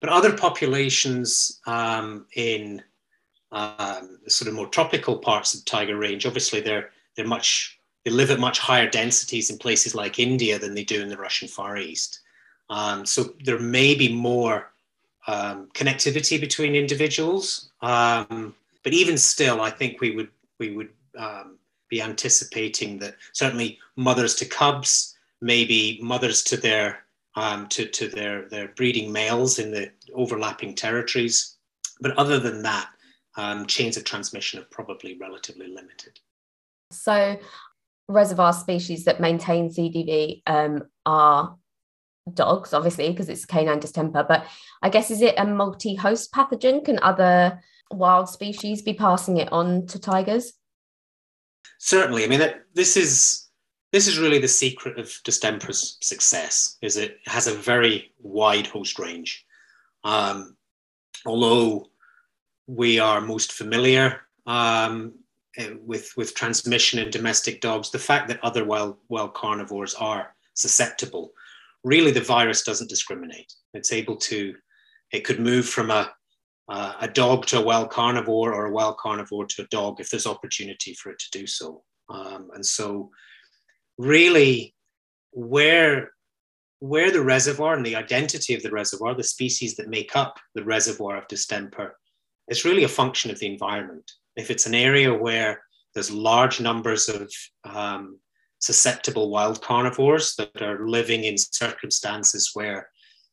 But 0.00 0.10
other 0.10 0.36
populations 0.36 1.60
um, 1.66 2.26
in 2.34 2.82
um, 3.52 4.18
sort 4.28 4.48
of 4.48 4.54
more 4.54 4.66
tropical 4.66 5.18
parts 5.18 5.54
of 5.54 5.64
tiger 5.64 5.96
range, 5.96 6.26
obviously 6.26 6.60
they're 6.60 6.90
they're 7.14 7.26
much 7.26 7.78
they 8.04 8.10
live 8.10 8.30
at 8.30 8.38
much 8.38 8.58
higher 8.58 8.88
densities 8.88 9.50
in 9.50 9.58
places 9.58 9.94
like 9.94 10.18
India 10.18 10.58
than 10.58 10.74
they 10.74 10.84
do 10.84 11.00
in 11.00 11.08
the 11.08 11.16
Russian 11.16 11.48
Far 11.48 11.76
East. 11.76 12.20
Um, 12.68 13.06
so 13.06 13.34
there 13.44 13.58
may 13.58 13.94
be 13.94 14.12
more 14.12 14.70
um, 15.26 15.68
connectivity 15.72 16.38
between 16.40 16.74
individuals, 16.74 17.70
but 17.80 18.92
even 18.92 19.16
still, 19.16 19.60
I 19.60 19.70
think 19.70 20.00
we 20.00 20.14
would 20.14 20.28
we 20.58 20.72
would 20.72 20.90
be 21.88 22.02
anticipating 22.02 22.98
that 22.98 23.16
certainly 23.32 23.78
mothers 23.96 24.34
to 24.36 24.44
cubs, 24.44 25.16
maybe 25.40 25.98
mothers 26.02 26.42
to 26.44 26.56
their 26.56 27.06
um, 27.36 27.68
to, 27.68 27.86
to 27.86 28.08
their, 28.08 28.48
their 28.48 28.68
breeding 28.68 29.12
males 29.12 29.58
in 29.58 29.70
the 29.70 29.90
overlapping 30.14 30.74
territories. 30.74 31.56
But 32.00 32.16
other 32.16 32.40
than 32.40 32.62
that, 32.62 32.88
um, 33.36 33.66
chains 33.66 33.96
of 33.96 34.04
transmission 34.04 34.60
are 34.60 34.66
probably 34.70 35.18
relatively 35.18 35.68
limited. 35.68 36.18
So, 36.90 37.38
reservoir 38.08 38.52
species 38.52 39.04
that 39.04 39.20
maintain 39.20 39.68
CDV 39.68 40.42
um, 40.46 40.84
are 41.04 41.56
dogs, 42.32 42.72
obviously, 42.72 43.10
because 43.10 43.28
it's 43.28 43.44
canine 43.44 43.80
distemper. 43.80 44.24
But 44.26 44.46
I 44.82 44.88
guess 44.88 45.10
is 45.10 45.20
it 45.20 45.34
a 45.36 45.44
multi-host 45.44 46.32
pathogen? 46.32 46.84
Can 46.84 46.98
other 47.00 47.60
wild 47.90 48.28
species 48.28 48.82
be 48.82 48.94
passing 48.94 49.36
it 49.36 49.52
on 49.52 49.86
to 49.88 49.98
tigers? 49.98 50.52
Certainly. 51.78 52.24
I 52.24 52.26
mean, 52.28 52.42
this 52.74 52.96
is 52.96 53.46
this 53.92 54.08
is 54.08 54.18
really 54.18 54.38
the 54.38 54.48
secret 54.48 54.98
of 54.98 55.12
distemper's 55.24 55.96
success 56.00 56.76
is 56.82 56.96
it 56.96 57.18
has 57.26 57.46
a 57.46 57.54
very 57.54 58.12
wide 58.20 58.66
host 58.66 58.98
range 58.98 59.46
um, 60.04 60.56
although 61.24 61.86
we 62.66 62.98
are 62.98 63.20
most 63.20 63.52
familiar 63.52 64.20
um, 64.46 65.14
eh, 65.56 65.70
with 65.84 66.12
with 66.16 66.34
transmission 66.34 66.98
in 66.98 67.10
domestic 67.10 67.60
dogs 67.60 67.90
the 67.90 67.98
fact 67.98 68.28
that 68.28 68.42
other 68.44 68.64
wild 68.64 68.96
wild 69.08 69.34
carnivores 69.34 69.94
are 69.94 70.34
susceptible 70.54 71.32
really 71.84 72.10
the 72.10 72.20
virus 72.20 72.64
doesn't 72.64 72.90
discriminate 72.90 73.52
it's 73.72 73.92
able 73.92 74.16
to 74.16 74.54
it 75.12 75.24
could 75.24 75.40
move 75.40 75.66
from 75.66 75.90
a 75.90 76.12
uh, 76.68 76.94
a 77.00 77.08
dog 77.08 77.46
to 77.46 77.58
a 77.58 77.62
wild 77.62 77.90
carnivore 77.90 78.52
or 78.52 78.66
a 78.66 78.72
wild 78.72 78.96
carnivore 78.98 79.46
to 79.46 79.62
a 79.62 79.66
dog 79.66 80.00
if 80.00 80.10
there's 80.10 80.26
opportunity 80.26 80.94
for 80.94 81.10
it 81.10 81.18
to 81.18 81.38
do 81.38 81.46
so 81.46 81.82
um, 82.08 82.50
and 82.54 82.64
so 82.64 83.10
really 83.98 84.74
where 85.32 86.10
where 86.80 87.10
the 87.10 87.22
reservoir 87.22 87.74
and 87.74 87.86
the 87.86 87.96
identity 87.96 88.54
of 88.54 88.62
the 88.62 88.70
reservoir, 88.70 89.14
the 89.14 89.22
species 89.22 89.76
that 89.76 89.88
make 89.88 90.14
up 90.14 90.38
the 90.54 90.64
reservoir 90.64 91.16
of 91.16 91.28
distemper, 91.28 91.96
is 92.48 92.64
really 92.64 92.84
a 92.84 92.88
function 92.88 93.30
of 93.30 93.38
the 93.38 93.46
environment. 93.46 94.10
If 94.36 94.50
it's 94.50 94.66
an 94.66 94.74
area 94.74 95.12
where 95.12 95.62
there's 95.94 96.10
large 96.10 96.60
numbers 96.60 97.08
of 97.08 97.32
um, 97.64 98.18
susceptible 98.58 99.30
wild 99.30 99.62
carnivores 99.62 100.34
that 100.36 100.60
are 100.60 100.86
living 100.86 101.24
in 101.24 101.38
circumstances 101.38 102.50
where 102.52 102.88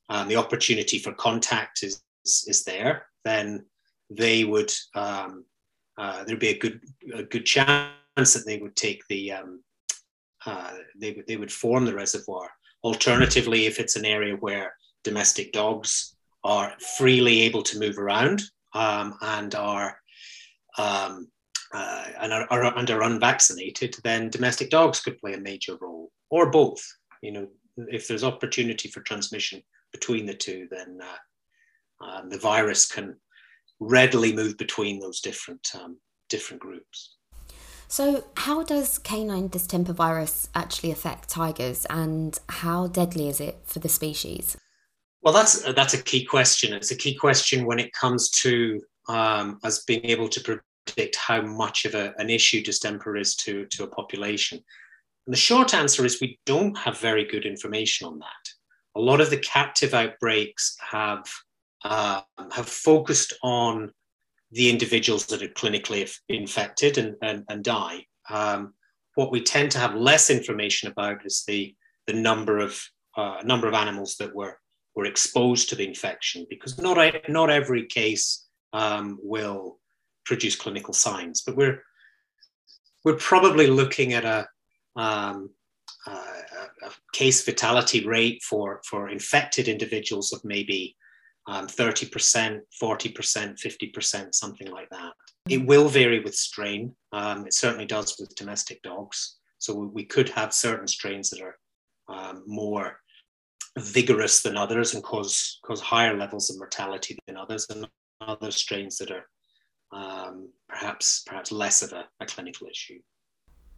um, 0.10 0.30
the 0.30 0.38
opportunity 0.38 0.98
for 0.98 1.14
contact 1.14 1.84
is, 1.84 2.02
is, 2.26 2.46
is 2.48 2.64
there, 2.64 3.06
then 3.26 3.66
they 4.10 4.44
would 4.44 4.72
um, 4.96 5.46
uh, 5.98 6.24
there'd 6.24 6.40
be 6.40 6.50
a 6.50 6.58
good 6.58 6.82
a 7.14 7.24
good 7.24 7.46
chance 7.46 7.94
that 8.16 8.44
they 8.46 8.58
would 8.58 8.76
take 8.76 9.04
the 9.08 9.32
um, 9.32 9.64
uh, 10.46 10.74
they, 11.00 11.24
they 11.28 11.38
would 11.38 11.52
form 11.52 11.86
the 11.86 11.94
reservoir. 11.94 12.50
Alternatively, 12.84 13.66
if 13.66 13.80
it's 13.80 13.96
an 13.96 14.06
area 14.06 14.36
where 14.36 14.76
domestic 15.04 15.54
dogs 15.54 16.16
are 16.44 16.74
freely 16.98 17.42
able 17.42 17.64
to 17.64 17.80
move 17.80 17.98
around 17.98 18.42
um, 18.74 19.16
and 19.22 19.56
are 19.56 19.98
um, 20.78 21.28
uh, 21.74 22.06
and 22.22 22.34
are, 22.34 22.48
are, 22.52 22.78
and 22.78 22.90
are 22.92 23.04
unvaccinated, 23.04 23.96
then 24.04 24.30
domestic 24.30 24.70
dogs 24.70 25.00
could 25.00 25.18
play 25.20 25.34
a 25.34 25.40
major 25.40 25.78
role, 25.82 26.12
or 26.30 26.52
both. 26.52 26.84
You 27.22 27.32
know, 27.32 27.48
if 27.78 28.08
there's 28.08 28.24
opportunity 28.24 28.90
for 28.90 29.02
transmission 29.02 29.64
between 29.92 30.26
the 30.26 30.34
two, 30.34 30.68
then 30.70 31.00
uh, 31.02 31.18
um, 32.02 32.30
the 32.30 32.38
virus 32.38 32.86
can 32.86 33.16
readily 33.80 34.34
move 34.34 34.58
between 34.58 35.00
those 35.00 35.20
different 35.20 35.70
um, 35.76 35.98
different 36.30 36.62
groups. 36.62 37.16
So, 37.88 38.26
how 38.38 38.64
does 38.64 38.98
canine 38.98 39.50
distemper 39.50 39.94
virus 39.94 40.50
actually 40.56 40.92
affect 40.92 41.30
tigers, 41.30 41.86
and 41.90 42.38
how 42.50 42.88
deadly 42.88 43.30
is 43.30 43.40
it 43.40 43.60
for 43.66 43.80
the 43.80 43.90
species? 43.90 44.58
Well, 45.22 45.34
that's 45.34 45.62
that's 45.74 45.94
a 45.94 46.02
key 46.02 46.26
question. 46.26 46.74
It's 46.74 46.92
a 46.92 46.98
key 46.98 47.16
question 47.16 47.66
when 47.66 47.80
it 47.80 47.94
comes 47.94 48.30
to 48.42 48.82
um, 49.08 49.60
us 49.64 49.84
being 49.84 50.06
able 50.06 50.30
to 50.30 50.62
predict 50.86 51.16
how 51.16 51.42
much 51.42 51.86
of 51.86 51.96
a, 51.96 52.14
an 52.18 52.30
issue 52.30 52.64
distemper 52.64 53.16
is 53.16 53.36
to, 53.38 53.66
to 53.68 53.84
a 53.84 53.88
population. 53.88 54.60
And 55.26 55.34
the 55.34 55.40
short 55.40 55.74
answer 55.74 56.06
is 56.06 56.20
we 56.20 56.40
don't 56.46 56.78
have 56.78 57.00
very 57.00 57.26
good 57.26 57.46
information 57.46 58.08
on 58.08 58.20
that. 58.20 58.50
A 58.96 59.00
lot 59.00 59.22
of 59.22 59.30
the 59.30 59.38
captive 59.38 59.94
outbreaks 59.94 60.76
have 60.92 61.26
uh, 61.84 62.22
have 62.52 62.70
focused 62.70 63.34
on 63.44 63.92
the 64.52 64.70
individuals 64.70 65.26
that 65.28 65.42
are 65.42 65.48
clinically 65.50 66.10
infected 66.30 66.98
and, 66.98 67.16
and, 67.22 67.44
and 67.50 67.64
die. 67.64 68.06
Um, 68.30 68.74
what 69.16 69.32
we 69.32 69.42
tend 69.42 69.72
to 69.72 69.80
have 69.80 69.96
less 69.96 70.30
information 70.30 70.92
about 70.92 71.26
is 71.26 71.44
the, 71.48 71.76
the 72.08 72.14
number 72.14 72.60
of 72.60 72.82
uh, 73.16 73.42
number 73.44 73.68
of 73.68 73.74
animals 73.74 74.16
that 74.18 74.34
were 74.36 74.60
were 74.96 75.06
exposed 75.06 75.70
to 75.70 75.76
the 75.76 75.88
infection, 75.88 76.46
because 76.50 76.80
not 76.80 76.98
not 77.30 77.50
every 77.50 77.86
case 77.86 78.48
um, 78.74 79.20
will 79.22 79.80
produce 80.26 80.56
clinical 80.56 80.94
signs, 80.94 81.42
but 81.46 81.56
we're 81.56 81.84
we're 83.04 83.18
probably 83.18 83.68
looking 83.68 84.14
at 84.14 84.24
a, 84.24 84.48
um, 84.96 85.50
a 86.08 86.92
case 87.12 87.44
fatality 87.44 88.06
rate 88.06 88.42
for 88.42 88.82
for 88.90 89.10
infected 89.10 89.68
individuals 89.68 90.34
of 90.34 90.44
maybe 90.44 90.96
um, 91.48 91.68
30%, 91.68 92.60
40%, 92.82 93.60
50%, 93.60 94.36
something 94.36 94.72
like 94.72 94.90
that. 94.90 95.14
It 95.50 95.66
will 95.66 95.90
vary 95.90 96.20
with 96.22 96.36
strain. 96.36 96.96
Um, 97.12 97.46
it 97.46 97.54
certainly 97.54 97.86
does 97.86 98.18
with 98.20 98.36
domestic 98.36 98.82
dogs. 98.82 99.38
So 99.60 99.74
we 99.74 100.06
could 100.06 100.30
have 100.30 100.54
certain 100.54 100.88
strains 100.88 101.30
that 101.30 101.42
are 101.42 101.58
um, 102.08 102.44
more 102.46 103.00
vigorous 103.78 104.42
than 104.42 104.58
others 104.58 104.94
and 104.94 105.04
cause, 105.04 105.60
cause 105.66 105.82
higher 105.82 106.16
levels 106.18 106.50
of 106.50 106.58
mortality 106.58 107.18
than 107.28 107.38
others, 107.38 107.68
and 107.70 107.88
other 108.22 108.52
strains 108.52 108.98
that 108.98 109.12
are 109.12 109.28
um, 109.92 110.50
perhaps, 110.70 111.24
perhaps 111.26 111.52
less 111.52 111.82
of 111.82 111.92
a, 111.94 112.06
a 112.20 112.26
clinical 112.26 112.68
issue. 112.68 113.00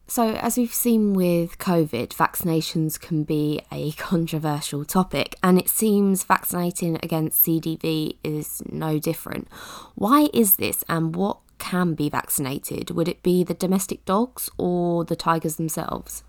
So, 0.08 0.34
as 0.36 0.56
we've 0.56 0.74
seen 0.74 1.14
with 1.14 1.58
COVID, 1.58 2.10
vaccinations 2.10 3.00
can 3.00 3.24
be 3.24 3.62
a 3.72 3.92
controversial 3.98 4.86
topic, 4.86 5.36
and 5.42 5.58
it 5.58 5.68
seems 5.68 6.24
vaccinating 6.24 6.98
against 7.02 7.44
CDV 7.44 8.18
is 8.24 8.62
no 8.70 9.00
different. 9.00 9.48
Why 9.96 10.30
is 10.32 10.58
this, 10.58 10.84
and 10.88 11.16
what 11.16 11.40
can 11.58 11.96
be 11.96 12.10
vaccinated? 12.10 12.92
Would 12.92 13.08
it 13.08 13.24
be 13.24 13.44
the 13.44 13.56
domestic 13.56 14.06
dogs 14.06 14.50
or 14.60 15.04
the 15.04 15.16
tigers 15.16 15.56
themselves? 15.56 16.24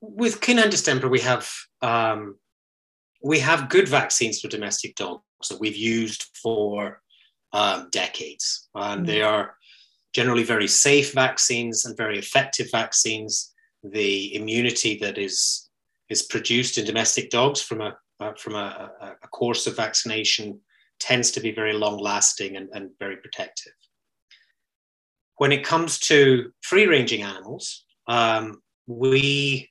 With 0.00 0.40
canine 0.40 0.70
distemper, 0.70 1.08
we 1.08 1.20
have 1.20 1.50
um, 1.82 2.36
we 3.24 3.40
have 3.40 3.68
good 3.68 3.88
vaccines 3.88 4.40
for 4.40 4.48
domestic 4.48 4.94
dogs 4.94 5.48
that 5.48 5.58
we've 5.58 5.76
used 5.76 6.26
for 6.40 7.02
um, 7.52 7.88
decades, 7.90 8.68
and 8.76 9.02
mm. 9.02 9.06
they 9.06 9.22
are 9.22 9.56
generally 10.12 10.42
very 10.42 10.68
safe 10.68 11.12
vaccines 11.12 11.84
and 11.84 11.96
very 11.96 12.18
effective 12.18 12.68
vaccines. 12.70 13.52
The 13.82 14.34
immunity 14.34 14.98
that 14.98 15.18
is 15.18 15.68
is 16.08 16.22
produced 16.22 16.76
in 16.76 16.84
domestic 16.84 17.30
dogs 17.30 17.62
from 17.62 17.80
a 17.80 17.96
uh, 18.20 18.32
from 18.34 18.54
a, 18.54 18.90
a, 19.22 19.28
course 19.28 19.66
of 19.66 19.74
vaccination 19.76 20.60
tends 20.98 21.30
to 21.30 21.40
be 21.40 21.52
very 21.52 21.72
long 21.72 21.96
lasting 21.98 22.56
and, 22.56 22.68
and 22.74 22.90
very 22.98 23.16
protective. 23.16 23.72
When 25.36 25.52
it 25.52 25.64
comes 25.64 25.98
to 26.00 26.52
free 26.60 26.86
ranging 26.86 27.22
animals, 27.22 27.86
um, 28.06 28.60
we 28.86 29.70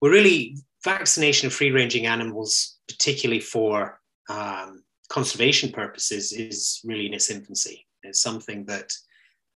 we're 0.00 0.10
really 0.10 0.56
vaccination 0.84 1.46
of 1.48 1.52
free 1.52 1.70
ranging 1.70 2.06
animals, 2.06 2.78
particularly 2.88 3.40
for 3.40 4.00
um, 4.30 4.82
conservation 5.08 5.72
purposes, 5.72 6.32
is 6.32 6.80
really 6.84 7.06
in 7.06 7.14
its 7.14 7.30
infancy. 7.30 7.85
It's 8.06 8.22
something 8.22 8.64
that 8.66 8.92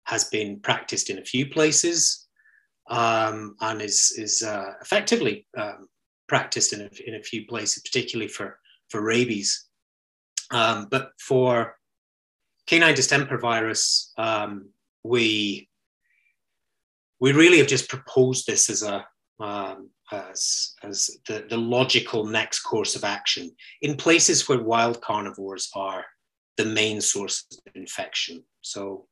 has 0.05 0.25
been 0.25 0.59
practiced 0.59 1.09
in 1.09 1.19
a 1.19 1.25
few 1.25 1.45
places 1.47 2.27
um, 2.89 3.55
and 3.61 3.81
is, 3.81 4.13
is 4.17 4.43
uh, 4.43 4.73
effectively 4.81 5.45
um, 5.57 5.87
practiced 6.27 6.73
in 6.73 6.81
a, 6.81 6.89
in 7.07 7.15
a 7.15 7.23
few 7.23 7.45
places, 7.45 7.83
particularly 7.83 8.29
for, 8.29 8.59
for 8.89 9.01
rabies. 9.01 9.67
Um, 10.51 10.87
but 10.89 11.11
for 11.19 11.75
canine 12.67 12.95
distemper 12.95 13.37
virus, 13.37 14.13
um, 14.17 14.69
we, 15.03 15.69
we 17.19 17.33
really 17.33 17.59
have 17.59 17.67
just 17.67 17.89
proposed 17.89 18.47
this 18.47 18.69
as 18.69 18.83
a 18.83 19.05
um, 19.39 19.89
as, 20.11 20.73
as 20.83 21.09
the, 21.27 21.45
the 21.49 21.57
logical 21.57 22.25
next 22.25 22.61
course 22.61 22.95
of 22.95 23.03
action 23.03 23.51
in 23.81 23.95
places 23.95 24.47
where 24.47 24.61
wild 24.61 25.01
carnivores 25.01 25.69
are 25.75 26.05
the 26.59 26.65
main 26.65 26.99
source 26.99 27.45
of 27.65 27.73
infection. 27.73 28.43
So 28.59 29.07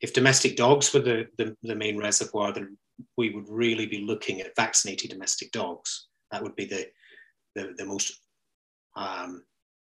if 0.00 0.14
domestic 0.14 0.56
dogs 0.56 0.94
were 0.94 1.00
the, 1.00 1.26
the, 1.36 1.54
the 1.62 1.76
main 1.76 1.98
reservoir, 1.98 2.52
then 2.52 2.78
we 3.18 3.28
would 3.34 3.44
really 3.50 3.84
be 3.84 4.00
looking 4.00 4.40
at 4.40 4.56
vaccinating 4.56 5.10
domestic 5.10 5.52
dogs. 5.52 6.08
That 6.30 6.42
would 6.42 6.56
be 6.56 6.64
the, 6.64 6.86
the, 7.54 7.74
the 7.76 7.84
most 7.84 8.18
um, 8.96 9.44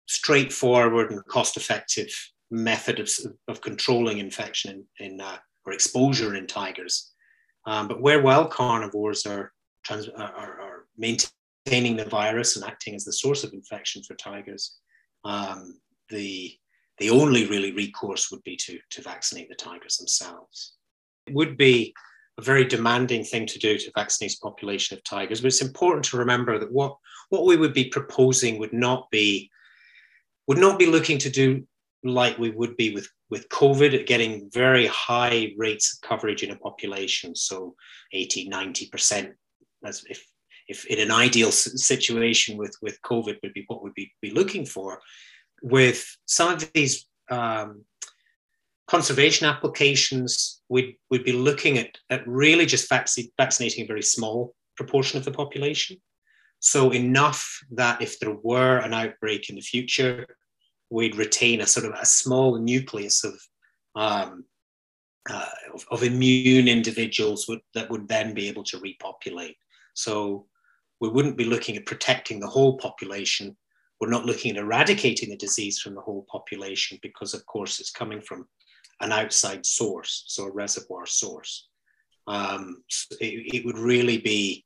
straightforward 0.08 1.12
and 1.12 1.26
cost-effective 1.26 2.08
method 2.52 3.02
of, 3.02 3.10
of 3.50 3.60
controlling 3.60 4.20
infection 4.20 4.86
in, 5.00 5.06
in 5.06 5.20
uh, 5.20 5.40
or 5.66 5.74
exposure 5.74 6.36
in 6.36 6.48
tigers. 6.48 7.12
Um, 7.66 7.90
but 7.90 8.02
where 8.02 8.22
wild 8.22 8.50
carnivores 8.50 9.26
are, 9.26 9.52
trans, 9.84 10.08
are, 10.08 10.22
are, 10.24 10.86
maintaining 10.98 11.98
the 11.98 12.06
virus 12.06 12.56
and 12.56 12.64
acting 12.64 12.96
as 12.96 13.04
the 13.04 13.12
source 13.12 13.44
of 13.44 13.52
infection 13.52 14.04
for 14.04 14.16
tigers, 14.16 14.78
um, 15.26 15.82
the 16.10 16.56
the 17.00 17.10
only 17.10 17.46
really 17.48 17.72
recourse 17.72 18.32
would 18.32 18.44
be 18.44 18.56
to, 18.56 18.80
to 18.92 19.02
vaccinate 19.02 19.50
the 19.50 19.56
tigers 19.56 19.98
themselves. 19.98 20.74
It 21.28 21.34
would 21.34 21.58
be 21.58 21.94
a 22.38 22.42
very 22.42 22.66
demanding 22.66 23.24
thing 23.24 23.46
to 23.48 23.60
do 23.60 23.78
to 23.78 23.92
vaccinate 23.96 24.36
a 24.36 24.46
population 24.46 24.98
of 24.98 25.04
tigers, 25.04 25.42
but 25.42 25.48
it's 25.48 25.62
important 25.62 26.06
to 26.06 26.18
remember 26.18 26.60
that 26.60 26.72
what, 26.72 26.98
what 27.30 27.46
we 27.46 27.58
would 27.58 27.74
be 27.74 27.86
proposing 27.86 28.60
would 28.60 28.74
not 28.74 29.10
be 29.12 29.50
would 30.48 30.58
not 30.58 30.78
be 30.78 30.86
looking 30.86 31.18
to 31.18 31.30
do 31.30 31.66
like 32.04 32.38
we 32.38 32.50
would 32.50 32.76
be 32.76 32.94
with, 32.94 33.08
with 33.30 33.48
COVID, 33.50 34.06
getting 34.06 34.50
very 34.52 34.88
high 34.88 35.54
rates 35.58 35.94
of 35.94 36.08
coverage 36.08 36.44
in 36.44 36.52
a 36.52 36.58
population, 36.58 37.36
so 37.36 37.76
80, 38.12 38.50
90%, 38.50 39.32
as 39.86 40.04
if, 40.10 40.26
if 40.68 40.86
in 40.88 41.00
an 41.00 41.12
ideal 41.12 41.52
situation 41.52 42.58
with, 42.58 42.76
with 42.82 43.02
COVID 43.04 43.38
would 43.42 43.54
be 43.54 43.64
what 43.68 43.84
we'd 43.84 43.94
be, 43.94 44.12
be 44.22 44.32
looking 44.32 44.66
for 44.66 45.00
with 45.64 46.16
some 46.26 46.54
of 46.54 46.72
these 46.74 47.08
um, 47.32 47.84
conservation 48.88 49.48
applications, 49.48 50.62
we'd, 50.70 50.98
we'd 51.10 51.24
be 51.24 51.32
looking 51.32 51.80
at, 51.80 51.98
at 52.12 52.28
really 52.28 52.66
just 52.66 52.90
vac- 52.90 53.08
vaccinating 53.38 53.86
a 53.86 53.88
very 53.88 54.04
small 54.04 54.54
proportion 54.76 55.18
of 55.18 55.26
the 55.26 55.32
population. 55.32 55.98
So, 56.60 56.92
enough 56.92 57.60
that 57.72 58.02
if 58.02 58.20
there 58.20 58.36
were 58.44 58.78
an 58.78 58.94
outbreak 58.94 59.50
in 59.50 59.56
the 59.56 59.62
future, 59.62 60.26
we'd 60.90 61.16
retain 61.16 61.62
a 61.62 61.68
sort 61.68 61.86
of 61.86 61.94
a 62.00 62.06
small 62.06 62.58
nucleus 62.58 63.24
of, 63.24 63.34
um, 63.96 64.46
uh, 65.30 65.50
of, 65.74 65.86
of, 65.92 66.04
immune 66.04 66.68
individuals 66.68 67.48
would, 67.50 67.60
that 67.74 67.90
would 67.90 68.08
then 68.08 68.34
be 68.34 68.48
able 68.48 68.64
to 68.66 68.80
repopulate. 68.80 69.58
So, 69.94 70.46
we 71.02 71.10
wouldn't 71.10 71.38
be 71.38 71.44
looking 71.46 71.76
at 71.76 71.86
protecting 71.86 72.40
the 72.40 72.48
whole 72.48 72.78
population, 72.78 73.58
we're 74.04 74.10
not 74.10 74.26
looking 74.26 74.52
at 74.52 74.58
eradicating 74.58 75.30
the 75.30 75.38
disease 75.38 75.80
from 75.80 75.96
the 75.96 76.02
whole 76.02 76.26
population 76.30 77.00
because, 77.02 77.34
of 77.34 77.46
course, 77.46 77.80
it's 77.80 77.90
coming 77.90 78.20
from 78.20 78.46
an 79.00 79.14
outside 79.14 79.66
source, 79.66 80.26
so 80.28 80.44
a 80.44 80.52
reservoir 80.52 81.06
source. 81.06 81.70
Um, 82.28 82.84
so 82.90 83.16
it, 83.22 83.56
it, 83.56 83.66
would 83.66 83.78
really 83.78 84.18
be 84.18 84.66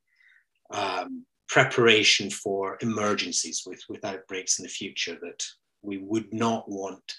um, 0.74 1.24
preparation 1.48 2.30
for 2.30 2.78
emergencies 2.80 3.62
with, 3.64 3.80
with 3.88 4.04
outbreaks 4.04 4.58
in 4.58 4.64
the 4.64 4.68
future 4.68 5.16
that 5.22 5.44
we 5.82 5.98
would 5.98 6.34
not 6.34 6.68
want, 6.68 7.14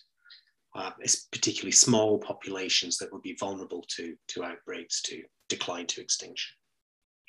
uh, 0.75 0.91
particularly 1.31 1.71
small 1.71 2.17
populations 2.19 2.97
that 2.97 3.13
would 3.13 3.21
be 3.21 3.37
vulnerable 3.39 3.85
to, 3.95 4.13
to 4.27 4.43
outbreaks 4.43 5.01
to 5.03 5.23
decline 5.47 5.87
to 5.87 6.01
extinction. 6.01 6.53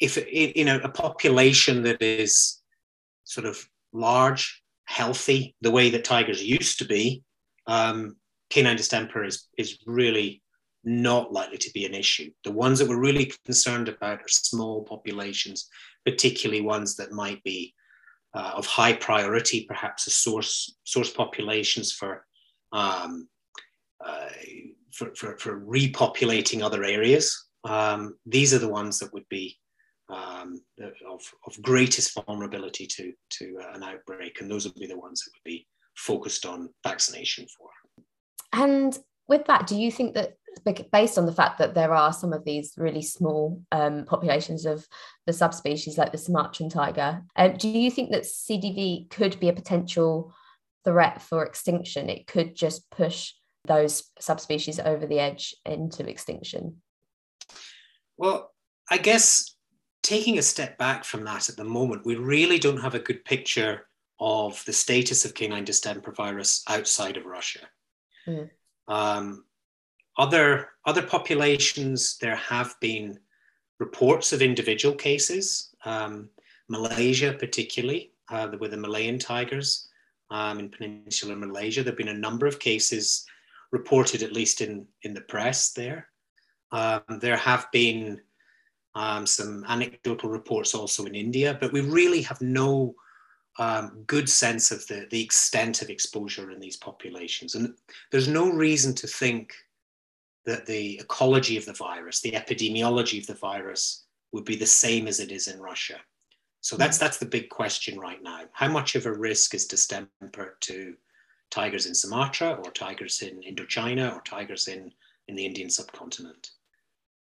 If 0.01 0.19
in 0.19 0.67
a 0.67 0.89
population 0.89 1.85
that 1.85 2.03
is 2.03 2.61
sort 3.23 3.47
of 3.47 3.65
large 3.93 4.65
healthy 4.91 5.55
the 5.61 5.71
way 5.71 5.89
that 5.89 6.03
tigers 6.05 6.43
used 6.43 6.79
to 6.79 6.85
be, 6.85 7.23
um, 7.69 8.17
canine 8.51 8.77
distemper 8.77 9.23
is, 9.25 9.47
is 9.57 9.79
really 9.87 10.43
not 10.83 11.33
likely 11.33 11.59
to 11.59 11.71
be 11.73 11.85
an 11.87 11.95
issue. 11.95 12.29
The 12.43 12.51
ones 12.51 12.79
that 12.79 12.89
we're 12.89 12.99
really 12.99 13.33
concerned 13.45 13.89
about 13.89 14.21
are 14.21 14.29
small 14.29 14.83
populations, 14.83 15.69
particularly 16.05 16.61
ones 16.61 16.97
that 16.97 17.13
might 17.13 17.41
be 17.45 17.73
uh, 18.35 18.53
of 18.57 18.67
high 18.67 18.95
priority, 18.95 19.65
perhaps 19.69 20.09
a 20.09 20.11
source 20.11 20.77
source 20.85 21.11
populations 21.11 21.93
for, 21.93 22.27
um, 22.73 23.29
uh, 24.05 24.29
for, 24.93 25.15
for, 25.15 25.39
for 25.39 25.61
repopulating 25.61 26.63
other 26.63 26.83
areas. 26.83 27.27
Um, 27.63 28.17
these 28.27 28.53
are 28.55 28.59
the 28.59 28.69
ones 28.81 28.99
that 28.99 29.13
would 29.13 29.29
be 29.29 29.60
um, 30.11 30.61
of, 31.09 31.21
of 31.47 31.63
greatest 31.63 32.19
vulnerability 32.27 32.87
to, 32.87 33.13
to 33.31 33.59
uh, 33.63 33.75
an 33.75 33.83
outbreak. 33.83 34.41
And 34.41 34.51
those 34.51 34.65
would 34.65 34.75
be 34.75 34.87
the 34.87 34.99
ones 34.99 35.23
that 35.23 35.31
would 35.35 35.51
be 35.51 35.67
focused 35.97 36.47
on 36.47 36.71
vaccination 36.85 37.47
for. 37.57 37.69
And 38.53 38.99
with 39.29 39.47
that, 39.47 39.67
do 39.67 39.77
you 39.77 39.93
think 39.93 40.15
that 40.15 40.35
based 40.91 41.17
on 41.17 41.27
the 41.27 41.33
fact 41.33 41.59
that 41.59 41.75
there 41.75 41.95
are 41.95 42.13
some 42.13 42.33
of 42.33 42.45
these 42.45 42.73
really 42.77 43.03
small 43.03 43.63
um, 43.71 44.05
populations 44.05 44.67
of 44.67 44.87
the 45.27 45.33
subspecies 45.33 45.97
like 45.97 46.11
the 46.11 46.19
Sumatran 46.19 46.69
tiger, 46.69 47.23
um, 47.37 47.55
do 47.57 47.69
you 47.69 47.91
think 47.91 48.11
that 48.11 48.23
CDV 48.23 49.09
could 49.11 49.39
be 49.39 49.49
a 49.49 49.53
potential 49.53 50.35
threat 50.85 51.23
for 51.23 51.45
extinction? 51.45 52.11
It 52.11 52.27
could 52.27 52.57
just 52.57 52.91
push 52.91 53.33
those 53.67 54.05
subspecies 54.19 54.81
over 54.81 55.07
the 55.07 55.19
edge 55.19 55.55
into 55.65 56.09
extinction? 56.09 56.83
Well, 58.17 58.53
I 58.91 58.99
guess 58.99 59.55
taking 60.03 60.39
a 60.39 60.43
step 60.43 60.79
back 60.79 61.05
from 61.05 61.25
that 61.25 61.49
at 61.49 61.57
the 61.57 61.65
moment, 61.65 62.07
we 62.07 62.17
really 62.17 62.59
don't 62.59 62.81
have 62.81 62.95
a 62.95 62.99
good 63.01 63.25
picture 63.25 63.87
of 64.19 64.63
the 64.67 64.73
status 64.73 65.25
of 65.25 65.35
canine 65.35 65.65
distemper 65.65 66.13
virus 66.13 66.63
outside 66.69 67.17
of 67.17 67.27
Russia. 67.27 67.61
Mm. 68.27 68.51
Um, 68.89 69.45
other, 70.19 70.71
other 70.85 71.03
populations, 71.03 72.19
there 72.19 72.37
have 72.37 72.75
been 72.81 73.19
reports 73.79 74.33
of 74.33 74.43
individual 74.43 74.95
cases, 74.95 75.75
um, 75.85 76.29
Malaysia 76.69 77.33
particularly, 77.33 78.13
uh, 78.31 78.49
with 78.61 78.73
the 78.73 78.77
Malayan 78.77 79.19
tigers 79.19 79.89
um, 80.31 80.59
in 80.59 80.69
peninsular 80.69 81.37
Malaysia. 81.37 81.83
There 81.83 81.93
have 81.93 81.99
been 81.99 82.09
a 82.09 82.15
number 82.15 82.47
of 82.47 82.59
cases 82.59 83.25
reported, 83.73 84.23
at 84.23 84.33
least 84.33 84.61
in, 84.61 84.87
in 85.03 85.15
the 85.15 85.23
press 85.23 85.73
there. 85.73 86.09
Um, 86.73 87.03
there 87.21 87.37
have 87.37 87.67
been 87.73 88.21
um, 89.01 89.27
some 89.27 89.65
anecdotal 89.67 90.29
reports 90.29 90.75
also 90.75 91.07
in 91.07 91.15
India, 91.15 91.57
but 91.59 91.73
we 91.73 91.81
really 91.81 92.21
have 92.21 92.41
no 92.43 92.95
um, 93.59 94.05
good 94.07 94.29
sense 94.29 94.71
of 94.71 94.87
the, 94.89 95.07
the 95.11 95.23
extent 95.23 95.81
of 95.81 95.89
exposure 95.89 96.51
in 96.51 96.61
these 96.61 96.77
populations. 96.77 97.55
And 97.55 97.75
there's 98.11 98.29
no 98.29 98.53
reason 98.53 98.95
to 98.97 99.07
think 99.07 99.55
that 100.45 100.67
the 100.67 100.99
ecology 100.99 101.57
of 101.57 101.65
the 101.65 101.73
virus, 101.73 102.21
the 102.21 102.33
epidemiology 102.33 103.19
of 103.19 103.27
the 103.27 103.41
virus, 103.51 104.05
would 104.33 104.45
be 104.45 104.57
the 104.57 104.67
same 104.67 105.09
as 105.09 105.19
it 105.19 105.33
is 105.33 105.49
in 105.49 105.59
Russia. 105.61 105.99
So 106.61 106.77
that's 106.77 106.99
that's 106.99 107.17
the 107.17 107.33
big 107.37 107.49
question 107.49 107.99
right 107.99 108.23
now. 108.23 108.43
How 108.53 108.69
much 108.69 108.97
of 108.97 109.07
a 109.07 109.19
risk 109.29 109.55
is 109.55 109.65
distemper 109.67 110.59
to 110.61 110.95
tigers 111.49 111.87
in 111.87 111.95
Sumatra 111.95 112.51
or 112.63 112.71
tigers 112.71 113.23
in 113.23 113.41
Indochina 113.41 114.15
or 114.15 114.21
tigers 114.21 114.69
in, 114.69 114.93
in 115.29 115.35
the 115.37 115.47
Indian 115.47 115.71
subcontinent? 115.71 116.51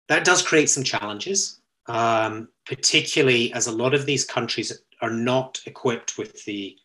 That 0.08 0.26
does 0.26 0.42
create 0.42 0.70
some 0.70 0.84
challenges, 0.84 1.62
um, 1.88 2.50
particularly 2.66 3.52
as 3.54 3.68
a 3.68 3.72
lot 3.72 3.94
of 3.94 4.06
these 4.06 4.24
countries 4.24 4.72
are 5.02 5.12
not 5.12 5.60
equipped 5.66 6.18
with 6.18 6.46
the, 6.46 6.78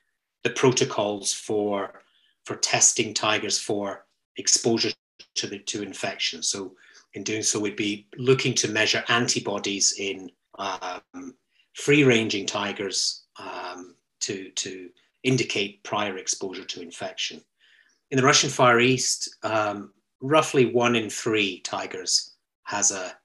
the 0.43 0.51
protocols 0.51 1.33
for, 1.33 2.03
for 2.45 2.57
testing 2.57 3.15
tigers 3.15 3.59
for 3.59 4.07
exposure 4.37 4.91
to, 5.35 5.47
the, 5.47 5.59
to 5.59 5.83
infection. 5.83 6.43
So 6.43 6.75
in 7.15 7.25
doing 7.25 7.43
so, 7.43 7.61
we'd 7.61 7.77
be 7.77 8.07
looking 8.17 8.55
to 8.55 8.69
measure 8.69 9.05
antibodies 9.09 9.95
in 9.99 10.31
um, 10.59 11.35
free-ranging 11.75 12.47
tigers 12.47 13.25
um, 13.39 13.95
to, 14.21 14.51
to 14.51 14.91
indicate 15.23 15.83
prior 15.83 16.17
exposure 16.19 16.65
to 16.65 16.83
infection. 16.83 17.41
In 18.11 18.17
the 18.17 18.25
Russian 18.25 18.51
Far 18.51 18.81
East, 18.81 19.37
um, 19.43 19.93
roughly 20.21 20.67
one 20.67 20.97
in 20.97 21.09
three 21.11 21.61
tigers 21.61 22.30
has 22.71 22.93
a, 22.93 23.17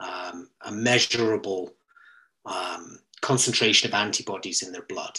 um, 0.00 0.50
a 0.66 0.70
measurable 0.70 1.72
um, 2.44 2.98
concentration 3.22 3.88
of 3.88 3.94
antibodies 3.94 4.62
in 4.62 4.72
their 4.72 4.82
blood. 4.82 5.18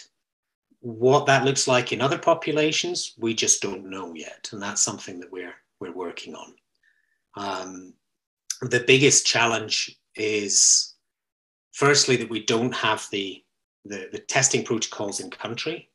What 0.82 1.26
that 1.26 1.46
looks 1.46 1.68
like 1.68 1.92
in 1.92 2.00
other 2.02 2.20
populations, 2.20 3.16
we 3.18 3.34
just 3.34 3.62
don't 3.62 3.90
know 3.90 4.14
yet, 4.14 4.50
and 4.52 4.62
that's 4.62 4.84
something 4.84 5.20
that 5.20 5.32
we're 5.32 5.56
we're 5.80 5.92
working 5.92 6.36
on. 6.36 6.54
Um, 7.36 7.94
the 8.62 8.84
biggest 8.86 9.26
challenge 9.26 10.00
is, 10.16 10.94
firstly, 11.74 12.16
that 12.18 12.30
we 12.30 12.46
don't 12.46 12.74
have 12.74 13.08
the, 13.12 13.44
the, 13.84 14.08
the 14.12 14.20
testing 14.20 14.64
protocols 14.64 15.20
in 15.20 15.30
country. 15.30 15.90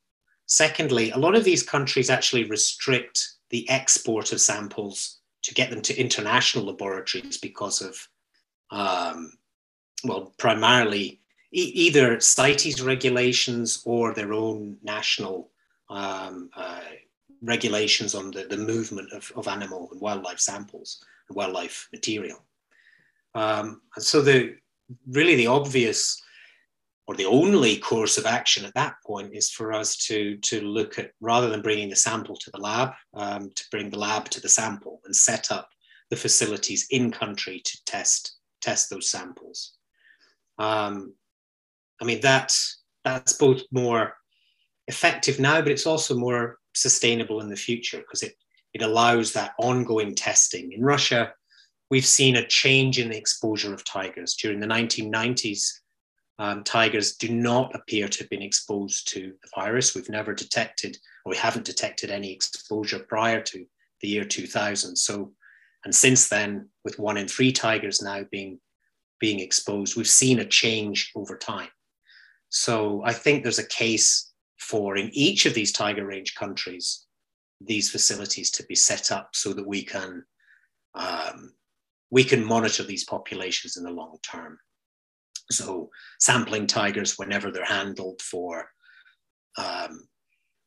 Secondly, 0.46 1.12
a 1.12 1.16
lot 1.16 1.34
of 1.34 1.44
these 1.44 1.62
countries 1.62 2.10
actually 2.10 2.44
restrict 2.44 3.36
the 3.48 3.68
export 3.70 4.32
of 4.32 4.40
samples 4.40 5.19
to 5.42 5.54
get 5.54 5.70
them 5.70 5.82
to 5.82 5.98
international 5.98 6.66
laboratories 6.66 7.38
because 7.38 7.82
of, 7.82 8.08
um, 8.70 9.32
well, 10.04 10.32
primarily 10.38 11.20
e- 11.52 11.72
either 11.86 12.20
CITES 12.20 12.82
regulations 12.82 13.82
or 13.84 14.12
their 14.12 14.32
own 14.32 14.76
national 14.82 15.50
um, 15.88 16.50
uh, 16.56 16.80
regulations 17.42 18.14
on 18.14 18.30
the, 18.30 18.44
the 18.44 18.56
movement 18.56 19.12
of, 19.12 19.32
of 19.34 19.48
animal 19.48 19.88
and 19.92 20.00
wildlife 20.00 20.40
samples 20.40 21.04
and 21.28 21.36
wildlife 21.36 21.88
material. 21.92 22.42
Um, 23.34 23.82
and 23.96 24.04
so 24.04 24.20
the 24.20 24.56
really 25.08 25.36
the 25.36 25.46
obvious 25.46 26.22
or 27.10 27.16
the 27.16 27.26
only 27.26 27.76
course 27.76 28.18
of 28.18 28.24
action 28.24 28.64
at 28.64 28.74
that 28.74 28.94
point 29.04 29.34
is 29.34 29.50
for 29.50 29.72
us 29.72 29.96
to, 29.96 30.36
to 30.36 30.60
look 30.60 30.96
at, 30.96 31.10
rather 31.20 31.50
than 31.50 31.60
bringing 31.60 31.90
the 31.90 31.96
sample 31.96 32.36
to 32.36 32.52
the 32.52 32.60
lab, 32.60 32.92
um, 33.14 33.50
to 33.56 33.64
bring 33.72 33.90
the 33.90 33.98
lab 33.98 34.28
to 34.28 34.40
the 34.40 34.48
sample 34.48 35.00
and 35.04 35.16
set 35.16 35.50
up 35.50 35.68
the 36.10 36.16
facilities 36.16 36.86
in 36.90 37.10
country 37.10 37.62
to 37.64 37.84
test, 37.84 38.36
test 38.60 38.90
those 38.90 39.10
samples. 39.10 39.72
Um, 40.60 41.14
I 42.00 42.04
mean, 42.04 42.20
that, 42.20 42.56
that's 43.02 43.32
both 43.32 43.62
more 43.72 44.14
effective 44.86 45.40
now, 45.40 45.60
but 45.60 45.72
it's 45.72 45.88
also 45.88 46.14
more 46.14 46.58
sustainable 46.76 47.40
in 47.40 47.48
the 47.48 47.56
future 47.56 47.98
because 47.98 48.22
it, 48.22 48.36
it 48.72 48.82
allows 48.82 49.32
that 49.32 49.54
ongoing 49.58 50.14
testing. 50.14 50.70
In 50.70 50.84
Russia, 50.84 51.32
we've 51.90 52.06
seen 52.06 52.36
a 52.36 52.46
change 52.46 53.00
in 53.00 53.10
the 53.10 53.18
exposure 53.18 53.74
of 53.74 53.84
tigers. 53.84 54.34
During 54.34 54.60
the 54.60 54.68
1990s, 54.68 55.79
um, 56.40 56.64
tigers 56.64 57.16
do 57.16 57.28
not 57.28 57.74
appear 57.74 58.08
to 58.08 58.18
have 58.20 58.30
been 58.30 58.40
exposed 58.40 59.06
to 59.08 59.34
the 59.42 59.48
virus. 59.54 59.94
We've 59.94 60.08
never 60.08 60.32
detected, 60.32 60.96
or 61.26 61.30
we 61.30 61.36
haven't 61.36 61.66
detected 61.66 62.10
any 62.10 62.32
exposure 62.32 63.00
prior 63.00 63.42
to 63.42 63.66
the 64.00 64.08
year 64.08 64.24
2000. 64.24 64.96
So, 64.96 65.32
and 65.84 65.94
since 65.94 66.30
then, 66.30 66.70
with 66.82 66.98
one 66.98 67.18
in 67.18 67.28
three 67.28 67.52
tigers 67.52 68.00
now 68.00 68.24
being 68.30 68.58
being 69.20 69.40
exposed, 69.40 69.96
we've 69.96 70.08
seen 70.08 70.38
a 70.38 70.46
change 70.46 71.12
over 71.14 71.36
time. 71.36 71.68
So, 72.48 73.02
I 73.04 73.12
think 73.12 73.42
there's 73.42 73.58
a 73.58 73.66
case 73.66 74.32
for 74.58 74.96
in 74.96 75.10
each 75.12 75.44
of 75.44 75.52
these 75.52 75.72
tiger 75.72 76.06
range 76.06 76.34
countries 76.36 77.06
these 77.60 77.90
facilities 77.90 78.50
to 78.52 78.64
be 78.64 78.74
set 78.74 79.12
up 79.12 79.30
so 79.34 79.52
that 79.52 79.66
we 79.66 79.82
can 79.82 80.24
um, 80.94 81.52
we 82.10 82.24
can 82.24 82.42
monitor 82.42 82.82
these 82.82 83.04
populations 83.04 83.76
in 83.76 83.84
the 83.84 83.90
long 83.90 84.16
term. 84.22 84.58
So 85.50 85.90
sampling 86.18 86.66
tigers 86.66 87.18
whenever 87.18 87.50
they're 87.50 87.64
handled 87.64 88.22
for 88.22 88.68
um, 89.58 90.08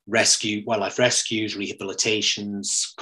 rescue, 0.08 0.64
wildlife 0.66 1.00
rescues, 1.00 1.56
rehabilitations, 1.56 2.94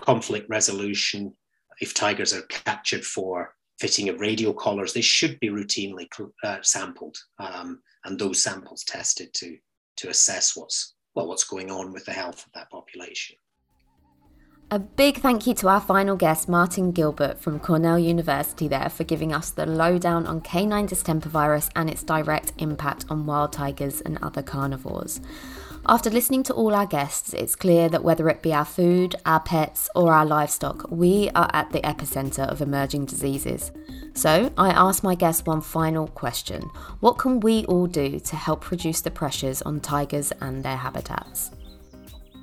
conflict 0.00 0.48
resolution. 0.48 1.34
If 1.80 1.94
tigers 1.94 2.32
are 2.32 2.42
captured 2.42 3.04
for 3.04 3.54
fitting 3.80 4.08
of 4.08 4.20
radio 4.20 4.52
collars, 4.52 4.92
they 4.92 5.00
should 5.02 5.38
be 5.40 5.48
routinely 5.48 6.06
uh, 6.44 6.58
sampled 6.62 7.16
um, 7.38 7.80
and 8.04 8.18
those 8.18 8.42
samples 8.42 8.84
tested 8.84 9.34
to, 9.34 9.58
to 9.98 10.08
assess 10.08 10.56
what's, 10.56 10.94
well, 11.14 11.26
what's 11.26 11.44
going 11.44 11.70
on 11.70 11.92
with 11.92 12.04
the 12.04 12.12
health 12.12 12.46
of 12.46 12.52
that 12.54 12.70
population. 12.70 13.36
A 14.68 14.80
big 14.80 15.18
thank 15.18 15.46
you 15.46 15.54
to 15.54 15.68
our 15.68 15.80
final 15.80 16.16
guest, 16.16 16.48
Martin 16.48 16.90
Gilbert 16.90 17.38
from 17.38 17.60
Cornell 17.60 18.00
University, 18.00 18.66
there 18.66 18.88
for 18.88 19.04
giving 19.04 19.32
us 19.32 19.50
the 19.50 19.64
lowdown 19.64 20.26
on 20.26 20.40
canine 20.40 20.86
distemper 20.86 21.28
virus 21.28 21.70
and 21.76 21.88
its 21.88 22.02
direct 22.02 22.52
impact 22.58 23.04
on 23.08 23.26
wild 23.26 23.52
tigers 23.52 24.00
and 24.00 24.18
other 24.20 24.42
carnivores. 24.42 25.20
After 25.88 26.10
listening 26.10 26.42
to 26.44 26.52
all 26.52 26.74
our 26.74 26.84
guests, 26.84 27.32
it's 27.32 27.54
clear 27.54 27.88
that 27.90 28.02
whether 28.02 28.28
it 28.28 28.42
be 28.42 28.52
our 28.52 28.64
food, 28.64 29.14
our 29.24 29.38
pets, 29.38 29.88
or 29.94 30.12
our 30.12 30.26
livestock, 30.26 30.90
we 30.90 31.30
are 31.36 31.48
at 31.52 31.70
the 31.70 31.82
epicenter 31.82 32.48
of 32.48 32.60
emerging 32.60 33.06
diseases. 33.06 33.70
So, 34.14 34.52
I 34.58 34.70
asked 34.70 35.04
my 35.04 35.14
guests 35.14 35.46
one 35.46 35.60
final 35.60 36.08
question 36.08 36.62
What 36.98 37.18
can 37.18 37.38
we 37.38 37.64
all 37.66 37.86
do 37.86 38.18
to 38.18 38.34
help 38.34 38.68
reduce 38.72 39.00
the 39.00 39.12
pressures 39.12 39.62
on 39.62 39.78
tigers 39.78 40.32
and 40.40 40.64
their 40.64 40.76
habitats? 40.76 41.52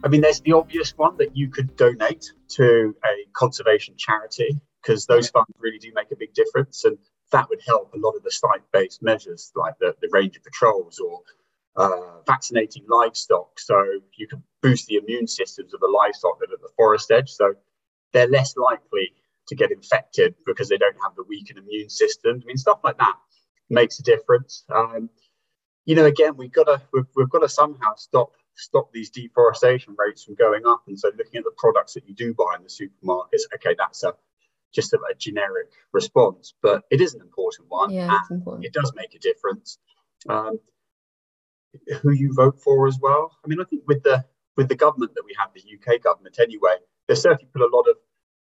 I 0.03 0.09
mean, 0.09 0.21
there's 0.21 0.41
the 0.41 0.53
obvious 0.53 0.91
one 0.97 1.15
that 1.17 1.35
you 1.35 1.49
could 1.49 1.75
donate 1.77 2.31
to 2.49 2.95
a 3.05 3.27
conservation 3.31 3.95
charity 3.97 4.59
because 4.81 5.05
those 5.05 5.29
funds 5.29 5.51
really 5.59 5.79
do 5.79 5.91
make 5.95 6.11
a 6.11 6.15
big 6.17 6.33
difference. 6.33 6.83
And 6.83 6.97
that 7.31 7.49
would 7.49 7.61
help 7.65 7.93
a 7.93 7.97
lot 7.97 8.11
of 8.11 8.23
the 8.23 8.31
site 8.31 8.63
based 8.73 9.01
measures 9.01 9.51
like 9.55 9.75
the, 9.79 9.95
the 10.01 10.09
range 10.11 10.35
of 10.35 10.43
patrols 10.43 10.99
or 10.99 11.21
uh, 11.77 12.19
vaccinating 12.27 12.83
livestock. 12.89 13.57
So 13.59 13.81
you 14.17 14.27
can 14.27 14.43
boost 14.61 14.87
the 14.87 14.97
immune 14.97 15.27
systems 15.27 15.73
of 15.73 15.79
the 15.79 15.87
livestock 15.87 16.37
that 16.39 16.51
are 16.51 16.55
at 16.55 16.61
the 16.61 16.69
forest 16.75 17.09
edge. 17.09 17.31
So 17.31 17.53
they're 18.11 18.27
less 18.27 18.57
likely 18.57 19.13
to 19.47 19.55
get 19.55 19.71
infected 19.71 20.35
because 20.45 20.67
they 20.67 20.77
don't 20.77 20.97
have 21.01 21.15
the 21.15 21.23
weakened 21.23 21.59
immune 21.59 21.89
system. 21.89 22.41
I 22.43 22.45
mean, 22.45 22.57
stuff 22.57 22.79
like 22.83 22.97
that 22.97 23.15
makes 23.69 23.99
a 23.99 24.03
difference. 24.03 24.65
Um, 24.73 25.09
you 25.85 25.95
know, 25.95 26.05
again, 26.05 26.35
we've 26.35 26.51
got 26.51 26.65
to 26.65 26.81
we've, 26.91 27.05
we've 27.15 27.29
got 27.29 27.39
to 27.39 27.49
somehow 27.49 27.95
stop 27.95 28.33
stop 28.55 28.91
these 28.91 29.09
deforestation 29.09 29.95
rates 29.97 30.23
from 30.23 30.35
going 30.35 30.63
up. 30.65 30.83
And 30.87 30.99
so 30.99 31.09
looking 31.17 31.37
at 31.37 31.43
the 31.43 31.53
products 31.57 31.93
that 31.93 32.07
you 32.07 32.13
do 32.13 32.33
buy 32.33 32.55
in 32.57 32.63
the 32.63 32.69
supermarkets, 32.69 33.53
okay, 33.55 33.75
that's 33.77 34.03
a 34.03 34.13
just 34.73 34.93
a, 34.93 34.99
a 35.11 35.15
generic 35.15 35.71
response, 35.91 36.55
but 36.61 36.83
it 36.89 36.99
is 36.99 37.13
an 37.13 37.21
important 37.21 37.69
one. 37.69 37.91
Yeah, 37.91 38.17
it's 38.21 38.31
important. 38.31 38.65
It 38.65 38.73
does 38.73 38.91
make 38.95 39.13
a 39.13 39.19
difference. 39.19 39.77
Um, 40.27 40.59
who 42.01 42.11
you 42.11 42.33
vote 42.33 42.59
for 42.59 42.87
as 42.87 42.99
well. 43.01 43.35
I 43.43 43.47
mean, 43.47 43.59
I 43.59 43.65
think 43.65 43.83
with 43.87 44.03
the 44.03 44.25
with 44.55 44.69
the 44.69 44.75
government 44.75 45.15
that 45.15 45.23
we 45.25 45.35
have, 45.39 45.49
the 45.53 45.61
UK 45.61 46.01
government 46.01 46.37
anyway, 46.39 46.75
they 47.07 47.15
certainly 47.15 47.47
put 47.51 47.61
a 47.61 47.75
lot 47.75 47.87
of 47.89 47.97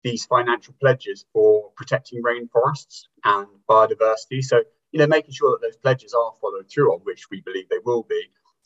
these 0.03 0.25
financial 0.25 0.75
pledges 0.81 1.27
for 1.33 1.71
protecting 1.77 2.23
rainforests 2.23 3.05
and 3.25 3.47
biodiversity. 3.69 4.43
So, 4.43 4.63
you 4.93 5.01
know, 5.01 5.07
making 5.07 5.33
sure 5.33 5.51
that 5.51 5.67
those 5.67 5.77
pledges 5.77 6.15
are 6.15 6.33
followed 6.41 6.71
through 6.71 6.95
on, 6.95 7.01
which 7.01 7.29
we 7.31 7.41
believe 7.43 7.69
they 7.69 7.81
will 7.85 8.05
be, 8.05 8.23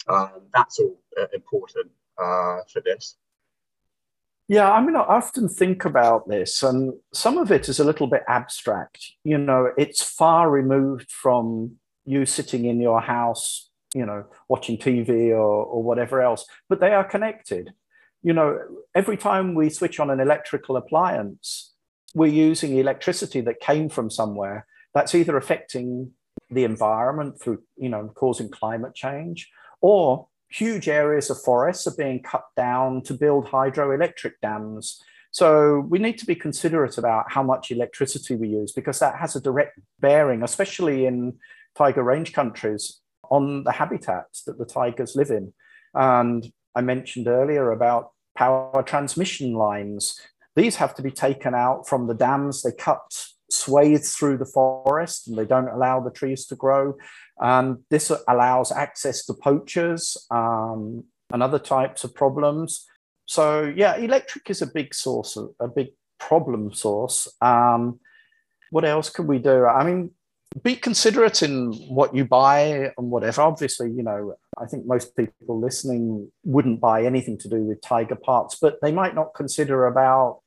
um, 0.09 0.30
that's 0.55 0.78
all 0.78 0.98
uh, 1.20 1.26
important 1.32 1.90
uh, 2.18 2.59
for 2.72 2.80
this. 2.84 3.16
Yeah, 4.48 4.70
I 4.70 4.84
mean, 4.84 4.96
I 4.96 5.00
often 5.00 5.48
think 5.48 5.84
about 5.84 6.28
this, 6.28 6.62
and 6.62 6.94
some 7.14 7.38
of 7.38 7.50
it 7.50 7.68
is 7.68 7.80
a 7.80 7.84
little 7.84 8.07
bit 8.07 8.22
abstract. 8.28 9.12
You 9.24 9.38
know, 9.38 9.70
it's 9.78 10.03
far 10.03 10.50
removed 10.50 11.11
from 11.11 11.76
you 12.05 12.26
sitting 12.26 12.64
in 12.64 12.80
your 12.80 13.00
house, 13.00 13.70
you 13.94 14.05
know, 14.05 14.26
watching 14.48 14.76
TV 14.76 15.30
or, 15.30 15.64
or 15.64 15.82
whatever 15.82 16.20
else, 16.20 16.44
but 16.68 16.80
they 16.80 16.92
are 16.92 17.05
connected. 17.05 17.72
You 18.22 18.32
know, 18.32 18.59
every 18.94 19.16
time 19.16 19.55
we 19.55 19.70
switch 19.70 19.98
on 20.00 20.11
an 20.11 20.20
electrical 20.20 20.76
appliance, 20.76 21.72
we're 22.14 22.26
using 22.26 22.76
electricity 22.76 23.40
that 23.42 23.61
came 23.61 23.88
from 23.88 24.11
somewhere 24.11 24.66
that's 24.94 25.14
either 25.14 25.36
affecting 25.36 26.12
the 26.50 26.64
environment 26.64 27.40
through, 27.40 27.62
you 27.76 27.88
know, 27.88 28.12
causing 28.14 28.50
climate 28.50 28.94
change, 28.94 29.50
or 29.83 30.28
huge 30.49 30.89
areas 30.89 31.28
of 31.28 31.43
forests 31.43 31.87
are 31.87 31.97
being 31.97 32.22
cut 32.22 32.45
down 32.57 33.03
to 33.03 33.14
build 33.14 33.47
hydroelectric 33.47 34.33
dams. 34.41 35.03
So 35.30 35.80
we 35.89 35.99
need 35.99 36.18
to 36.18 36.26
be 36.26 36.35
considerate 36.35 36.99
about 36.99 37.30
how 37.30 37.43
much 37.43 37.70
electricity 37.70 38.37
we 38.37 38.49
use 38.49 38.72
because 38.72 38.99
that 38.99 39.16
has 39.16 39.35
a 39.35 39.41
direct 39.41 39.78
bearing, 39.99 40.43
especially 40.43 41.07
in 41.07 41.39
tiger 41.74 42.03
range 42.03 42.33
countries, 42.33 43.01
on 43.30 43.64
the 43.64 43.72
habitats 43.72 44.45
that 44.45 44.59
the 44.59 44.66
tigers 44.66 45.16
live 45.16 45.30
in. 45.30 45.55
And 45.95 46.53
I 46.74 46.83
mentioned 46.83 47.28
earlier 47.28 47.72
about 47.72 48.11
power 48.37 48.83
transmission 48.83 49.55
lines. 49.55 50.20
These 50.55 50.76
have 50.76 50.95
to 50.97 51.03
be 51.03 51.11
taken 51.11 51.55
out 51.55 51.89
from 51.89 52.09
the 52.09 52.14
dams. 52.14 52.62
They 52.62 52.72
cut 52.72 53.01
swathes 53.51 54.14
through 54.14 54.39
the 54.39 54.47
forest 54.47 55.28
and 55.28 55.37
they 55.37 55.45
don't 55.45 55.68
allow 55.68 56.01
the 56.01 56.11
trees 56.11 56.47
to 56.47 56.57
grow. 56.57 56.95
And 57.41 57.78
this 57.91 58.12
allows 58.28 58.70
access 58.72 59.24
to 59.26 59.35
poachers 59.35 60.16
um, 60.30 61.05
and 61.33 61.43
other 61.43 61.59
types 61.59 62.05
of 62.05 62.14
problems. 62.14 62.87
So, 63.26 63.72
yeah, 63.74 63.97
electric 63.97 64.51
is 64.51 64.62
a 64.62 64.66
big 64.66 64.95
source, 64.95 65.39
a 65.59 65.68
big 65.68 65.89
problem 66.18 66.72
source. 66.72 67.28
Um, 67.41 68.01
what 68.70 68.85
else 68.85 69.11
can 69.11 69.26
we 69.26 69.39
do? 69.39 69.66
I 69.66 69.85
mean, 69.85 70.11
be 70.62 70.76
considerate 70.76 71.43
in 71.43 71.72
what 71.89 72.14
you 72.14 72.24
buy 72.24 72.93
and 72.97 73.11
whatever. 73.11 73.43
Obviously, 73.43 73.91
you 73.91 74.03
know, 74.03 74.35
I 74.59 74.66
think 74.66 74.87
most 74.87 75.16
people 75.16 75.59
listening 75.59 76.30
wouldn't 76.45 76.80
buy 76.80 77.05
anything 77.05 77.39
to 77.39 77.49
do 77.49 77.62
with 77.62 77.80
tiger 77.80 78.16
parts, 78.16 78.59
but 78.61 78.78
they 78.83 78.93
might 78.93 79.14
not 79.14 79.35
consider 79.35 79.87
about 79.87 80.41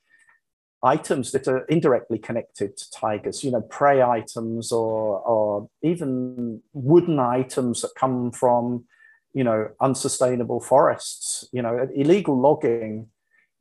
items 0.84 1.32
that 1.32 1.48
are 1.48 1.66
indirectly 1.66 2.20
connected 2.20 2.78
to 2.78 2.92
tigers, 2.92 3.44
you 3.44 3.52
know, 3.52 3.62
prey 3.62 4.02
items 4.02 4.72
or, 4.72 5.20
or 5.20 5.70
even 5.82 6.62
wooden 6.74 7.20
items 7.20 7.82
that 7.82 7.92
come 7.96 8.32
from, 8.32 8.86
you 9.34 9.44
know, 9.44 9.70
unsustainable 9.82 10.60
forests. 10.60 11.48
You 11.52 11.62
know, 11.62 11.88
illegal 11.96 12.40
logging 12.40 13.08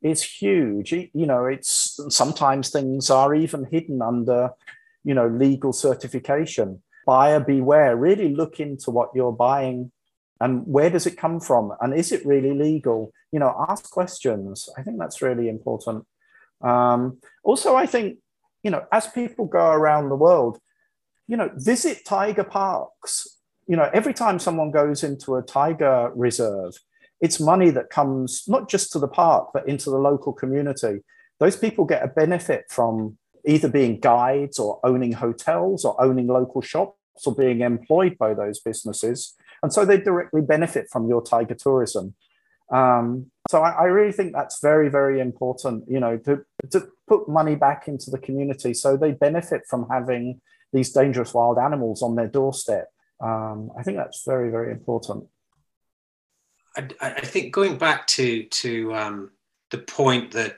is 0.01 0.23
huge. 0.23 0.91
You 0.91 1.09
know, 1.13 1.45
it's 1.45 1.99
sometimes 2.09 2.69
things 2.69 3.09
are 3.09 3.33
even 3.33 3.65
hidden 3.65 4.01
under, 4.01 4.51
you 5.03 5.13
know, 5.13 5.27
legal 5.27 5.73
certification. 5.73 6.81
Buyer 7.05 7.39
beware, 7.39 7.95
really 7.95 8.33
look 8.33 8.59
into 8.59 8.91
what 8.91 9.09
you're 9.13 9.31
buying 9.31 9.91
and 10.41 10.65
where 10.65 10.89
does 10.89 11.05
it 11.05 11.17
come 11.17 11.39
from 11.39 11.73
and 11.81 11.93
is 11.93 12.11
it 12.11 12.25
really 12.25 12.53
legal 12.53 13.11
you 13.31 13.39
know 13.39 13.55
ask 13.69 13.89
questions 13.89 14.67
i 14.77 14.81
think 14.81 14.99
that's 14.99 15.21
really 15.21 15.47
important 15.47 16.05
um, 16.65 17.19
also, 17.43 17.75
I 17.75 17.85
think, 17.85 18.17
you 18.63 18.71
know, 18.71 18.83
as 18.91 19.07
people 19.07 19.45
go 19.45 19.69
around 19.69 20.09
the 20.09 20.15
world, 20.15 20.59
you 21.27 21.37
know, 21.37 21.51
visit 21.55 22.05
tiger 22.05 22.43
parks. 22.43 23.39
You 23.67 23.75
know, 23.75 23.89
every 23.93 24.13
time 24.13 24.39
someone 24.39 24.71
goes 24.71 25.03
into 25.03 25.35
a 25.35 25.41
tiger 25.41 26.11
reserve, 26.15 26.73
it's 27.21 27.39
money 27.39 27.69
that 27.71 27.89
comes 27.89 28.43
not 28.47 28.69
just 28.69 28.91
to 28.91 28.99
the 28.99 29.07
park, 29.07 29.49
but 29.53 29.67
into 29.67 29.89
the 29.89 29.97
local 29.97 30.33
community. 30.33 30.99
Those 31.39 31.55
people 31.55 31.85
get 31.85 32.03
a 32.03 32.07
benefit 32.07 32.65
from 32.69 33.17
either 33.47 33.69
being 33.69 33.99
guides 33.99 34.59
or 34.59 34.79
owning 34.83 35.13
hotels 35.13 35.85
or 35.85 36.01
owning 36.03 36.27
local 36.27 36.61
shops 36.61 37.25
or 37.25 37.35
being 37.35 37.61
employed 37.61 38.17
by 38.17 38.33
those 38.33 38.59
businesses. 38.59 39.35
And 39.61 39.71
so 39.71 39.85
they 39.85 39.97
directly 39.97 40.41
benefit 40.41 40.87
from 40.91 41.07
your 41.07 41.21
tiger 41.21 41.55
tourism. 41.55 42.15
Um, 42.71 43.31
so 43.49 43.61
I, 43.61 43.71
I, 43.71 43.83
really 43.83 44.11
think 44.11 44.33
that's 44.33 44.59
very, 44.59 44.89
very 44.89 45.19
important, 45.19 45.83
you 45.87 45.99
know, 45.99 46.17
to, 46.25 46.43
to 46.71 46.87
put 47.07 47.27
money 47.29 47.55
back 47.55 47.87
into 47.87 48.09
the 48.11 48.17
community 48.17 48.73
so 48.73 48.97
they 48.97 49.11
benefit 49.11 49.61
from 49.69 49.87
having 49.89 50.41
these 50.73 50.91
dangerous 50.91 51.33
wild 51.33 51.57
animals 51.57 52.01
on 52.01 52.15
their 52.15 52.27
doorstep. 52.27 52.87
Um, 53.23 53.71
I 53.79 53.83
think 53.83 53.97
that's 53.97 54.23
very, 54.25 54.49
very 54.51 54.71
important. 54.71 55.25
I, 56.75 56.89
I 57.01 57.21
think 57.21 57.53
going 57.53 57.77
back 57.77 58.05
to 58.07 58.43
to 58.43 58.93
um, 58.93 59.31
the 59.71 59.77
point 59.79 60.31
that 60.31 60.57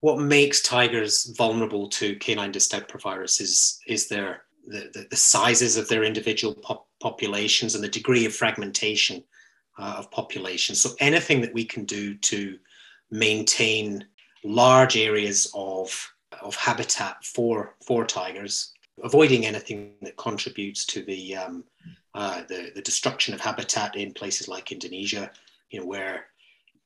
what 0.00 0.20
makes 0.20 0.62
tigers 0.62 1.34
vulnerable 1.36 1.88
to 1.88 2.16
canine 2.16 2.52
distemper 2.52 2.98
virus 2.98 3.40
is 3.40 3.80
is 3.86 4.08
their 4.08 4.42
the, 4.66 4.90
the, 4.94 5.06
the 5.10 5.16
sizes 5.16 5.76
of 5.76 5.88
their 5.88 6.04
individual 6.04 6.54
pop- 6.54 6.88
populations 7.00 7.74
and 7.74 7.82
the 7.82 7.88
degree 7.88 8.24
of 8.26 8.34
fragmentation 8.34 9.22
uh, 9.78 9.96
of 9.98 10.10
populations. 10.10 10.80
So 10.80 10.90
anything 11.00 11.40
that 11.42 11.54
we 11.54 11.64
can 11.64 11.84
do 11.84 12.14
to 12.16 12.58
maintain 13.10 14.04
large 14.46 14.96
areas 14.96 15.50
of, 15.54 16.14
of 16.42 16.54
habitat 16.54 17.24
for, 17.24 17.74
for 17.84 18.04
tigers, 18.04 18.72
avoiding 19.02 19.46
anything 19.46 19.92
that 20.02 20.16
contributes 20.16 20.84
to 20.86 21.02
the, 21.04 21.36
um, 21.36 21.64
uh, 22.14 22.42
the, 22.48 22.70
the 22.74 22.82
destruction 22.82 23.34
of 23.34 23.40
habitat 23.40 23.96
in 23.96 24.12
places 24.12 24.48
like 24.48 24.72
Indonesia, 24.72 25.30
you 25.70 25.80
know, 25.80 25.86
where 25.86 26.26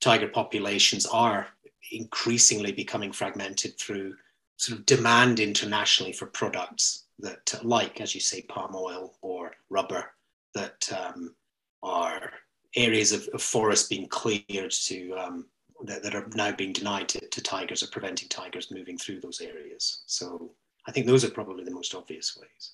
tiger 0.00 0.28
populations 0.28 1.06
are 1.06 1.48
increasingly 1.92 2.72
becoming 2.72 3.12
fragmented 3.12 3.78
through 3.78 4.14
sort 4.56 4.78
of 4.78 4.86
demand 4.86 5.40
internationally 5.40 6.12
for 6.12 6.26
products 6.26 7.04
that, 7.18 7.54
like, 7.62 8.00
as 8.00 8.14
you 8.14 8.20
say, 8.20 8.42
palm 8.42 8.74
oil 8.74 9.14
or 9.22 9.52
rubber, 9.68 10.12
that 10.54 10.90
um, 10.92 11.34
are 11.82 12.32
areas 12.76 13.12
of, 13.12 13.28
of 13.32 13.42
forest 13.42 13.88
being 13.88 14.08
cleared 14.08 14.70
to 14.70 15.12
um, 15.14 15.46
that, 15.84 16.02
that, 16.02 16.14
are 16.14 16.26
now 16.34 16.52
being 16.52 16.72
denied 16.72 17.08
to, 17.10 17.20
to 17.26 17.42
tigers 17.42 17.82
or 17.82 17.88
preventing 17.88 18.28
tigers 18.28 18.70
moving 18.70 18.98
through 18.98 19.20
those 19.20 19.40
areas. 19.40 20.02
So 20.06 20.52
I 20.86 20.92
think 20.92 21.06
those 21.06 21.24
are 21.24 21.30
probably 21.30 21.64
the 21.64 21.70
most 21.70 21.94
obvious 21.94 22.36
ways. 22.36 22.72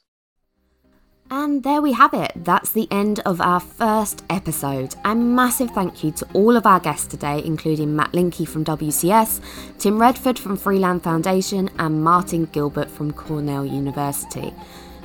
And 1.28 1.64
there 1.64 1.82
we 1.82 1.92
have 1.92 2.14
it. 2.14 2.32
That's 2.36 2.70
the 2.70 2.86
end 2.90 3.18
of 3.20 3.40
our 3.40 3.58
first 3.58 4.22
episode. 4.30 4.94
A 5.04 5.12
massive 5.14 5.72
thank 5.72 6.04
you 6.04 6.12
to 6.12 6.26
all 6.34 6.56
of 6.56 6.66
our 6.66 6.78
guests 6.78 7.08
today, 7.08 7.42
including 7.44 7.96
Matt 7.96 8.12
Linkie 8.12 8.46
from 8.46 8.64
WCS, 8.64 9.40
Tim 9.78 10.00
Redford 10.00 10.38
from 10.38 10.56
Freeland 10.56 11.02
Foundation, 11.02 11.68
and 11.80 12.04
Martin 12.04 12.44
Gilbert 12.46 12.88
from 12.88 13.12
Cornell 13.12 13.66
University. 13.66 14.54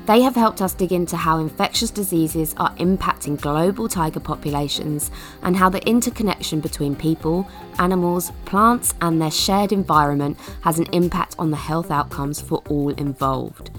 They 0.06 0.22
have 0.22 0.36
helped 0.36 0.62
us 0.62 0.74
dig 0.74 0.92
into 0.92 1.16
how 1.16 1.40
infectious 1.40 1.92
diseases 1.92 2.56
are 2.58 2.76
impacting 2.76 3.40
global 3.40 3.88
tiger 3.88 4.20
populations 4.20 5.12
and 5.44 5.56
how 5.56 5.70
the 5.70 5.88
interconnection 5.88 6.60
between 6.60 6.96
people, 6.96 7.48
animals, 7.78 8.32
plants, 8.46 8.94
and 9.02 9.22
their 9.22 9.32
shared 9.32 9.72
environment 9.72 10.38
has 10.62 10.80
an 10.80 10.88
impact 10.92 11.36
on 11.38 11.52
the 11.52 11.58
health 11.58 11.92
outcomes 11.92 12.42
for 12.42 12.64
all 12.68 12.90
involved. 12.90 13.72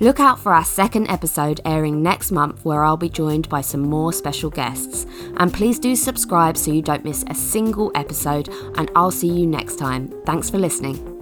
Look 0.00 0.20
out 0.20 0.40
for 0.40 0.52
our 0.52 0.64
second 0.64 1.08
episode 1.08 1.60
airing 1.64 2.02
next 2.02 2.32
month, 2.32 2.64
where 2.64 2.82
I'll 2.82 2.96
be 2.96 3.08
joined 3.08 3.48
by 3.48 3.60
some 3.60 3.82
more 3.82 4.12
special 4.12 4.50
guests. 4.50 5.06
And 5.36 5.52
please 5.52 5.78
do 5.78 5.94
subscribe 5.94 6.56
so 6.56 6.72
you 6.72 6.82
don't 6.82 7.04
miss 7.04 7.24
a 7.28 7.34
single 7.34 7.92
episode, 7.94 8.48
and 8.76 8.90
I'll 8.96 9.12
see 9.12 9.28
you 9.28 9.46
next 9.46 9.76
time. 9.76 10.12
Thanks 10.24 10.50
for 10.50 10.58
listening. 10.58 11.13